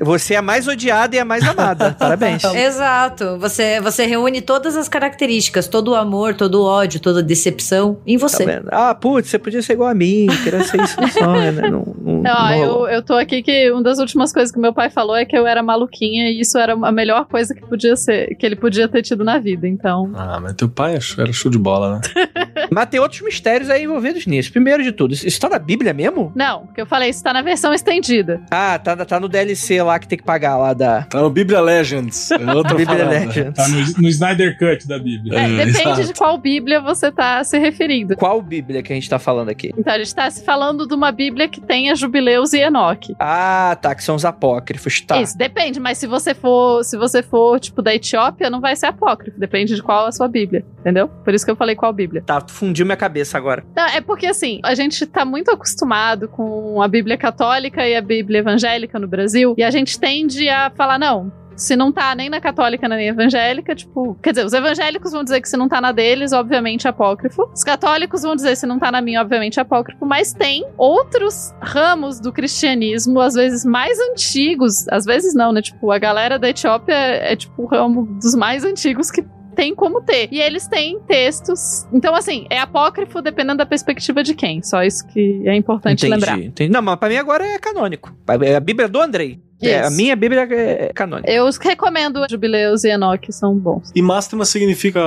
[0.02, 1.96] Você é a mais odiada e a mais amada.
[2.00, 2.44] Parabéns.
[2.44, 3.38] Exato.
[3.40, 7.98] Você, você reúne todas as características, todo o amor, todo o ódio, toda a decepção
[8.06, 8.46] em Tá você.
[8.46, 8.70] vendo?
[8.72, 11.70] Ah, putz, você podia ser igual a mim, queria ser isso no sonho, né?
[11.70, 14.90] Não, não, não eu, eu tô aqui que uma das últimas coisas que meu pai
[14.90, 18.36] falou é que eu era maluquinha e isso era a melhor coisa que podia ser,
[18.36, 20.12] que ele podia ter tido na vida, então.
[20.16, 22.02] Ah, mas teu pai era show de bola, né?
[22.72, 24.52] Mas tem outros mistérios aí envolvidos nisso.
[24.52, 26.32] Primeiro de tudo, isso tá na Bíblia mesmo?
[26.36, 28.42] Não, porque eu falei, isso tá na versão estendida.
[28.50, 31.62] Ah, tá, tá no DLC lá que tem que pagar lá da Tá no Bíblia
[31.62, 32.32] Legends.
[32.44, 33.06] É outra Bíblia.
[33.06, 33.56] Legends.
[33.56, 35.40] Tá no, no Snyder Cut da Bíblia.
[35.40, 36.04] É, É, depende exato.
[36.06, 38.16] de qual Bíblia você tá se referindo.
[38.16, 39.72] Qual Bíblia que a gente tá falando aqui?
[39.78, 43.16] Então, a gente tá se falando de uma Bíblia que tenha Jubileus e Enoque.
[43.20, 45.20] Ah, tá, que são os apócrifos, tá.
[45.20, 48.86] Isso, depende, mas se você for, se você for, tipo, da Etiópia, não vai ser
[48.86, 49.40] apócrifo.
[49.40, 51.08] Depende de qual a sua Bíblia, entendeu?
[51.08, 52.22] Por isso que eu falei qual Bíblia.
[52.24, 53.66] Tá, fundiu minha cabeça agora.
[53.76, 58.02] Não, é porque assim, a gente tá muito acostumado com a Bíblia católica e a
[58.02, 61.32] Bíblia evangélica no Brasil, e a gente tende a falar, não.
[61.56, 64.16] Se não tá nem na católica nem na evangélica, tipo.
[64.22, 67.50] Quer dizer, os evangélicos vão dizer que se não tá na deles, obviamente é apócrifo.
[67.54, 70.06] Os católicos vão dizer se não tá na minha, obviamente é apócrifo.
[70.06, 74.88] Mas tem outros ramos do cristianismo, às vezes mais antigos.
[74.90, 75.62] Às vezes não, né?
[75.62, 79.24] Tipo, a galera da Etiópia é tipo o ramo dos mais antigos que
[79.54, 80.28] tem como ter.
[80.32, 81.88] E eles têm textos.
[81.94, 84.62] Então, assim, é apócrifo dependendo da perspectiva de quem.
[84.62, 86.40] Só isso que é importante lembrar.
[86.40, 86.72] entendi.
[86.72, 88.16] Não, mas pra mim agora é canônico.
[88.42, 89.40] É a Bíblia do Andrei.
[89.68, 91.32] É, a minha Bíblia é canônica.
[91.32, 93.92] Eu os recomendo Jubileus e Enoque, são bons.
[93.96, 95.02] E Mástema significa.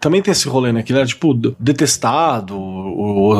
[0.00, 0.82] Também tem esse rolê, né?
[0.82, 2.58] Que ele era tipo detestado,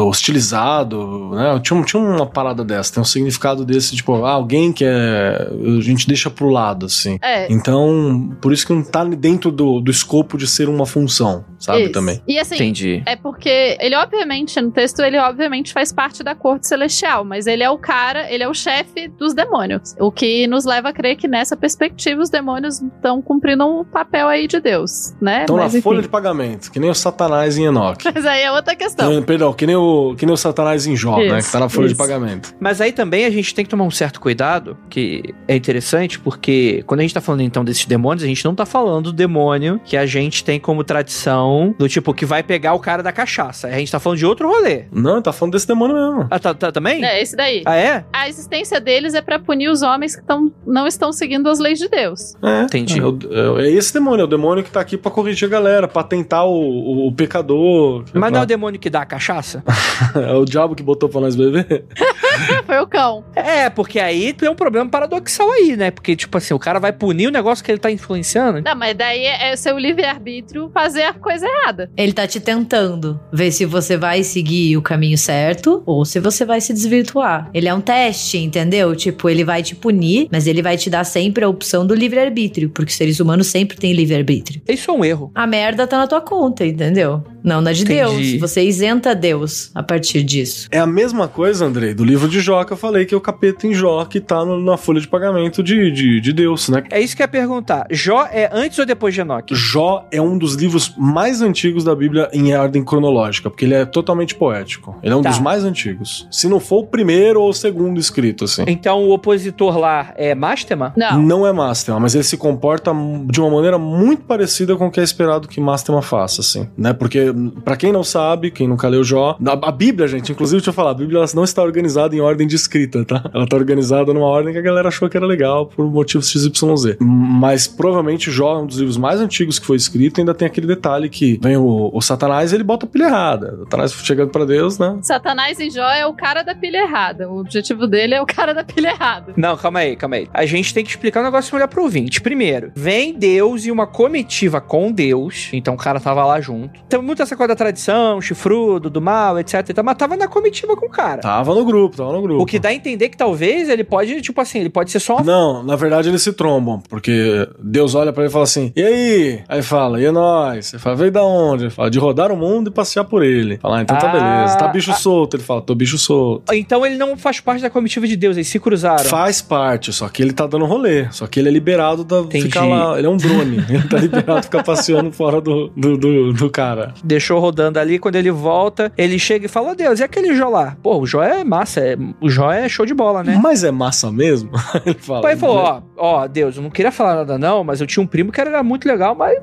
[0.07, 1.61] hostilizado, né?
[1.63, 5.49] Tinha, tinha uma parada dessa, tem um significado desse, tipo, ah, alguém que é.
[5.79, 7.19] A gente deixa pro lado, assim.
[7.23, 7.51] É.
[7.53, 11.85] Então, por isso que não tá dentro do, do escopo de ser uma função, sabe?
[11.85, 11.93] isso.
[11.93, 12.21] Também.
[12.27, 13.03] E assim, Entendi.
[13.07, 17.63] É porque ele, obviamente, no texto, ele obviamente faz parte da corte celestial, mas ele
[17.63, 19.95] é o cara, ele é o chefe dos demônios.
[19.99, 24.29] O que nos leva a crer que nessa perspectiva os demônios estão cumprindo um papel
[24.29, 25.43] aí de Deus, né?
[25.45, 25.81] Então, na enfim.
[25.81, 27.99] folha de pagamento, que nem o Satanás em Enoch.
[28.15, 29.21] Mas aí é outra questão.
[29.21, 31.39] Que- Perdão, que nem, o, que nem o Satanás em Jó, né?
[31.39, 31.99] Isso, Que tá na folha de isso.
[32.03, 32.55] pagamento.
[32.61, 36.83] Mas aí também a gente tem que tomar um certo cuidado, que é interessante, porque
[36.87, 39.81] quando a gente tá falando então desses demônios, a gente não tá falando do demônio
[39.85, 43.69] que a gente tem como tradição, do tipo que vai pegar o cara da cachaça.
[43.69, 44.85] A gente tá falando de outro rolê.
[44.93, 46.29] Não, tá falando desse demônio mesmo.
[46.31, 47.05] Ah, tá, tá- também?
[47.05, 47.63] É, esse daí.
[47.67, 48.05] Ah, é?
[48.13, 51.79] A existência deles é pra punir os homens que tão, não estão seguindo as leis
[51.79, 52.35] de Deus.
[52.43, 52.99] É, Entendi.
[52.99, 55.87] É, o- é esse demônio, é o demônio que tá aqui pra corrigir a galera,
[55.89, 58.05] pra tentar o, o, o pecador.
[58.13, 59.63] Mas não é o demônio que dá a cachaça?
[60.15, 61.85] é o diabo que botou pra nós beber.
[62.67, 63.25] Foi o cão.
[63.35, 65.91] é, porque aí tem um problema paradoxal aí, né?
[65.91, 68.63] Porque, tipo assim, o cara vai punir o negócio que ele tá influenciando.
[68.63, 71.91] Não, mas daí é, é seu livre-arbítrio fazer a coisa errada.
[71.97, 76.45] Ele tá te tentando ver se você vai seguir o caminho certo ou se você
[76.45, 77.51] vai se desvirtuar.
[77.53, 78.95] Ele é um teste, entendeu?
[78.95, 82.71] Tipo, ele vai te punir, mas ele vai te dar sempre a opção do livre-arbítrio,
[82.71, 84.63] porque seres humanos sempre têm livre-arbítrio.
[84.69, 85.31] Isso é um erro.
[85.35, 87.23] A merda tá na tua conta, entendeu?
[87.43, 87.99] Não na de Entendi.
[88.01, 88.41] Deus.
[88.41, 90.67] Você isenta Deus a partir disso.
[90.71, 93.21] É a mesma coisa, Andrei, do livro de Jó que eu falei que é o
[93.21, 96.83] capeta em Jó que tá no- na folha de pagamento de, de, de Deus, né?
[96.91, 97.87] É isso que eu ia perguntar.
[97.91, 99.55] Jó é antes ou depois de Enoque?
[99.55, 103.85] Jó é um dos livros mais antigos da Bíblia em ordem cronológica, porque ele é
[103.85, 104.97] totalmente poético.
[105.03, 105.31] Ele é um Tá.
[105.31, 106.27] dos mais antigos.
[106.31, 108.65] Se não for o primeiro ou o segundo escrito, assim.
[108.67, 110.93] Então o opositor lá é Mastema?
[110.97, 111.23] Não.
[111.23, 112.93] Não é Mastema, mas ele se comporta
[113.27, 116.93] de uma maneira muito parecida com o que é esperado que Mastema faça, assim, né?
[116.93, 117.33] Porque,
[117.65, 120.75] pra quem não sabe, quem nunca leu Jó, a, a Bíblia, gente, inclusive, deixa eu
[120.75, 123.31] falar, a Bíblia ela não está organizada em ordem de escrita, tá?
[123.33, 126.97] Ela tá organizada numa ordem que a galera achou que era legal por motivos XYZ.
[127.01, 130.47] Mas provavelmente Jó é um dos livros mais antigos que foi escrito e ainda tem
[130.47, 133.55] aquele detalhe que vem o, o Satanás e ele bota a pilha errada.
[133.61, 134.99] O Satanás chegando pra Deus, né?
[135.03, 137.29] Satanás em Jó é o cara da pilha errada.
[137.29, 139.33] O objetivo dele é o cara da pilha errada.
[139.37, 140.29] Não, calma aí, calma aí.
[140.33, 142.21] A gente tem que explicar um negócio melhor pro ouvinte.
[142.21, 145.51] Primeiro, vem Deus e uma comitiva com Deus.
[145.53, 146.81] Então o cara tava lá junto.
[146.89, 149.55] Tem muito essa coisa da tradição, chifrudo, do mal, etc.
[149.69, 151.21] e Mas tava na comitiva com o cara.
[151.21, 152.43] Tava no grupo, tava no grupo.
[152.43, 155.17] O que dá a entender que talvez ele pode, tipo assim, ele pode ser só
[155.17, 155.25] uma.
[155.25, 158.83] Não, na verdade eles se trombam, porque Deus olha pra ele e fala assim: E
[158.83, 159.41] aí?
[159.49, 160.73] Aí fala: E é nós?
[160.73, 161.65] Ele fala: Veio da onde?
[161.65, 163.59] Ele fala: De rodar o mundo e passear por ele.
[163.59, 164.57] Fala: ah, então tá Ah, beleza.
[164.59, 164.95] Tá bicho ah.
[164.95, 165.37] solto.
[165.37, 166.55] Ele fala: Tô bicho solto.
[166.55, 169.05] Então ele não faz parte da comitiva de Deus, eles se cruzaram.
[169.05, 171.07] Faz parte, só que ele tá dando rolê.
[171.11, 172.45] Só que ele é liberado da Entendi.
[172.45, 172.99] ficar lá.
[172.99, 173.65] Ele é um drone.
[173.69, 176.95] ele tá liberado de ficar passeando fora do, do, do, do cara.
[177.03, 180.49] Deixou rodando ali, quando ele volta, ele chega e fala: "Ô, Deus, e aquele Jó
[180.49, 180.77] lá?
[180.83, 183.39] Pô, o Jó é massa, é- o Jó é show de bola, né?
[183.43, 184.51] Mas é massa mesmo?
[184.85, 185.23] ele fala.
[185.23, 188.07] Pai falou: ó, ó, Deus, eu não queria falar nada não, mas eu tinha um
[188.07, 189.39] primo que era muito legal, mas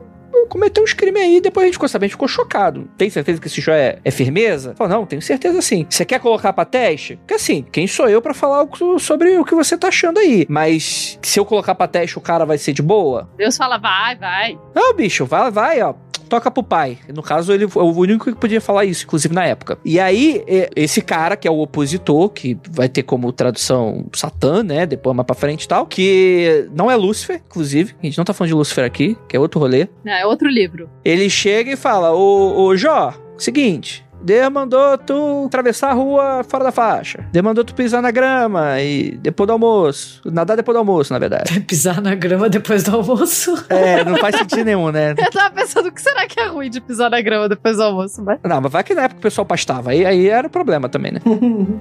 [0.49, 2.90] cometeu uns crimes aí, depois a gente ficou sabendo, a gente ficou chocado.
[2.98, 4.73] Tem certeza que esse Jó é, é firmeza?
[4.76, 5.86] Falou, não, tenho certeza sim.
[5.90, 7.15] Você quer colocar pra teste?
[7.18, 10.45] Porque assim, quem sou eu pra falar o- sobre o que você tá achando aí?
[10.49, 13.30] Mas se eu colocar pra teste, o cara vai ser de boa?
[13.38, 14.60] Deus fala, vai, vai.
[14.76, 15.94] Não, bicho, vai, vai, ó.
[16.32, 16.98] Toca pro pai.
[17.14, 19.78] No caso, ele foi o único que podia falar isso, inclusive na época.
[19.84, 20.41] E aí,
[20.78, 24.86] esse cara, que é o opositor, que vai ter como tradução Satã, né?
[24.86, 27.95] Depois mais pra frente e tal, que não é Lúcifer, inclusive.
[28.02, 29.90] A gente não tá falando de Lúcifer aqui, que é outro rolê.
[30.06, 30.90] Não, é outro livro.
[31.03, 34.06] Ele chega e fala: Ô, ô Jó, seguinte.
[34.23, 37.26] Deus mandou tu atravessar a rua fora da faixa.
[37.31, 40.22] Deus mandou tu pisar na grama e depois do almoço.
[40.26, 41.60] Nadar depois do almoço, na verdade.
[41.72, 43.52] Pisar na grama depois do almoço.
[43.72, 45.11] É, não faz sentido nenhum, né?
[45.18, 47.84] Eu tava pensando, o que será que é ruim de pisar na grama depois do
[47.84, 48.22] almoço?
[48.23, 48.39] Mas...
[48.43, 49.91] Não, mas vai que na época o pessoal pastava.
[49.91, 51.19] Aí, aí era o problema também, né?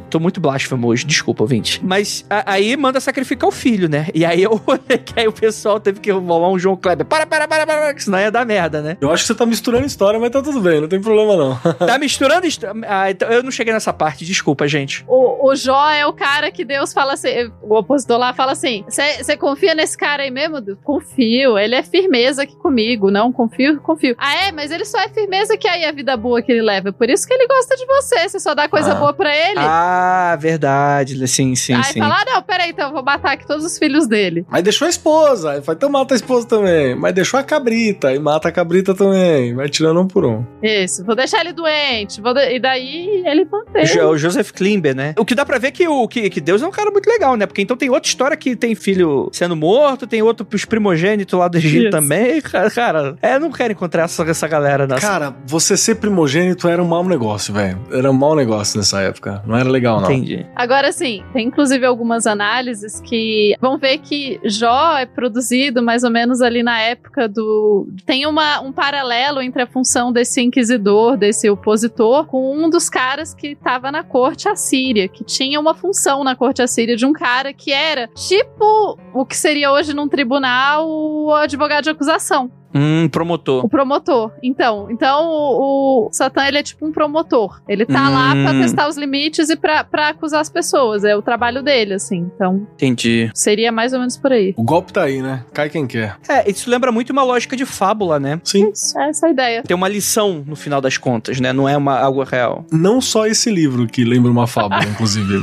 [0.08, 1.80] Tô muito blasfemo hoje, desculpa, ouvinte.
[1.84, 4.06] Mas a- aí manda sacrificar o filho, né?
[4.14, 7.04] E aí eu olhei que aí o pessoal teve que rolar um João Kleber.
[7.06, 8.96] Para, para, para, para, que senão ia dar merda, né?
[9.00, 11.56] Eu acho que você tá misturando história, mas tá tudo bem, não tem problema não.
[11.86, 12.29] Tá misturando.
[12.86, 15.04] Ah, então eu não cheguei nessa parte, desculpa, gente.
[15.08, 18.84] O, o Jó é o cara que Deus fala assim, o opositor lá fala assim,
[18.88, 20.60] você confia nesse cara aí mesmo?
[20.82, 24.14] Confio, ele é firmeza aqui comigo, não, confio, confio.
[24.18, 26.92] Ah é, mas ele só é firmeza que aí a vida boa que ele leva,
[26.92, 28.94] por isso que ele gosta de você, você só dá coisa Ah.
[28.96, 29.58] boa pra ele.
[29.58, 31.26] Ah, verdade.
[31.28, 32.00] Sim, sim, aí sim.
[32.00, 34.44] fala, ah não, peraí, então eu vou matar aqui todos os filhos dele.
[34.48, 35.52] Mas deixou a esposa.
[35.52, 36.94] Aí fala, então mata a esposa também.
[36.94, 38.12] Mas deixou a cabrita.
[38.12, 39.54] E mata a cabrita também.
[39.54, 40.44] Vai tirando um por um.
[40.62, 43.84] Isso, vou deixar ele doente, de- e daí ele mantém.
[43.86, 45.14] Jo- O Joseph Klimber, né?
[45.18, 47.36] O que dá pra ver que, o, que, que Deus é um cara muito legal,
[47.36, 47.46] né?
[47.46, 51.48] Porque então tem outra história que tem filho sendo morto, tem outro pros primogênitos lá
[51.48, 51.90] do Egito Isso.
[51.90, 52.40] também.
[52.50, 55.06] Cara, cara, é, não quero encontrar essa, essa galera nessa.
[55.06, 57.78] Cara, você ser primogênito era um mau negócio, velho.
[57.92, 59.42] Era um mau negócio nessa época.
[59.46, 60.10] Não era legal, não.
[60.10, 60.44] Entendi.
[60.56, 66.10] Agora sim, tem inclusive algumas análises que vão ver que Jó é produzido mais ou
[66.10, 67.88] menos ali na época do.
[68.04, 73.34] Tem uma, um paralelo entre a função desse inquisidor, desse opositor, com um dos caras
[73.34, 77.52] que estava na corte assíria, que tinha uma função na corte assíria de um cara
[77.52, 82.50] que era tipo o que seria hoje num tribunal o advogado de acusação.
[82.74, 83.64] Hum, promotor.
[83.64, 84.30] O promotor.
[84.42, 87.60] Então, então o, o Satã ele é tipo um promotor.
[87.68, 88.60] Ele tá lá pra Hum.
[88.60, 91.04] testar os limites e pra, pra acusar as pessoas.
[91.04, 92.30] É o trabalho dele, assim.
[92.34, 93.30] Então, Entendi.
[93.34, 94.54] seria mais ou menos por aí.
[94.56, 95.44] O golpe tá aí, né?
[95.52, 96.16] Cai quem quer.
[96.28, 98.40] É, isso lembra muito uma lógica de fábula, né?
[98.44, 98.70] Sim.
[98.70, 99.62] Isso, é essa a ideia.
[99.62, 101.52] Tem uma lição no final das contas, né?
[101.52, 102.64] Não é uma, algo real.
[102.70, 105.40] Não só esse livro que lembra uma fábula, inclusive.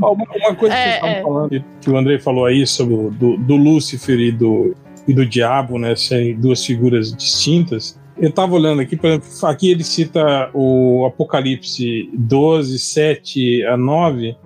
[0.00, 1.22] Ó, Uma, uma coisa que É, vocês estavam é.
[1.22, 4.74] falando, que- que o Andrei falou aí sobre o do, do Lúcifer e do,
[5.06, 5.94] e do diabo, né?
[5.96, 7.98] Serem duas figuras distintas.
[8.16, 14.36] Eu tava olhando aqui, por exemplo, aqui ele cita o Apocalipse 12, 7 a 9,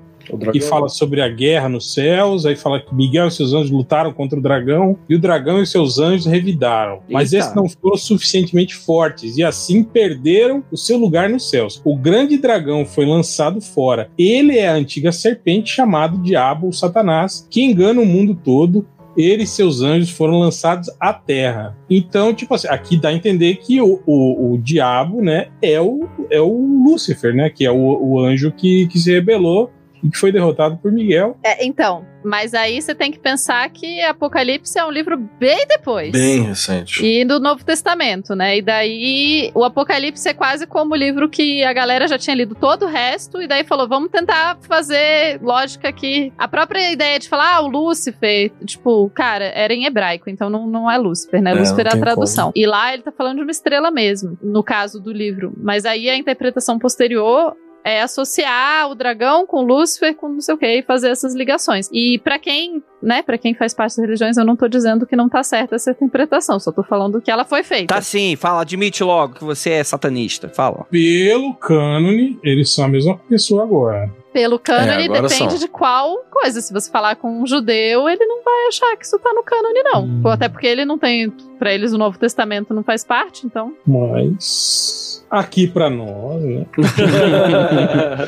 [0.53, 4.13] que fala sobre a guerra nos céus, aí fala que Miguel e seus anjos lutaram
[4.13, 7.01] contra o dragão, e o dragão e seus anjos revidaram.
[7.11, 7.45] Mas Eita.
[7.45, 11.81] esses não foram suficientemente fortes, e assim perderam o seu lugar nos céus.
[11.85, 14.09] O grande dragão foi lançado fora.
[14.17, 18.87] Ele é a antiga serpente chamado Diabo ou Satanás, que engana o mundo todo.
[19.17, 21.77] Ele e seus anjos foram lançados à terra.
[21.89, 26.09] Então, tipo assim, aqui dá a entender que o, o, o diabo, né, é o,
[26.31, 29.71] é o Lúcifer, né, que é o, o anjo que, que se rebelou
[30.05, 31.39] e que foi derrotado por Miguel.
[31.43, 36.13] É, então, mas aí você tem que pensar que Apocalipse é um livro bem depois.
[36.13, 37.05] Bem recente.
[37.05, 38.59] E do Novo Testamento, né?
[38.59, 42.55] E daí o Apocalipse é quase como o livro que a galera já tinha lido
[42.55, 46.33] todo o resto, e daí falou: vamos tentar fazer lógica aqui.
[46.37, 50.67] A própria ideia de falar, ah, o Lúcifer, tipo, cara, era em hebraico, então não,
[50.67, 51.53] não é Lúcifer, né?
[51.53, 52.53] É, Lúcifer é a tradução.
[52.55, 55.55] E lá ele tá falando de uma estrela mesmo, no caso do livro.
[55.57, 60.59] Mas aí a interpretação posterior é associar o dragão com Lúcifer, com não sei o
[60.59, 61.89] que, e fazer essas ligações.
[61.93, 65.15] E para quem, né, para quem faz parte das religiões, eu não tô dizendo que
[65.15, 67.95] não tá certa essa interpretação, só tô falando que ela foi feita.
[67.95, 70.49] Tá sim, fala, admite logo que você é satanista.
[70.49, 70.87] Fala.
[70.91, 74.11] Pelo cânone, eles são a mesma pessoa agora.
[74.33, 75.59] Pelo cânone, É, depende são.
[75.59, 76.61] de qual coisa.
[76.61, 79.83] Se você falar com um judeu, ele não vai achar que isso tá no cânone,
[79.85, 80.05] não.
[80.05, 80.23] Hum.
[80.29, 81.31] Até porque ele não tem.
[81.59, 83.73] Pra eles, o Novo Testamento não faz parte, então.
[83.87, 86.67] Mas aqui pra nós, né?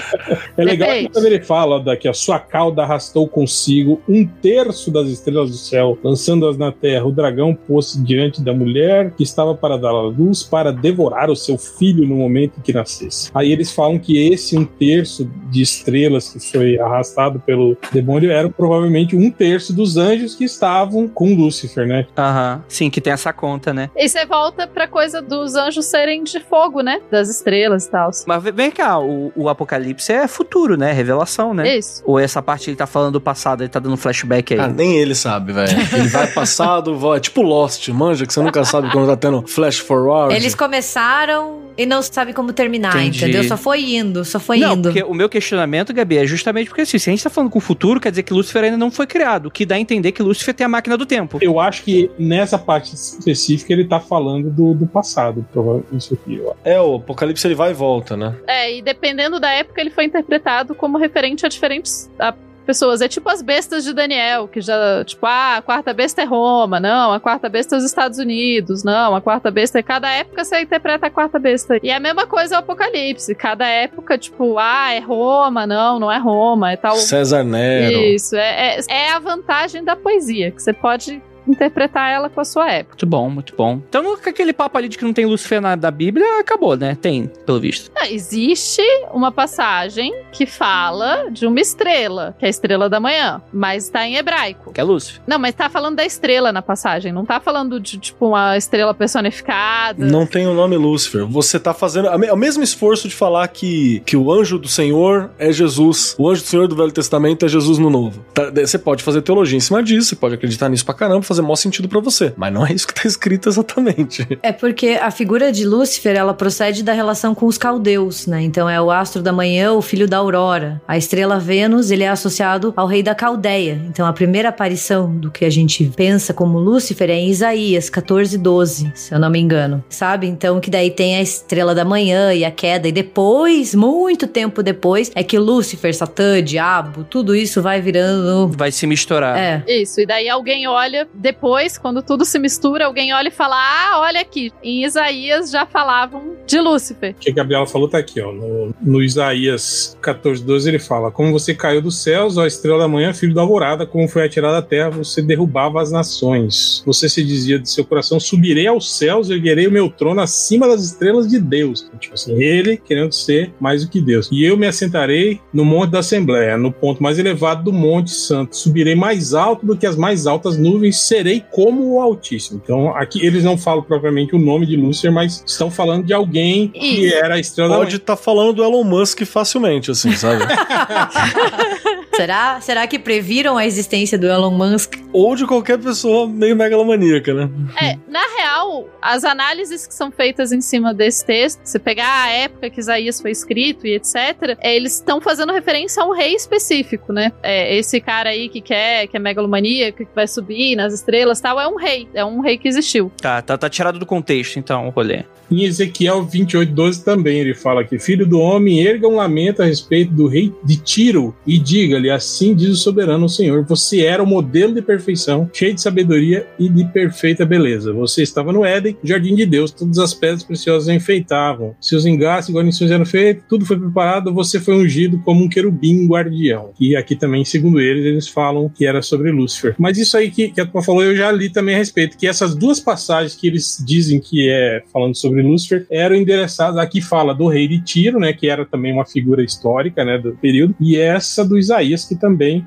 [0.57, 4.91] É legal que quando ele fala da, que a sua cauda arrastou consigo um terço
[4.91, 9.55] das estrelas do céu, lançando-as na terra, o dragão pôs-se diante da mulher que estava
[9.55, 13.31] para dar à luz para devorar o seu filho no momento em que nascesse.
[13.35, 18.49] Aí eles falam que esse um terço de estrelas que foi arrastado pelo demônio era
[18.49, 22.07] provavelmente um terço dos anjos que estavam com Lúcifer, né?
[22.16, 22.65] Aham.
[22.69, 23.91] Sim, que tem essa conta, né?
[23.97, 26.95] E você volta pra coisa dos anjos serem de fogo, né?
[27.10, 28.10] Das estrelas e tal.
[28.27, 30.93] Mas vem- cá, o, o Apocalipse é futuro, né?
[30.93, 31.77] Revelação, né?
[31.77, 32.02] Isso.
[32.05, 34.60] Ou essa parte ele tá falando do passado, ele tá dando flashback aí.
[34.60, 35.70] Ah, nem ele sabe, velho.
[35.93, 37.16] Ele vai passado, vai.
[37.18, 40.35] É tipo Lost, manja, que você nunca sabe quando tá tendo flash forward.
[40.35, 43.19] Eles começaram e não sabem como terminar, Entendi.
[43.19, 43.44] entendeu?
[43.44, 44.90] Só foi indo, só foi não, indo.
[44.90, 47.59] porque o meu questionamento, Gabi, é justamente porque assim, se a gente tá falando com
[47.59, 50.12] o futuro, quer dizer que Lúcifer ainda não foi criado, o que dá a entender
[50.12, 51.39] que Lúcifer tem a máquina do tempo.
[51.40, 56.40] Eu acho que nessa parte específica ele tá falando do, do passado, provavelmente isso aqui.
[56.44, 56.55] ó.
[56.65, 58.35] É, o Apocalipse ele vai e volta, né?
[58.47, 62.32] É, e dependendo da época, ele foi interpretado como referente a diferentes a
[62.67, 63.01] pessoas.
[63.01, 66.81] É tipo as bestas de Daniel, que já, tipo, ah, a quarta besta é Roma,
[66.81, 69.83] não, a quarta besta é os Estados Unidos, não, a quarta besta é.
[69.83, 71.79] Cada época você interpreta a quarta besta.
[71.83, 73.35] E a mesma coisa é o Apocalipse.
[73.35, 76.97] Cada época, tipo, ah, é Roma, não, não é Roma, é tal.
[76.97, 77.97] César Nero.
[77.99, 82.44] Isso, é, é, é a vantagem da poesia, que você pode interpretar ela com a
[82.44, 82.94] sua época.
[82.94, 83.81] Muito bom, muito bom.
[83.89, 86.97] Então, aquele papo ali de que não tem Lúcifer na da Bíblia, acabou, né?
[87.01, 87.90] Tem, pelo visto.
[87.97, 88.82] Ah, existe
[89.12, 94.06] uma passagem que fala de uma estrela, que é a estrela da manhã, mas tá
[94.06, 94.73] em hebraico.
[94.73, 95.23] Que é Lúcifer.
[95.27, 98.94] Não, mas tá falando da estrela na passagem, não tá falando de, tipo, uma estrela
[98.94, 100.05] personificada.
[100.05, 101.27] Não tem o nome Lúcifer.
[101.27, 105.52] Você tá fazendo o mesmo esforço de falar que, que o anjo do Senhor é
[105.52, 106.14] Jesus.
[106.18, 108.24] O anjo do Senhor do Velho Testamento é Jesus no Novo.
[108.35, 111.36] Tá, Você pode fazer teologia em cima disso, você pode acreditar nisso pra caramba, fazer
[111.43, 112.33] maior sentido pra você.
[112.37, 114.27] Mas não é isso que tá escrito exatamente.
[114.43, 118.43] É porque a figura de Lúcifer, ela procede da relação com os caldeus, né?
[118.43, 120.81] Então é o astro da manhã, o filho da aurora.
[120.87, 123.81] A estrela Vênus, ele é associado ao rei da Caldeia.
[123.89, 128.39] Então a primeira aparição do que a gente pensa como Lúcifer é em Isaías 14,
[128.39, 129.85] 12, se eu não me engano.
[129.89, 130.27] Sabe?
[130.27, 132.89] Então que daí tem a estrela da manhã e a queda.
[132.89, 138.49] E depois, muito tempo depois, é que Lúcifer, Satã, Diabo, tudo isso vai virando...
[138.57, 139.37] Vai se misturar.
[139.39, 143.57] É, Isso, e daí alguém olha, depois, quando tudo se mistura, alguém olha e fala:
[143.57, 147.11] Ah, olha aqui, em Isaías já falavam de Lúcifer.
[147.11, 148.32] O que a Gabriela falou tá aqui, ó.
[148.32, 152.86] No, no Isaías 14, 12, ele fala: Como você caiu dos céus, ó estrela da
[152.86, 156.85] manhã, filho da alvorada, como foi atirado da terra, você derrubava as nações.
[156.86, 160.85] Você se dizia de seu coração: Subirei aos céus, erguerei o meu trono acima das
[160.85, 161.90] estrelas de Deus.
[161.98, 164.28] Tipo assim, ele querendo ser mais do que Deus.
[164.31, 168.57] E eu me assentarei no monte da Assembleia, no ponto mais elevado do Monte Santo.
[168.57, 172.61] Subirei mais alto do que as mais altas nuvens, serei como o Altíssimo.
[172.63, 176.69] Então, aqui eles não falam propriamente o nome de Lúcifer, mas estão falando de alguém
[176.69, 180.45] que era a estrela Pode estar falando do Elon Musk facilmente, assim, sabe?
[182.17, 184.95] será, será que previram a existência do Elon Musk?
[185.13, 187.51] Ou de qualquer pessoa meio megalomaníaca, né?
[187.81, 192.31] É, na real, as análises que são feitas em cima desse texto, se pegar a
[192.31, 196.35] época que Isaías foi escrito e etc., é, eles estão fazendo referência a um rei
[196.35, 197.33] específico, né?
[197.43, 201.43] É, esse cara aí que quer, que é megalomaníaco, que vai subir nas estrelas e
[201.43, 202.09] tal, é um rei.
[202.15, 203.13] É um rei que existiu.
[203.21, 205.25] Tá, tá, tá tirado do contexto, então, o rolê.
[205.51, 209.65] Em Ezequiel 28, 12 também ele fala que Filho do homem, erga um lamento a
[209.65, 214.27] respeito do rei de Tiro e diga-lhe, assim diz o soberano Senhor, você era o
[214.27, 217.93] modelo de perfeição, cheio de sabedoria e de perfeita beleza.
[217.93, 221.74] Você estava no Éden, jardim de Deus, todas as pedras preciosas enfeitavam.
[221.81, 226.07] Seus engastes e guarnições eram feitos, tudo foi preparado, você foi ungido como um querubim
[226.07, 226.70] guardião.
[226.81, 229.74] E aqui também, segundo eles, eles falam que era sobre Lúcifer.
[229.78, 232.27] Mas isso aí que, que a tua falou, eu já li também a respeito, que
[232.27, 237.35] essas duas passagens que eles dizem que é falando sobre Lúcifer eram endereçadas, aqui fala
[237.35, 240.97] do rei de Tiro, né, que era também uma figura histórica, né, do período, e
[240.97, 242.66] essa do Isaías, que também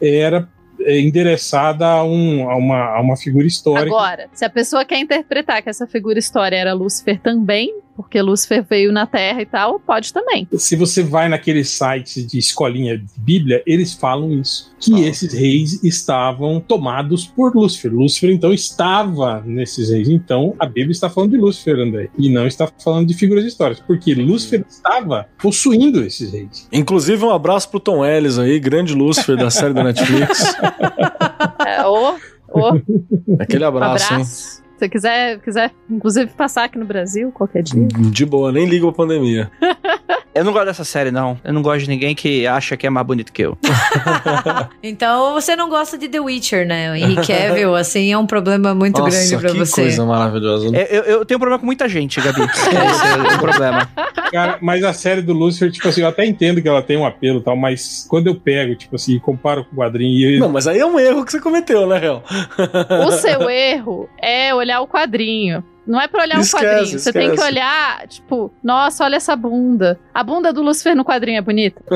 [0.00, 0.48] era
[0.80, 3.86] é, endereçada a, um, a, uma, a uma figura histórica.
[3.86, 8.64] Agora, se a pessoa quer interpretar que essa figura história era Lúcifer também, porque Lúcifer
[8.68, 10.48] veio na Terra e tal, pode também.
[10.52, 14.72] Se você vai naqueles sites de escolinha de Bíblia, eles falam isso.
[14.80, 17.92] Que esses reis estavam tomados por Lúcifer.
[17.92, 20.08] Lúcifer, então, estava nesses reis.
[20.08, 22.08] Então, a Bíblia está falando de Lúcifer, André.
[22.18, 23.84] E não está falando de figuras históricas.
[23.86, 26.68] Porque Lúcifer estava possuindo esses reis.
[26.72, 30.52] Inclusive, um abraço pro Tom Ellis aí, grande Lúcifer da série da Netflix.
[31.64, 32.16] É, ô,
[32.52, 32.80] ô,
[33.38, 34.20] Aquele abraço, hein?
[34.20, 34.61] abraço.
[34.82, 37.86] Se quiser, quiser, inclusive, passar aqui no Brasil qualquer dia.
[37.86, 39.48] De boa, nem ligo pra pandemia.
[40.34, 41.38] Eu não gosto dessa série, não.
[41.44, 43.56] Eu não gosto de ninguém que acha que é mais bonito que eu.
[44.82, 46.90] Então você não gosta de The Witcher, né?
[46.92, 49.82] O Henry Cavill, assim, é um problema muito Nossa, grande pra que você.
[49.82, 50.66] coisa maravilhosa.
[50.66, 52.42] Eu, eu- eu tenho problema com muita gente, Gabi.
[52.42, 53.88] Esse é o problema.
[54.32, 57.06] Cara, mas a série do Lúcifer, tipo assim, eu até entendo que ela tem um
[57.06, 60.38] apelo e tal, mas quando eu pego, tipo assim, e comparo com o quadrinho e
[60.38, 62.22] Não, mas aí é um erro que você cometeu, né, Real?
[63.06, 65.62] O seu erro é olhar o quadrinho.
[65.86, 66.98] Não é pra olhar Esquece, o quadrinho.
[66.98, 69.98] Você tem que olhar, tipo, nossa, olha essa bunda.
[70.14, 71.82] A bunda do Lucifer no quadrinho é bonita.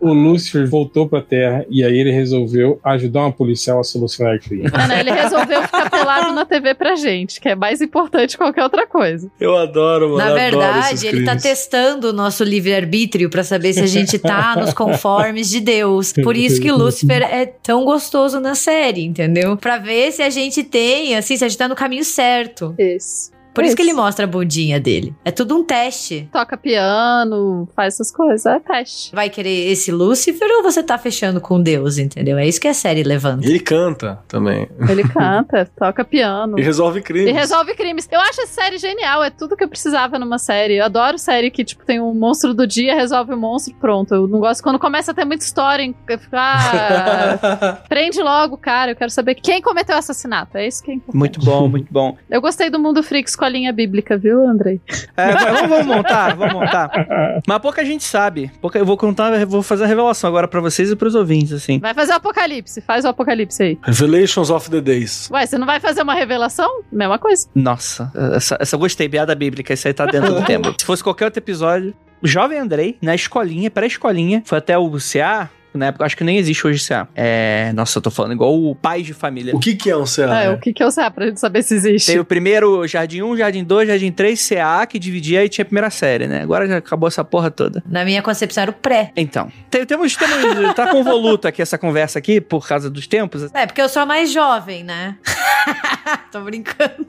[0.00, 4.40] O Lúcifer voltou pra Terra e aí ele resolveu ajudar uma policial a solucionar o
[4.40, 4.64] crime.
[4.70, 8.38] Não, não, ele resolveu ficar pelado na TV pra gente, que é mais importante que
[8.38, 9.30] qualquer outra coisa.
[9.40, 10.18] Eu adoro, mano.
[10.18, 11.42] Na verdade, ele tá crimes.
[11.42, 16.12] testando o nosso livre-arbítrio pra saber se a gente tá nos conformes de Deus.
[16.12, 19.56] Por isso que Lúcifer é tão gostoso na série, entendeu?
[19.56, 22.74] Pra ver se a gente tem, assim, se a gente tá no caminho certo.
[22.84, 23.33] Isso.
[23.54, 23.90] Por isso que Isso.
[23.92, 25.14] ele mostra a bundinha dele.
[25.24, 26.28] É tudo um teste.
[26.32, 29.14] Toca piano, faz essas coisas, é teste.
[29.14, 32.36] Vai querer esse Lúcifer ou você tá fechando com Deus, entendeu?
[32.36, 33.46] É isso que a série levanta.
[33.46, 34.68] Ele canta também.
[34.88, 36.58] Ele canta, toca piano.
[36.58, 37.30] E resolve crimes.
[37.30, 38.08] E resolve crimes.
[38.10, 40.78] Eu acho essa série genial, é tudo que eu precisava numa série.
[40.78, 44.14] Eu adoro série que, tipo, tem um monstro do dia, resolve o monstro, pronto.
[44.14, 48.96] Eu não gosto quando começa a ter muita história, fico, ah, prende logo, cara, eu
[48.96, 50.58] quero saber quem cometeu o assassinato.
[50.58, 51.16] É isso que é importante.
[51.16, 52.16] Muito bom, muito bom.
[52.28, 54.80] Eu gostei do Mundo Freak com a linha bíblica, viu, Andrei?
[55.14, 57.42] É, vamos, vamos montar, vamos montar.
[57.46, 58.50] Mas pouca gente sabe.
[58.60, 61.78] Pouca, eu vou contar, vou fazer a revelação agora pra vocês e pros ouvintes, assim.
[61.78, 63.78] Vai fazer o apocalipse, faz o apocalipse aí.
[63.82, 65.28] Revelations of the Days.
[65.30, 66.82] Ué, você não vai fazer uma revelação?
[66.90, 67.46] Mesma coisa.
[67.54, 70.74] Nossa, essa, essa eu gostei, piada bíblica, isso aí tá dentro do tema.
[70.78, 75.50] Se fosse qualquer outro episódio, o jovem Andrei, na escolinha, pré-escolinha, foi até o CA,
[75.74, 77.08] na época, acho que nem existe hoje CA.
[77.14, 79.54] É, nossa, eu tô falando igual o pai de família.
[79.54, 80.42] O que que é um CA?
[80.44, 82.06] É, o que que eu sei pra gente saber se existe.
[82.12, 85.66] Tem o primeiro Jardim 1, Jardim 2, Jardim 3, CA, que dividia e tinha a
[85.66, 86.42] primeira série, né?
[86.42, 87.82] Agora já acabou essa porra toda.
[87.88, 89.10] Na minha concepção era o pré.
[89.16, 93.50] Então, tem- temos, temos tá convoluto aqui essa conversa aqui, por causa dos tempos.
[93.54, 95.16] É, porque eu sou a mais jovem, né?
[96.30, 97.06] Tô brincando.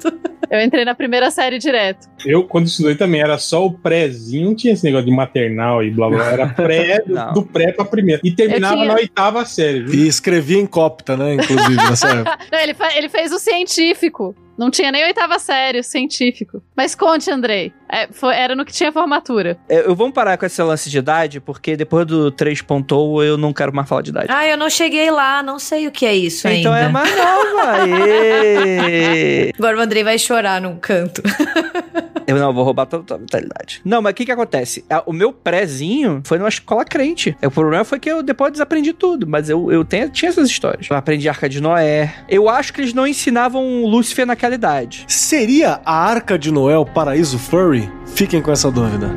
[0.49, 2.07] Eu entrei na primeira série direto.
[2.25, 5.89] Eu, quando estudei também, era só o prézinho, não tinha esse negócio de maternal e
[5.91, 6.25] blá blá.
[6.31, 8.21] Era pré, do, do pré pra primeira.
[8.23, 9.93] E terminava tinha- na oitava série, viu?
[9.93, 11.35] E escrevia em copta, né?
[11.35, 12.37] Inclusive, nessa época.
[12.51, 14.35] Não, ele, fa- ele fez o científico.
[14.57, 16.61] Não tinha nem oitava série, o científico.
[16.75, 17.73] Mas conte, Andrei.
[17.91, 19.57] É, foi- era no que tinha formatura.
[19.69, 23.53] É, Eu vou parar com esse lance de idade, porque depois do 3.0 eu não
[23.53, 24.27] quero mais falar de idade.
[24.29, 26.87] Ah, eu não cheguei lá, não sei o que é isso então ainda.
[26.87, 27.75] é mais nova.
[29.57, 31.21] Agora o Andrei vai chorar num canto.
[32.27, 33.81] Eu não vou roubar toda a tua vitalidade.
[33.85, 34.83] Não, mas o que que acontece?
[35.05, 37.37] O meu prézinho foi numa escola crente.
[37.43, 40.87] O problema foi que eu depois desaprendi tudo, mas eu, eu tenho- tinha essas histórias.
[40.89, 42.15] Eu aprendi Arca de Noé.
[42.27, 44.44] Eu acho que eles não ensinavam Lúcifer naquela
[45.07, 47.89] Seria a Arca de Noé o paraíso furry?
[48.05, 49.09] Fiquem com essa dúvida.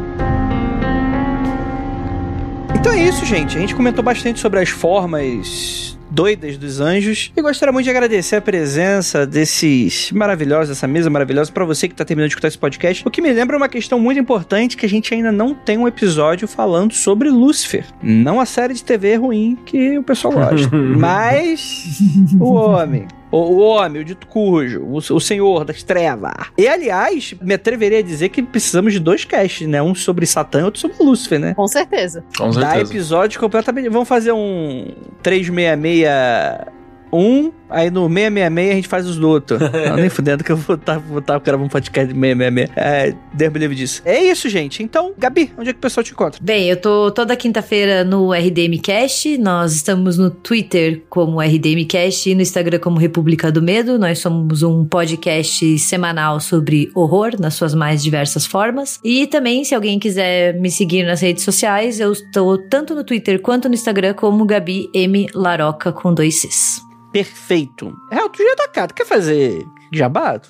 [2.74, 3.56] Então é isso, gente.
[3.56, 8.36] A gente comentou bastante sobre as formas doidas dos anjos e gostaria muito de agradecer
[8.36, 12.58] a presença desses maravilhosos, dessa mesa maravilhosa para você que tá terminando de escutar esse
[12.58, 13.06] podcast.
[13.06, 15.86] O que me lembra uma questão muito importante que a gente ainda não tem um
[15.86, 17.84] episódio falando sobre Lúcifer.
[18.02, 21.98] Não a série de TV ruim que o pessoal gosta, mas
[22.40, 23.06] o homem.
[23.30, 26.32] O, o homem, o dito cujo, o, o senhor das trevas.
[26.56, 29.82] E, aliás, me atreveria a dizer que precisamos de dois casts, né?
[29.82, 31.54] Um sobre Satã e outro sobre Lúcifer, né?
[31.54, 32.24] Com certeza.
[32.36, 32.92] Com Dá certeza.
[32.92, 33.88] episódio completamente.
[33.88, 34.88] Vamos fazer um
[35.22, 36.77] 366
[37.12, 39.60] um, aí no 666 a gente faz os outros.
[39.88, 42.70] Não, nem fudendo que eu vou estar vou tá gravando um podcast de 666.
[42.76, 44.02] É, Deus me livre disso.
[44.04, 44.82] É isso, gente.
[44.82, 46.40] Então, Gabi, onde é que o pessoal te encontra?
[46.42, 49.38] Bem, eu tô toda quinta-feira no RDMcast.
[49.38, 53.98] Nós estamos no Twitter como RDMcast e no Instagram como República do Medo.
[53.98, 58.98] Nós somos um podcast semanal sobre horror nas suas mais diversas formas.
[59.04, 63.40] E também, se alguém quiser me seguir nas redes sociais, eu estou tanto no Twitter
[63.40, 66.88] quanto no Instagram como Gabi M Laroca com dois Cs.
[67.12, 67.96] Perfeito.
[68.10, 68.86] É, tu já tá cá.
[68.86, 70.40] Tu quer fazer jabá?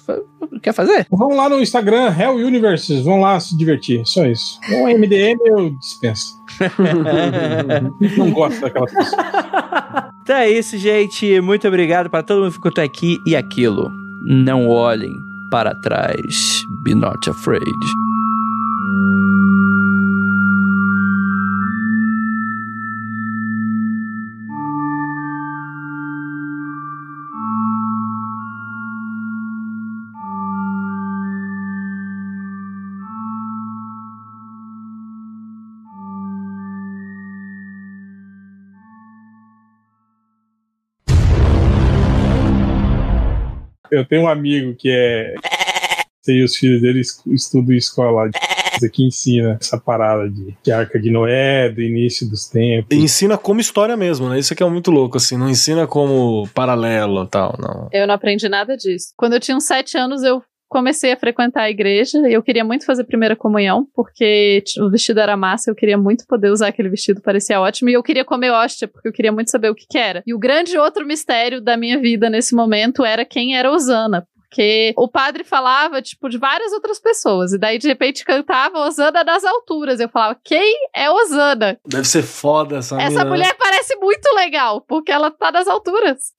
[0.63, 1.07] Quer fazer?
[1.11, 4.59] Vão lá no Instagram, Hell Universes, vão lá se divertir, só isso.
[4.73, 6.37] O MDM eu dispenso.
[8.17, 10.13] Não gosto daquela pessoa.
[10.23, 11.41] Então é isso, gente.
[11.41, 13.19] Muito obrigado para todo mundo que ficou até aqui.
[13.25, 13.91] E aquilo.
[14.27, 15.15] Não olhem
[15.51, 16.65] para trás.
[16.83, 18.08] Be not afraid.
[43.91, 45.35] Eu tenho um amigo que é.
[46.27, 48.29] E os filhos dele es- estudam em escola
[48.81, 52.95] de que ensina essa parada de, de arca de Noé, do início dos tempos.
[52.97, 54.39] E ensina como história mesmo, né?
[54.39, 55.39] Isso aqui é muito louco, assim.
[55.39, 57.89] Não ensina como paralelo e tal, não.
[57.93, 59.09] Eu não aprendi nada disso.
[59.17, 62.65] Quando eu tinha uns sete anos, eu comecei a frequentar a igreja e eu queria
[62.65, 66.69] muito fazer primeira comunhão, porque t- o vestido era massa, eu queria muito poder usar
[66.69, 69.75] aquele vestido, parecia ótimo, e eu queria comer hóstia, porque eu queria muito saber o
[69.75, 70.23] que, que era.
[70.27, 74.27] E o grande outro mistério da minha vida nesse momento era quem era Osana.
[74.51, 77.53] Porque o padre falava, tipo, de várias outras pessoas.
[77.53, 80.01] E daí, de repente, cantava Osana das alturas.
[80.01, 81.79] Eu falava, quem é Osana?
[81.87, 83.31] Deve ser foda essa Essa mina, né?
[83.31, 86.33] mulher parece muito legal, porque ela tá das alturas.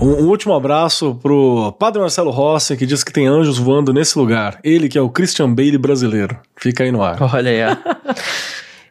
[0.00, 4.18] Um, um último abraço pro Padre Marcelo Rossi, que diz que tem anjos voando nesse
[4.18, 4.58] lugar.
[4.64, 6.38] Ele que é o Christian Bale brasileiro.
[6.56, 7.18] Fica aí no ar.
[7.34, 8.12] Olha aí, ó.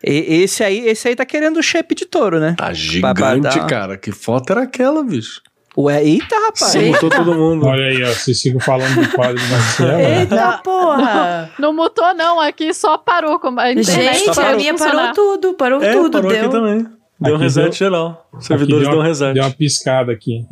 [0.03, 2.53] E- esse aí, esse aí tá querendo o shape de touro, né?
[2.57, 3.67] Tá gigante, Babadão.
[3.67, 3.97] cara.
[3.97, 5.41] Que foto era aquela, bicho?
[5.77, 6.71] Ué, eita, rapaz.
[6.71, 7.65] Você mutou todo mundo.
[7.65, 9.91] Olha aí, ó, vocês ficam falando do padre Marcelo.
[9.91, 10.19] né?
[10.21, 11.51] Eita porra!
[11.57, 12.39] Não mutou, não.
[12.39, 13.39] Aqui só parou.
[13.39, 14.93] como A internet Gente, parou a minha funcionar.
[14.95, 16.11] parou tudo, parou É, tudo.
[16.11, 16.39] parou deu.
[16.41, 16.87] aqui também.
[17.19, 18.29] Deu um Aqui reset deu- geral.
[18.39, 19.33] Servidores deu deu um reset.
[19.33, 20.45] Deu uma piscada aqui.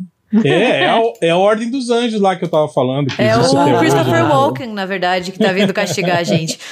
[0.44, 3.08] É, é a, é a ordem dos anjos lá que eu tava falando.
[3.08, 4.22] Que É o hoje, Christopher né?
[4.22, 6.58] Walken, na verdade, que tá vindo castigar a gente.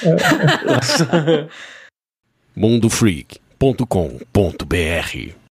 [2.55, 5.46] mundofreak.com.br